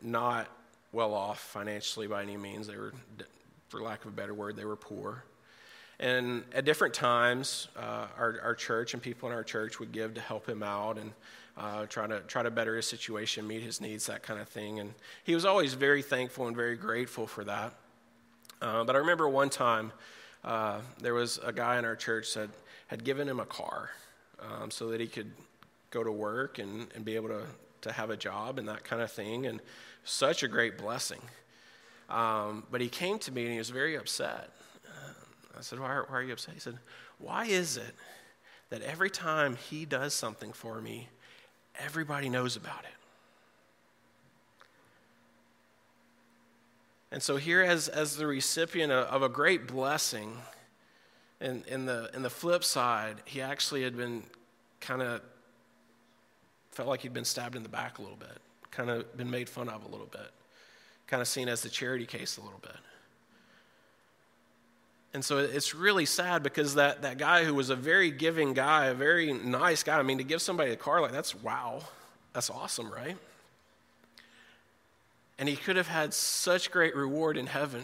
not 0.02 0.48
well 0.92 1.14
off 1.14 1.40
financially 1.40 2.06
by 2.06 2.22
any 2.22 2.36
means. 2.36 2.66
They 2.66 2.76
were, 2.76 2.92
for 3.68 3.80
lack 3.80 4.04
of 4.04 4.08
a 4.08 4.14
better 4.14 4.34
word, 4.34 4.56
they 4.56 4.64
were 4.64 4.76
poor. 4.76 5.24
And 6.00 6.44
at 6.54 6.64
different 6.64 6.94
times, 6.94 7.68
uh, 7.76 8.06
our, 8.18 8.40
our 8.42 8.54
church 8.54 8.94
and 8.94 9.02
people 9.02 9.28
in 9.28 9.34
our 9.34 9.44
church 9.44 9.78
would 9.78 9.92
give 9.92 10.14
to 10.14 10.20
help 10.20 10.48
him 10.48 10.62
out 10.62 10.96
and 10.96 11.12
uh, 11.58 11.84
try 11.86 12.06
to 12.06 12.20
try 12.20 12.42
to 12.42 12.50
better 12.50 12.74
his 12.76 12.86
situation, 12.86 13.46
meet 13.46 13.62
his 13.62 13.80
needs, 13.80 14.06
that 14.06 14.22
kind 14.22 14.40
of 14.40 14.48
thing. 14.48 14.80
And 14.80 14.94
he 15.24 15.34
was 15.34 15.44
always 15.44 15.74
very 15.74 16.00
thankful 16.00 16.46
and 16.46 16.56
very 16.56 16.76
grateful 16.76 17.26
for 17.26 17.44
that. 17.44 17.74
Uh, 18.62 18.84
but 18.84 18.96
I 18.96 19.00
remember 19.00 19.28
one 19.28 19.50
time 19.50 19.92
uh, 20.42 20.80
there 21.00 21.14
was 21.14 21.38
a 21.44 21.52
guy 21.52 21.78
in 21.78 21.84
our 21.84 21.96
church 21.96 22.32
that 22.34 22.48
had 22.86 23.04
given 23.04 23.28
him 23.28 23.40
a 23.40 23.44
car 23.44 23.90
um, 24.40 24.70
so 24.70 24.88
that 24.88 25.00
he 25.00 25.06
could 25.06 25.30
go 25.90 26.02
to 26.02 26.10
work 26.10 26.58
and, 26.58 26.86
and 26.94 27.04
be 27.04 27.14
able 27.16 27.28
to, 27.28 27.42
to 27.82 27.92
have 27.92 28.10
a 28.10 28.16
job 28.16 28.58
and 28.58 28.68
that 28.68 28.84
kind 28.84 29.02
of 29.02 29.10
thing. 29.10 29.46
And 29.46 29.60
such 30.04 30.42
a 30.42 30.48
great 30.48 30.78
blessing. 30.78 31.20
Um, 32.08 32.64
but 32.70 32.80
he 32.80 32.88
came 32.88 33.18
to 33.20 33.32
me 33.32 33.42
and 33.44 33.52
he 33.52 33.58
was 33.58 33.70
very 33.70 33.96
upset. 33.96 34.50
Uh, 34.86 35.12
I 35.58 35.60
said, 35.60 35.78
why 35.78 35.88
are, 35.88 36.06
why 36.08 36.18
are 36.18 36.22
you 36.22 36.32
upset? 36.32 36.54
He 36.54 36.60
said, 36.60 36.78
Why 37.18 37.44
is 37.46 37.76
it 37.76 37.94
that 38.70 38.82
every 38.82 39.10
time 39.10 39.56
he 39.56 39.84
does 39.84 40.14
something 40.14 40.52
for 40.52 40.80
me, 40.80 41.08
everybody 41.78 42.28
knows 42.28 42.56
about 42.56 42.84
it? 42.84 43.00
And 47.12 47.22
so, 47.22 47.36
here, 47.36 47.60
as, 47.60 47.88
as 47.88 48.16
the 48.16 48.26
recipient 48.26 48.92
of, 48.92 49.06
of 49.06 49.22
a 49.22 49.28
great 49.28 49.66
blessing, 49.66 50.36
and 51.40 51.66
in 51.66 51.86
the, 51.86 52.08
in 52.14 52.22
the 52.22 52.30
flip 52.30 52.62
side, 52.62 53.16
he 53.24 53.40
actually 53.40 53.82
had 53.82 53.96
been 53.96 54.22
kind 54.80 55.02
of 55.02 55.20
felt 56.72 56.88
like 56.88 57.02
he'd 57.02 57.12
been 57.12 57.24
stabbed 57.24 57.56
in 57.56 57.62
the 57.62 57.68
back 57.68 57.98
a 57.98 58.02
little 58.02 58.16
bit, 58.16 58.38
kind 58.70 58.90
of 58.90 59.16
been 59.16 59.30
made 59.30 59.48
fun 59.48 59.68
of 59.68 59.84
a 59.84 59.88
little 59.88 60.06
bit, 60.06 60.30
kind 61.06 61.20
of 61.20 61.28
seen 61.28 61.48
as 61.48 61.62
the 61.62 61.68
charity 61.68 62.06
case 62.06 62.36
a 62.36 62.40
little 62.40 62.60
bit. 62.60 62.76
And 65.12 65.24
so 65.24 65.38
it's 65.38 65.74
really 65.74 66.06
sad 66.06 66.42
because 66.42 66.76
that, 66.76 67.02
that 67.02 67.18
guy 67.18 67.44
who 67.44 67.52
was 67.54 67.68
a 67.70 67.76
very 67.76 68.12
giving 68.12 68.54
guy, 68.54 68.86
a 68.86 68.94
very 68.94 69.32
nice 69.32 69.82
guy, 69.82 69.98
I 69.98 70.02
mean, 70.02 70.18
to 70.18 70.24
give 70.24 70.40
somebody 70.40 70.70
a 70.70 70.76
car 70.76 71.00
like 71.00 71.12
that's 71.12 71.34
wow. 71.34 71.82
That's 72.32 72.48
awesome, 72.48 72.92
right? 72.92 73.16
And 75.36 75.48
he 75.48 75.56
could 75.56 75.76
have 75.76 75.88
had 75.88 76.14
such 76.14 76.70
great 76.70 76.94
reward 76.94 77.36
in 77.36 77.46
heaven. 77.46 77.82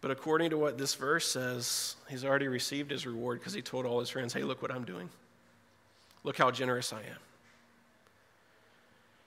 But 0.00 0.12
according 0.12 0.50
to 0.50 0.58
what 0.58 0.78
this 0.78 0.94
verse 0.94 1.26
says, 1.26 1.96
he's 2.08 2.24
already 2.24 2.48
received 2.48 2.90
his 2.90 3.06
reward 3.06 3.40
because 3.40 3.54
he 3.54 3.62
told 3.62 3.86
all 3.86 3.98
his 3.98 4.10
friends, 4.10 4.32
hey, 4.32 4.44
look 4.44 4.62
what 4.62 4.70
I'm 4.70 4.84
doing. 4.84 5.08
Look 6.22 6.38
how 6.38 6.52
generous 6.52 6.92
I 6.92 7.00
am. 7.00 7.31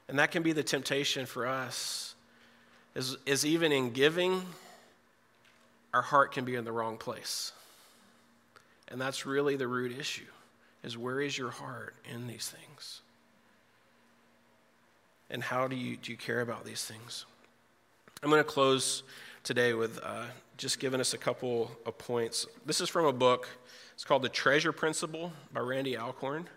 And 0.08 0.20
that 0.20 0.32
can 0.32 0.44
be 0.44 0.52
the 0.52 0.64
temptation 0.64 1.26
for 1.26 1.48
us, 1.48 2.16
is, 2.94 3.18
is 3.26 3.46
even 3.46 3.72
in 3.72 3.92
giving, 3.92 4.44
our 5.94 6.04
heart 6.04 6.32
can 6.32 6.46
be 6.46 6.56
in 6.56 6.64
the 6.64 6.72
wrong 6.72 6.98
place. 6.98 7.52
And 8.88 9.02
that's 9.02 9.26
really 9.26 9.56
the 9.56 9.68
root 9.68 9.98
issue, 9.98 10.26
is 10.84 10.98
where 10.98 11.20
is 11.22 11.38
your 11.38 11.50
heart 11.50 11.96
in 12.14 12.28
these 12.28 12.48
things? 12.48 13.02
And 15.32 15.42
how 15.42 15.68
do 15.68 15.76
you, 15.76 15.98
do 15.98 16.12
you 16.12 16.18
care 16.18 16.42
about 16.42 16.66
these 16.66 16.86
things? 16.86 17.26
I'm 18.22 18.30
going 18.30 18.44
to 18.44 18.50
close 18.50 19.02
today 19.44 19.74
with 19.74 20.00
uh, 20.04 20.26
just 20.58 20.80
giving 20.80 21.00
us 21.00 21.14
a 21.16 21.18
couple 21.18 21.72
of 21.86 21.98
points. 21.98 22.46
This 22.66 22.80
is 22.80 22.90
from 22.90 23.06
a 23.06 23.14
book. 23.14 23.50
It's 23.96 24.04
called 24.04 24.22
The 24.22 24.30
Treasure 24.30 24.72
Principle 24.72 25.34
by 25.52 25.62
Randy 25.62 25.98
Alcorn. 25.98 26.48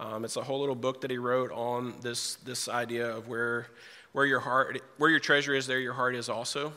Um, 0.00 0.24
it's 0.24 0.36
a 0.36 0.42
whole 0.42 0.60
little 0.60 0.74
book 0.74 1.02
that 1.02 1.10
he 1.10 1.18
wrote 1.18 1.52
on 1.52 1.92
this, 2.00 2.36
this 2.36 2.70
idea 2.70 3.14
of 3.14 3.28
where, 3.28 3.66
where, 4.12 4.24
your 4.24 4.40
heart, 4.40 4.80
where 4.96 5.10
your 5.10 5.20
treasure 5.20 5.54
is, 5.54 5.66
there 5.66 5.78
your 5.78 5.92
heart 5.92 6.14
is 6.14 6.30
also. 6.30 6.72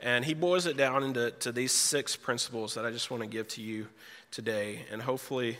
And 0.00 0.24
he 0.24 0.32
boils 0.32 0.64
it 0.64 0.78
down 0.78 1.04
into 1.04 1.32
to 1.32 1.52
these 1.52 1.70
six 1.70 2.16
principles 2.16 2.74
that 2.74 2.86
I 2.86 2.90
just 2.90 3.10
want 3.10 3.22
to 3.22 3.28
give 3.28 3.46
to 3.48 3.62
you 3.62 3.88
today. 4.30 4.86
And 4.90 5.02
hopefully, 5.02 5.58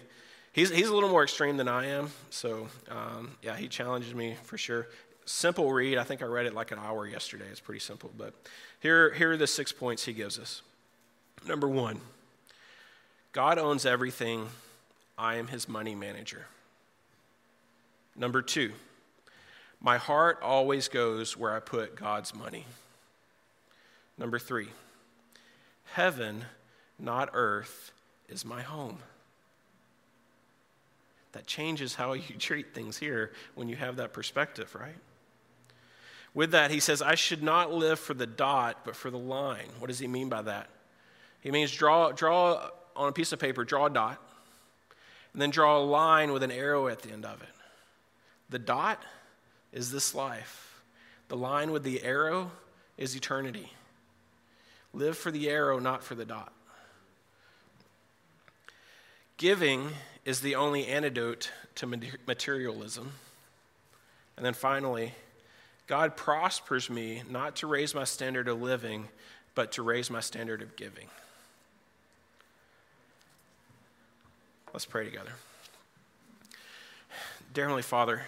he's, 0.55 0.71
he's 0.71 0.89
a 0.89 0.95
little 0.95 1.11
more 1.11 1.23
extreme 1.23 1.59
than 1.59 1.69
I 1.69 1.89
am. 1.89 2.09
So, 2.31 2.69
um, 2.91 3.37
yeah, 3.43 3.57
he 3.57 3.69
challenged 3.69 4.17
me 4.17 4.37
for 4.45 4.57
sure. 4.57 4.89
Simple 5.27 5.71
read. 5.71 5.99
I 5.99 6.05
think 6.05 6.23
I 6.23 6.25
read 6.25 6.47
it 6.47 6.55
like 6.55 6.73
an 6.73 6.79
hour 6.79 7.07
yesterday. 7.07 7.45
It's 7.51 7.61
pretty 7.61 7.81
simple. 7.81 8.11
But 8.17 8.33
here, 8.81 9.13
here 9.13 9.33
are 9.33 9.37
the 9.37 9.47
six 9.47 9.71
points 9.71 10.07
he 10.07 10.15
gives 10.15 10.39
us. 10.39 10.63
Number 11.47 11.69
one 11.69 12.01
God 13.33 13.59
owns 13.59 13.85
everything, 13.85 14.49
I 15.19 15.37
am 15.37 15.49
his 15.49 15.69
money 15.69 15.95
manager. 15.95 16.47
Number 18.17 18.43
two, 18.43 18.73
my 19.81 19.97
heart 19.97 20.39
always 20.43 20.89
goes 20.89 21.37
where 21.37 21.55
I 21.55 21.61
put 21.61 21.97
God's 21.97 22.35
money. 22.35 22.67
Number 24.19 24.39
three, 24.39 24.69
heaven, 25.95 26.45
not 26.99 27.31
earth, 27.33 27.93
is 28.29 28.45
my 28.45 28.63
home. 28.63 28.99
That 31.33 31.47
changes 31.47 31.95
how 31.95 32.13
you 32.13 32.37
treat 32.39 32.75
things 32.75 32.99
here 32.99 33.33
when 33.55 33.69
you 33.69 33.77
have 33.77 33.97
that 33.97 34.13
perspective, 34.13 34.75
right? 34.79 34.97
With 36.35 36.53
that, 36.53 36.71
he 36.71 36.81
says, 36.81 37.03
I 37.03 37.15
should 37.15 37.43
not 37.43 37.73
live 37.73 37.99
for 37.99 38.15
the 38.15 38.27
dot, 38.27 38.85
but 38.85 38.97
for 38.97 39.11
the 39.11 39.19
line. 39.19 39.69
What 39.79 39.89
does 39.89 39.99
he 39.99 40.09
mean 40.09 40.29
by 40.29 40.43
that? 40.43 40.71
He 41.41 41.51
means 41.51 41.71
draw, 41.73 42.13
draw 42.13 42.71
on 42.97 43.09
a 43.09 43.13
piece 43.13 43.33
of 43.33 43.39
paper, 43.39 43.65
draw 43.65 43.87
a 43.87 43.91
dot, 43.91 44.19
and 45.33 45.43
then 45.43 45.51
draw 45.51 45.79
a 45.79 45.85
line 45.85 46.33
with 46.33 46.43
an 46.43 46.51
arrow 46.51 46.89
at 46.89 47.03
the 47.03 47.11
end 47.11 47.27
of 47.27 47.43
it. 47.43 47.49
The 48.53 48.59
dot 48.59 49.03
is 49.73 49.91
this 49.91 50.15
life, 50.15 50.83
the 51.29 51.39
line 51.39 51.71
with 51.71 51.85
the 51.85 52.03
arrow 52.03 52.51
is 52.99 53.17
eternity. 53.17 53.73
Live 54.93 55.17
for 55.17 55.31
the 55.31 55.49
arrow, 55.49 55.79
not 55.79 56.05
for 56.05 56.15
the 56.15 56.27
dot. 56.27 56.53
Giving 59.39 59.89
is 60.27 60.43
the 60.43 60.55
only 60.55 60.87
antidote 60.87 61.51
to 61.77 61.87
materialism. 62.27 63.13
And 64.37 64.45
then 64.45 64.53
finally, 64.53 65.15
God 65.87 66.15
prospers 66.15 66.91
me 66.91 67.23
not 67.31 67.57
to 67.57 67.67
raise 67.67 67.95
my 67.95 68.05
standard 68.05 68.49
of 68.49 68.61
living, 68.61 69.09
but 69.55 69.73
to 69.73 69.83
raise 69.83 70.11
my 70.11 70.21
standard 70.21 70.61
of 70.61 70.77
giving. 70.77 71.07
Let's 74.75 74.85
pray 74.85 75.07
together. 75.07 75.33
Dear 77.55 77.65
Heavenly 77.65 77.83
Father, 77.83 78.23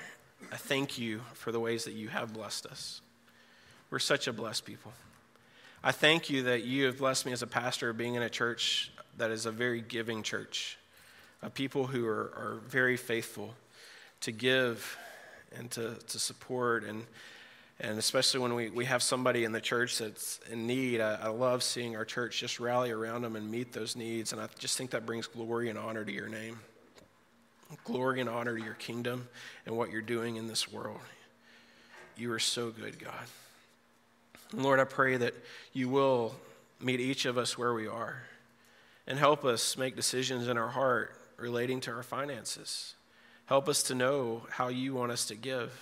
I 0.52 0.56
thank 0.56 0.98
you 0.98 1.20
for 1.34 1.52
the 1.52 1.60
ways 1.60 1.84
that 1.84 1.94
you 1.94 2.08
have 2.08 2.32
blessed 2.32 2.66
us. 2.66 3.00
We're 3.90 3.98
such 3.98 4.26
a 4.26 4.32
blessed 4.32 4.64
people. 4.64 4.92
I 5.82 5.92
thank 5.92 6.30
you 6.30 6.44
that 6.44 6.64
you 6.64 6.86
have 6.86 6.98
blessed 6.98 7.26
me 7.26 7.32
as 7.32 7.42
a 7.42 7.46
pastor 7.46 7.92
being 7.92 8.14
in 8.14 8.22
a 8.22 8.30
church 8.30 8.90
that 9.18 9.30
is 9.30 9.46
a 9.46 9.50
very 9.50 9.80
giving 9.80 10.22
church, 10.22 10.78
of 11.42 11.54
people 11.54 11.86
who 11.86 12.06
are, 12.06 12.32
are 12.36 12.60
very 12.66 12.96
faithful 12.96 13.54
to 14.22 14.32
give 14.32 14.96
and 15.56 15.70
to, 15.72 15.94
to 16.08 16.18
support 16.18 16.84
and 16.84 17.04
and 17.80 17.98
especially 17.98 18.38
when 18.38 18.54
we, 18.54 18.70
we 18.70 18.84
have 18.84 19.02
somebody 19.02 19.42
in 19.42 19.50
the 19.50 19.60
church 19.60 19.98
that's 19.98 20.38
in 20.48 20.64
need, 20.64 21.00
I, 21.00 21.16
I, 21.22 21.28
love 21.28 21.64
seeing 21.64 21.96
our 21.96 22.04
church 22.04 22.38
just 22.38 22.60
rally 22.60 22.92
around 22.92 23.22
them 23.22 23.34
and 23.34 23.50
meet 23.50 23.72
those 23.72 23.96
needs. 23.96 24.32
And 24.32 24.40
I 24.40 24.46
just 24.60 24.78
think 24.78 24.90
that 24.92 25.04
brings 25.04 25.26
glory 25.26 25.70
and 25.70 25.76
honor 25.76 26.04
to 26.04 26.12
your 26.12 26.28
name 26.28 26.60
glory 27.84 28.20
and 28.20 28.28
honor 28.28 28.56
to 28.56 28.64
your 28.64 28.74
kingdom 28.74 29.28
and 29.66 29.76
what 29.76 29.90
you're 29.90 30.02
doing 30.02 30.36
in 30.36 30.46
this 30.46 30.70
world. 30.72 31.00
You 32.16 32.32
are 32.32 32.38
so 32.38 32.70
good, 32.70 32.98
God. 32.98 33.26
And 34.52 34.62
Lord, 34.62 34.78
I 34.78 34.84
pray 34.84 35.16
that 35.16 35.34
you 35.72 35.88
will 35.88 36.34
meet 36.80 37.00
each 37.00 37.24
of 37.24 37.38
us 37.38 37.58
where 37.58 37.74
we 37.74 37.86
are 37.86 38.22
and 39.06 39.18
help 39.18 39.44
us 39.44 39.76
make 39.76 39.96
decisions 39.96 40.48
in 40.48 40.56
our 40.56 40.68
heart 40.68 41.16
relating 41.36 41.80
to 41.80 41.92
our 41.92 42.02
finances. 42.02 42.94
Help 43.46 43.68
us 43.68 43.82
to 43.84 43.94
know 43.94 44.42
how 44.50 44.68
you 44.68 44.94
want 44.94 45.12
us 45.12 45.26
to 45.26 45.34
give, 45.34 45.72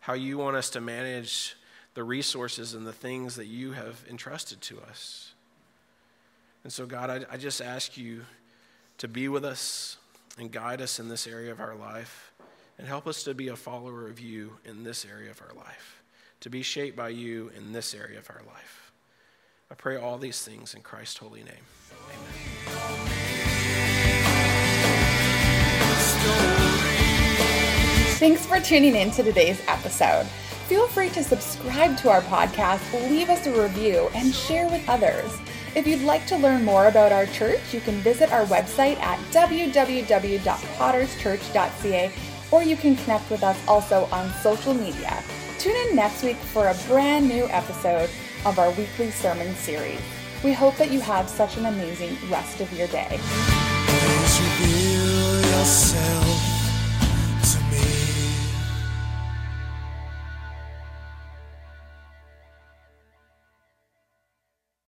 how 0.00 0.14
you 0.14 0.38
want 0.38 0.56
us 0.56 0.70
to 0.70 0.80
manage 0.80 1.56
the 1.94 2.02
resources 2.02 2.74
and 2.74 2.86
the 2.86 2.92
things 2.92 3.36
that 3.36 3.46
you 3.46 3.72
have 3.72 4.04
entrusted 4.08 4.60
to 4.62 4.80
us. 4.80 5.32
And 6.64 6.72
so, 6.72 6.84
God, 6.84 7.10
I, 7.10 7.34
I 7.34 7.36
just 7.36 7.60
ask 7.60 7.96
you 7.96 8.22
to 8.98 9.08
be 9.08 9.28
with 9.28 9.44
us, 9.44 9.98
and 10.36 10.50
guide 10.52 10.80
us 10.80 10.98
in 10.98 11.08
this 11.08 11.26
area 11.26 11.50
of 11.50 11.60
our 11.60 11.74
life 11.74 12.32
and 12.78 12.86
help 12.86 13.06
us 13.06 13.22
to 13.24 13.34
be 13.34 13.48
a 13.48 13.56
follower 13.56 14.06
of 14.06 14.20
you 14.20 14.58
in 14.64 14.84
this 14.84 15.04
area 15.04 15.30
of 15.30 15.40
our 15.40 15.54
life, 15.56 16.02
to 16.40 16.50
be 16.50 16.62
shaped 16.62 16.96
by 16.96 17.08
you 17.08 17.50
in 17.56 17.72
this 17.72 17.94
area 17.94 18.18
of 18.18 18.28
our 18.30 18.42
life. 18.46 18.92
I 19.70 19.74
pray 19.74 19.96
all 19.96 20.18
these 20.18 20.42
things 20.42 20.74
in 20.74 20.82
Christ's 20.82 21.16
holy 21.16 21.42
name. 21.42 21.64
Amen. 22.08 23.26
Thanks 28.18 28.46
for 28.46 28.60
tuning 28.60 28.94
in 28.94 29.10
to 29.12 29.22
today's 29.22 29.60
episode. 29.68 30.26
Feel 30.68 30.88
free 30.88 31.10
to 31.10 31.22
subscribe 31.22 31.96
to 31.98 32.10
our 32.10 32.22
podcast, 32.22 32.92
leave 33.08 33.28
us 33.28 33.46
a 33.46 33.62
review, 33.62 34.08
and 34.14 34.34
share 34.34 34.68
with 34.68 34.82
others. 34.88 35.38
If 35.76 35.86
you'd 35.86 36.00
like 36.00 36.26
to 36.28 36.38
learn 36.38 36.64
more 36.64 36.88
about 36.88 37.12
our 37.12 37.26
church, 37.26 37.74
you 37.74 37.80
can 37.80 37.96
visit 37.96 38.32
our 38.32 38.46
website 38.46 38.96
at 38.96 39.18
www.potterschurch.ca 39.30 42.12
or 42.50 42.62
you 42.62 42.76
can 42.76 42.96
connect 42.96 43.30
with 43.30 43.42
us 43.42 43.58
also 43.68 44.08
on 44.10 44.32
social 44.40 44.72
media. 44.72 45.22
tune 45.58 45.76
in 45.88 45.94
next 45.94 46.22
week 46.22 46.36
for 46.36 46.68
a 46.68 46.74
brand 46.88 47.28
new 47.28 47.46
episode 47.50 48.08
of 48.46 48.58
our 48.58 48.70
weekly 48.70 49.10
sermon 49.10 49.54
series. 49.54 50.00
We 50.42 50.54
hope 50.54 50.76
that 50.76 50.90
you 50.90 51.00
have 51.00 51.28
such 51.28 51.58
an 51.58 51.66
amazing 51.66 52.16
rest 52.30 52.62
of 52.62 52.72
your 52.72 52.86
day. 52.86 53.20